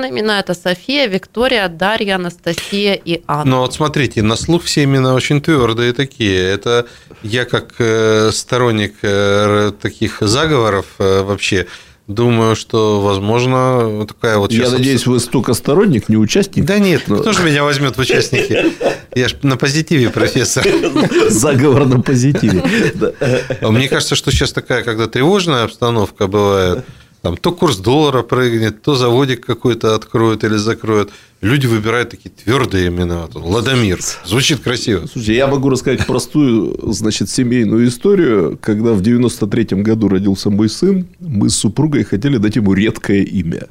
имена– 0.08 0.40
это 0.40 0.54
София, 0.54 1.06
Виктория, 1.06 1.68
Дарья, 1.68 2.16
Анастасия 2.16 2.94
и 2.94 3.22
Анна. 3.26 3.50
Ну 3.50 3.58
вот 3.60 3.74
смотрите, 3.74 4.22
на 4.22 4.36
слух 4.36 4.64
все 4.64 4.84
имена 4.84 5.14
очень 5.14 5.40
твердые 5.40 5.92
такие. 5.92 6.38
Это 6.38 6.86
я 7.22 7.44
как 7.44 7.74
э, 7.78 8.30
сторонник 8.32 8.94
э, 9.02 9.72
таких 9.80 10.18
заговоров 10.20 10.86
э, 10.98 11.22
вообще 11.22 11.66
Думаю, 12.06 12.54
что, 12.54 13.00
возможно, 13.00 14.06
такая 14.06 14.36
вот... 14.36 14.52
Я 14.52 14.68
надеюсь, 14.68 15.06
вы 15.06 15.18
столько 15.20 15.54
сторонник, 15.54 16.10
не 16.10 16.18
участник? 16.18 16.66
Да 16.66 16.78
нет, 16.78 17.04
но... 17.06 17.16
кто 17.16 17.32
же 17.32 17.42
меня 17.42 17.64
возьмет 17.64 17.96
в 17.96 17.98
участники? 17.98 18.74
Я 19.14 19.28
же 19.28 19.36
на 19.42 19.56
позитиве, 19.56 20.10
профессор. 20.10 20.66
Заговор 21.30 21.86
на 21.86 22.00
позитиве. 22.00 22.62
Мне 23.62 23.88
кажется, 23.88 24.16
что 24.16 24.30
сейчас 24.32 24.52
такая, 24.52 24.82
когда 24.82 25.06
тревожная 25.06 25.64
обстановка 25.64 26.26
бывает, 26.26 26.84
там, 27.24 27.38
то 27.38 27.52
курс 27.52 27.78
доллара 27.78 28.22
прыгнет, 28.22 28.82
то 28.82 28.96
заводик 28.96 29.46
какой-то 29.46 29.94
откроют 29.94 30.44
или 30.44 30.56
закроют. 30.56 31.10
Люди 31.44 31.66
выбирают 31.66 32.10
такие 32.10 32.30
твердые 32.30 32.88
имена. 32.88 33.28
Ладомир. 33.34 34.00
Звучит 34.24 34.60
красиво. 34.60 35.06
Слушайте, 35.06 35.36
я 35.36 35.46
могу 35.46 35.68
рассказать 35.68 36.06
простую, 36.06 36.76
значит, 36.92 37.28
семейную 37.30 37.86
историю. 37.88 38.58
Когда 38.60 38.92
в 38.92 39.02
93-м 39.02 39.82
году 39.82 40.08
родился 40.08 40.50
мой 40.50 40.68
сын, 40.68 41.06
мы 41.20 41.48
с 41.50 41.56
супругой 41.56 42.04
хотели 42.04 42.38
дать 42.38 42.56
ему 42.56 42.72
редкое 42.74 43.22
имя. 43.22 43.66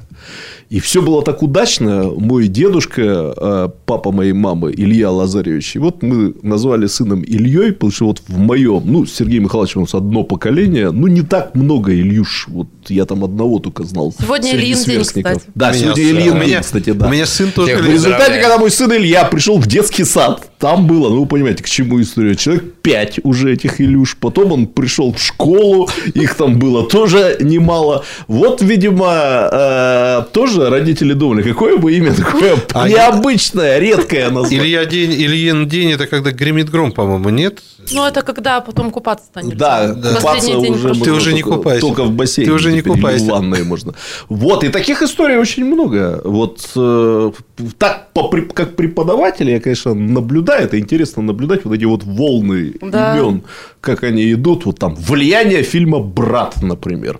И 0.70 0.80
все 0.80 1.02
было 1.02 1.22
так 1.22 1.42
удачно. 1.42 2.04
Мой 2.16 2.48
дедушка, 2.48 3.34
э, 3.36 3.68
папа 3.86 4.12
моей 4.12 4.32
мамы, 4.32 4.72
Илья 4.72 5.10
Лазаревич. 5.10 5.76
И 5.76 5.78
вот 5.78 6.02
мы 6.02 6.34
назвали 6.42 6.86
сыном 6.86 7.22
Ильей, 7.22 7.72
потому 7.72 7.92
что 7.92 8.06
вот 8.06 8.22
в 8.26 8.38
моем, 8.38 8.82
ну, 8.86 9.04
с 9.06 9.12
Сергеем 9.12 9.44
Михайловичем 9.44 9.80
у 9.82 9.84
нас 9.84 9.94
одно 9.94 10.24
поколение, 10.24 10.90
ну, 10.90 11.06
не 11.06 11.22
так 11.22 11.54
много 11.54 11.92
Ильюш. 11.92 12.46
Вот 12.48 12.68
я 12.88 13.04
там 13.04 13.24
одного 13.24 13.58
только 13.58 13.84
знал. 13.84 14.14
Сегодня 14.18 14.54
Ильин 14.54 14.82
день, 14.84 15.00
кстати. 15.02 15.42
Да, 15.54 15.68
У 15.70 15.72
меня 15.72 15.80
сегодня 15.82 16.04
сын- 16.04 16.16
Ильин 16.16 16.32
у 16.36 16.38
день, 16.38 16.48
меня- 16.48 16.60
кстати, 16.62 16.92
да. 16.92 17.06
У 17.06 17.10
меня 17.10 17.26
сын 17.26 17.50
тоже 17.52 17.63
В 17.64 17.86
результате, 17.86 18.40
когда 18.40 18.58
мой 18.58 18.70
сын 18.70 18.92
Илья 18.92 19.24
пришел 19.24 19.58
в 19.58 19.66
детский 19.66 20.04
сад, 20.04 20.48
там 20.64 20.86
было, 20.86 21.10
ну, 21.10 21.20
вы 21.20 21.26
понимаете, 21.26 21.62
к 21.62 21.68
чему 21.68 22.00
история. 22.00 22.34
Человек 22.36 22.64
5 22.80 23.20
уже 23.22 23.52
этих 23.52 23.82
Илюш. 23.82 24.16
Потом 24.16 24.52
он 24.52 24.66
пришел 24.66 25.12
в 25.12 25.20
школу, 25.20 25.90
их 26.14 26.36
там 26.36 26.58
было 26.58 26.88
тоже 26.88 27.36
немало. 27.38 28.02
Вот, 28.28 28.62
видимо, 28.62 29.12
э, 29.52 30.22
тоже 30.32 30.70
родители 30.70 31.12
думали, 31.12 31.42
какое 31.42 31.76
бы 31.76 31.92
имя 31.92 32.14
такое 32.14 32.56
А 32.72 32.88
необычное, 32.88 33.78
редкое 33.78 34.30
назвать. 34.30 34.54
Илья 34.54 34.86
день, 34.86 35.12
Ильин 35.12 35.68
день 35.68 35.92
это 35.92 36.06
когда 36.06 36.30
гремит 36.30 36.70
гром, 36.70 36.92
по-моему, 36.92 37.28
нет? 37.28 37.58
Ну, 37.92 38.06
это 38.06 38.22
когда 38.22 38.60
потом 38.62 38.90
купаться 38.90 39.26
станешь. 39.26 39.56
Да, 39.56 39.94
Последний 40.22 40.68
купаться 40.68 40.90
уже. 40.90 41.04
Ты 41.04 41.12
уже 41.12 41.34
не 41.34 41.42
купаешься. 41.42 41.86
Только 41.86 42.04
в 42.04 42.12
бассейне. 42.12 42.48
Ты 42.48 42.54
уже 42.54 42.72
не 42.72 42.80
купаешься. 42.80 43.26
В 43.26 43.28
ванной 43.28 43.64
можно. 43.64 43.92
Вот, 44.30 44.64
и 44.64 44.68
таких 44.68 45.02
историй 45.02 45.36
очень 45.36 45.66
много. 45.66 46.22
Вот 46.24 46.70
э, 46.74 47.32
так, 47.76 48.08
как 48.54 48.76
преподаватель, 48.76 49.50
я, 49.50 49.60
конечно, 49.60 49.92
наблюдаю, 49.92 50.53
это 50.58 50.78
интересно 50.78 51.22
наблюдать, 51.22 51.64
вот 51.64 51.74
эти 51.74 51.84
вот 51.84 52.04
волны 52.04 52.74
Да. 52.80 53.16
имен, 53.16 53.42
как 53.80 54.02
они 54.04 54.32
идут. 54.32 54.66
Вот 54.66 54.78
там 54.78 54.94
влияние 54.94 55.62
фильма 55.62 55.98
«Брат», 56.00 56.62
например. 56.62 57.18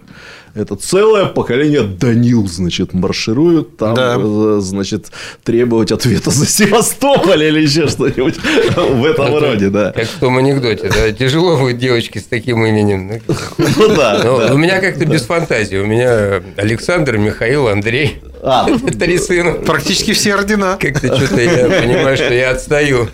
Это 0.54 0.76
целое 0.76 1.26
поколение 1.26 1.82
Данил, 1.82 2.46
значит, 2.46 2.92
марширует 2.94 3.76
там, 3.76 3.94
Да. 3.94 4.16
э, 4.18 4.58
значит, 4.60 5.06
требовать 5.42 5.90
ответа 5.90 6.30
за 6.30 6.46
Севастополь 6.46 7.42
или 7.42 7.60
еще 7.62 7.88
что-нибудь 7.88 8.36
в 8.38 9.04
этом 9.04 9.26
Это 9.26 9.40
роде, 9.40 9.70
да. 9.70 9.92
Как 9.92 10.06
в 10.06 10.18
том 10.20 10.36
анекдоте, 10.38 10.90
да, 10.90 11.12
тяжело 11.12 11.56
будет 11.56 11.78
девочке 11.78 12.20
с 12.20 12.24
таким 12.24 12.64
именем. 12.64 13.20
Ну 13.58 13.88
да. 13.96 14.20
Но 14.22 14.38
да. 14.38 14.54
у 14.54 14.56
меня 14.56 14.80
как-то 14.80 15.04
без 15.06 15.22
фантазии. 15.22 15.76
У 15.76 15.86
меня 15.86 16.42
Александр, 16.56 17.16
Михаил, 17.18 17.68
Андрей. 17.68 18.20
А, 18.46 18.66
Три 19.00 19.18
сына. 19.18 19.52
Практически 19.54 20.12
все 20.12 20.34
ордена. 20.34 20.76
Как-то 20.78 21.16
что-то 21.16 21.40
я 21.40 21.64
понимаю, 21.80 22.16
что 22.16 22.32
я 22.32 22.50
отстаю. 22.50 23.08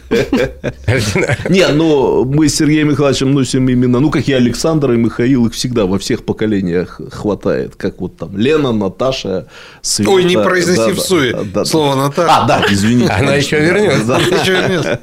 Ордена. 0.87 1.37
Не, 1.49 1.69
ну 1.69 2.25
мы 2.25 2.49
с 2.49 2.57
Сергеем 2.57 2.89
Михайловичем 2.91 3.33
носим 3.33 3.69
именно, 3.69 4.01
ну 4.01 4.11
как 4.11 4.29
и 4.29 4.33
Александр 4.33 4.93
и 4.93 4.97
Михаил, 4.97 5.47
их 5.47 5.55
всегда 5.55 5.87
во 5.87 5.99
всех 5.99 6.25
поколениях 6.25 7.01
хватает, 7.13 7.30
как 7.37 8.01
вот 8.01 8.17
там 8.17 8.37
Лена, 8.37 8.73
Наташа, 8.73 9.47
Света. 9.83 10.11
Ой, 10.11 10.25
не 10.25 10.37
произноси 10.37 10.79
Да, 10.79 10.89
в 10.89 10.97
да, 10.97 11.03
суе 11.03 11.33
да, 11.33 11.43
да. 11.55 11.65
слово 11.65 11.95
Наташа. 11.95 12.37
А, 12.37 12.47
да, 12.47 12.65
извините. 12.69 13.11
Она 13.11 13.35
еще 13.35 13.59
да, 13.59 13.65
вернется. 13.65 14.05
да. 14.07 14.19
Еще 14.19 14.53
вернется. 14.53 15.01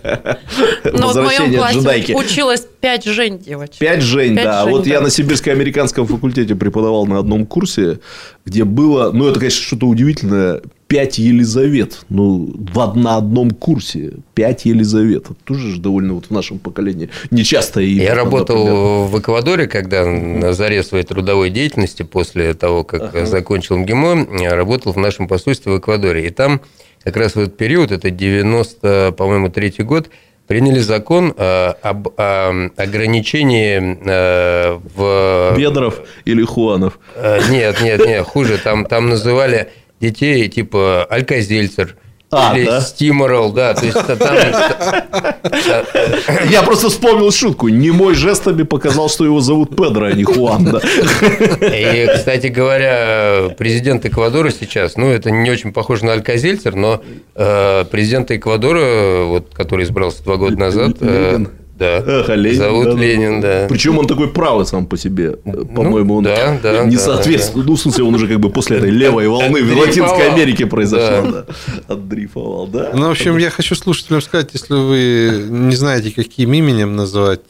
Ну, 0.86 1.08
вот 1.08 1.16
в 1.16 1.22
моем 1.24 1.62
джедайки. 1.72 2.14
училось 2.14 2.68
пять 2.80 3.06
Жень 3.06 3.40
девочек. 3.40 3.78
Пять 3.80 4.02
Жень, 4.02 4.36
да. 4.36 4.64
Жень, 4.64 4.72
вот 4.72 4.84
да. 4.84 4.90
я 4.90 5.02
на 5.02 5.10
сибирско-американском 5.10 6.08
факультете 6.08 6.56
преподавал 6.56 7.06
на 7.06 7.20
одном 7.20 7.46
курсе, 7.46 8.00
где 8.46 8.64
было, 8.64 9.12
ну, 9.12 9.28
это, 9.28 9.40
конечно, 9.40 9.64
что-то 9.64 9.88
удивительное, 9.88 10.62
пять 10.88 11.18
Елизавет. 11.18 12.06
Ну, 12.10 12.54
в 12.56 12.96
на 12.96 13.18
одном 13.18 13.52
курсе 13.52 14.14
пять 14.34 14.66
Елизавет. 14.66 15.26
Это 15.26 15.34
тоже 15.34 15.74
же 15.74 15.82
довольно 15.82 16.14
вот 16.14 16.26
в 16.26 16.32
нашем 16.32 16.60
поколении 16.60 17.10
нечасто. 17.32 17.82
Я 17.82 18.16
работал 18.16 19.06
в 19.06 19.20
Эквадоре, 19.20 19.68
когда 19.68 20.06
на 20.06 20.54
заре 20.54 20.84
своей 20.84 21.04
трудовой 21.04 21.50
деятельности, 21.50 22.04
после 22.04 22.54
того, 22.54 22.84
как 22.84 23.28
закончил 23.28 23.78
МГИМО, 23.78 24.40
я 24.40 24.56
работал 24.56 24.94
в 24.94 24.98
нашем 24.98 25.28
посольстве 25.28 25.74
в 25.74 25.80
Эквадоре. 25.80 26.28
И 26.28 26.30
там 26.30 26.62
как 27.04 27.18
раз 27.18 27.36
в 27.36 27.40
этот 27.40 27.58
период, 27.58 27.92
это 27.92 28.10
90, 28.10 29.14
по-моему, 29.18 29.50
третий 29.50 29.84
год, 29.84 30.10
приняли 30.48 30.80
закон 30.80 31.34
э, 31.38 31.74
об 31.82 32.08
э, 32.18 32.70
ограничении 32.78 33.98
э, 34.06 34.80
в... 34.96 35.56
Бедров 35.58 36.02
или 36.26 36.44
Хуанов. 36.44 37.00
Э, 37.16 37.40
Нет, 37.50 37.82
нет, 37.82 38.06
нет, 38.06 38.26
хуже. 38.26 38.58
Там, 38.58 38.86
там 38.86 39.10
называли 39.10 39.70
детей 40.00 40.48
типа 40.50 41.08
Алькозельцер. 41.10 41.96
А, 42.30 42.58
или 42.58 42.66
да? 42.66 42.82
Стиморал, 42.82 43.54
да, 43.54 43.74
то 43.74 43.86
есть 43.86 43.98
там... 44.06 44.18
Я 46.50 46.62
просто 46.64 46.90
вспомнил 46.90 47.32
шутку. 47.32 47.70
Не 47.70 47.92
мой 47.92 48.16
жестами 48.16 48.64
показал, 48.64 49.08
что 49.08 49.24
его 49.24 49.40
зовут 49.40 49.78
Педро, 49.78 50.08
а 50.08 50.12
не 50.12 50.26
Хуан. 50.26 50.66
да. 50.66 50.82
И, 50.82 52.10
кстати 52.14 52.48
говоря, 52.48 53.56
президент 53.58 54.06
Эквадора 54.06 54.52
сейчас, 54.52 54.98
ну, 54.98 55.10
это 55.10 55.32
не 55.32 55.50
очень 55.50 55.72
похоже 55.72 56.04
на 56.06 56.12
Алькозельцер, 56.14 56.76
но 56.76 57.02
э, 57.34 57.86
президент 57.90 58.30
Эквадора, 58.32 59.24
вот, 59.24 59.54
который 59.54 59.86
избрался 59.86 60.22
два 60.24 60.36
года 60.36 60.58
назад, 60.58 60.98
э. 61.00 61.46
Да, 61.78 62.04
Эх, 62.06 62.30
а 62.30 62.36
Ленин, 62.36 62.58
зовут 62.58 62.86
да, 62.86 62.92
да. 62.92 62.98
Причем 62.98 63.42
Да. 63.42 63.68
Причем 63.70 63.98
он 64.00 64.08
такой 64.08 64.30
правый 64.30 64.66
сам 64.66 64.86
по 64.88 64.98
себе. 64.98 65.34
По-моему, 65.34 66.16
он 66.16 66.24
Ну, 66.24 66.30
да, 66.30 66.58
да, 66.62 66.86
не 66.86 66.96
да, 66.96 67.02
соответствует. 67.02 67.68
Ну, 67.68 67.76
в 67.76 67.80
смысле, 67.80 68.04
он 68.04 68.16
уже 68.16 68.28
как 68.28 68.40
бы 68.40 68.50
после 68.50 68.78
этой 68.78 68.90
левой 68.90 69.28
волны 69.28 69.64
в. 69.64 69.78
Латинской 69.78 70.32
Америке 70.32 70.66
произошел. 70.66 71.32
Да. 71.32 71.46
Да. 71.48 71.94
Отдрифовал, 71.94 72.68
да. 72.68 72.92
Ну, 72.94 73.08
в 73.08 73.12
общем, 73.12 73.38
я 73.38 73.50
хочу 73.50 73.76
слушателям 73.76 74.22
сказать, 74.22 74.50
если 74.54 74.74
вы 74.74 75.46
не 75.50 75.76
знаете, 75.76 76.12
каким 76.12 76.54
именем 76.54 76.96
называть 76.96 77.42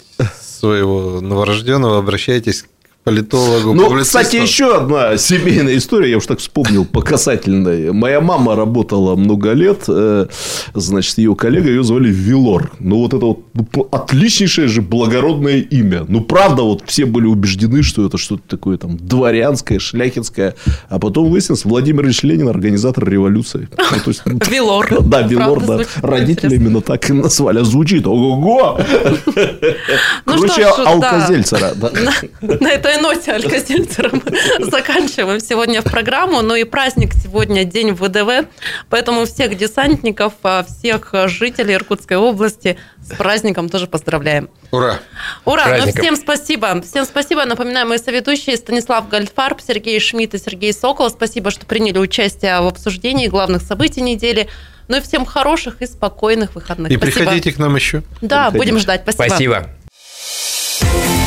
своего 0.41 1.21
новорожденного, 1.21 1.99
обращайтесь 1.99 2.63
к 2.63 2.76
политологу. 3.07 3.73
Ну, 3.73 4.01
кстати, 4.01 4.35
еще 4.35 4.75
одна 4.75 5.17
семейная 5.17 5.77
история, 5.77 6.11
я 6.11 6.17
уж 6.17 6.25
так 6.25 6.39
вспомнил, 6.39 6.85
по 6.85 7.01
касательной. 7.01 7.91
Моя 7.93 8.21
мама 8.21 8.55
работала 8.55 9.15
много 9.15 9.53
лет, 9.53 9.83
э, 9.87 10.27
значит, 10.73 11.17
ее 11.17 11.35
коллега, 11.35 11.69
ее 11.69 11.83
звали 11.83 12.09
Вилор. 12.09 12.71
Ну, 12.79 12.97
вот 12.97 13.13
это 13.13 13.25
вот 13.25 13.39
ну, 13.53 13.87
отличнейшее 13.91 14.67
же 14.67 14.81
благородное 14.81 15.59
имя. 15.59 16.05
Ну, 16.07 16.21
правда, 16.21 16.63
вот 16.63 16.83
все 16.85 17.05
были 17.05 17.25
убеждены, 17.25 17.81
что 17.83 18.05
это 18.05 18.17
что-то 18.17 18.43
такое 18.47 18.77
там 18.77 18.97
дворянское, 18.97 19.79
шляхетское. 19.79 20.55
А 20.89 20.99
потом 20.99 21.29
выяснилось, 21.29 21.65
Владимир 21.65 22.05
Ильич 22.05 22.23
Ленин, 22.23 22.49
организатор 22.49 23.07
революции. 23.07 23.69
Ну, 23.77 23.99
то 24.03 24.09
есть, 24.09 24.21
Вилор. 24.49 24.87
Да, 25.07 25.21
Вилор, 25.21 25.63
Правда, 25.63 25.85
да. 26.01 26.07
Родители 26.07 26.55
именно 26.55 26.81
так 26.81 27.09
и 27.09 27.13
назвали. 27.13 27.59
А 27.59 27.63
Звучит, 27.63 28.05
ого-го! 28.05 28.79
Ну 30.25 30.33
Круче 30.33 30.53
что 30.53 30.71
ж, 30.71 30.75
да. 30.77 30.91
алкозельцера. 30.91 31.71
да. 31.75 31.91
На, 32.41 32.51
на 32.61 32.67
этой 32.97 33.01
ноте 33.01 33.31
Алькозельцером 33.33 34.23
заканчиваем 34.59 35.39
сегодня 35.39 35.81
в 35.81 35.85
программу. 35.85 36.41
Ну 36.41 36.55
и 36.55 36.63
праздник 36.63 37.13
сегодня 37.13 37.63
день 37.63 37.93
ВДВ, 37.93 38.47
поэтому 38.89 39.25
всех 39.25 39.55
десантников, 39.57 40.33
а, 40.43 40.63
всех 40.63 41.13
жителей 41.27 41.75
Иркутской 41.75 42.17
области 42.17 42.77
с 43.01 43.15
праздником 43.15 43.69
тоже 43.69 43.87
поздравляем. 43.87 44.49
Ура! 44.71 44.99
Ура! 45.45 45.77
Ну, 45.79 45.91
всем 45.91 46.15
спасибо. 46.15 46.81
Всем 46.81 47.05
спасибо. 47.05 47.45
Напоминаю, 47.45 47.87
мои 47.87 47.97
соведущие 47.97 48.57
Станислав 48.57 49.07
Гальфарб, 49.09 49.61
Сергей 49.65 49.99
Шмидт 49.99 50.33
и 50.33 50.37
Сергей 50.37 50.73
Сокол. 50.73 51.09
Спасибо, 51.09 51.51
что 51.51 51.65
приняли 51.65 51.99
участие 51.99 52.59
в 52.61 52.67
обсуждении 52.67 53.27
главных 53.27 53.61
событий 53.61 54.01
недели. 54.01 54.49
Ну 54.87 54.97
и 54.97 55.01
всем 55.01 55.25
хороших 55.25 55.81
и 55.81 55.85
спокойных 55.85 56.55
выходных. 56.55 56.91
И 56.91 56.97
Спасибо. 56.97 57.17
приходите 57.19 57.51
к 57.51 57.57
нам 57.57 57.75
еще. 57.75 58.03
Да, 58.21 58.49
Приходите. 58.49 58.57
будем 58.57 58.79
ждать. 58.79 59.01
Спасибо. 59.03 59.67
Спасибо. 60.79 61.26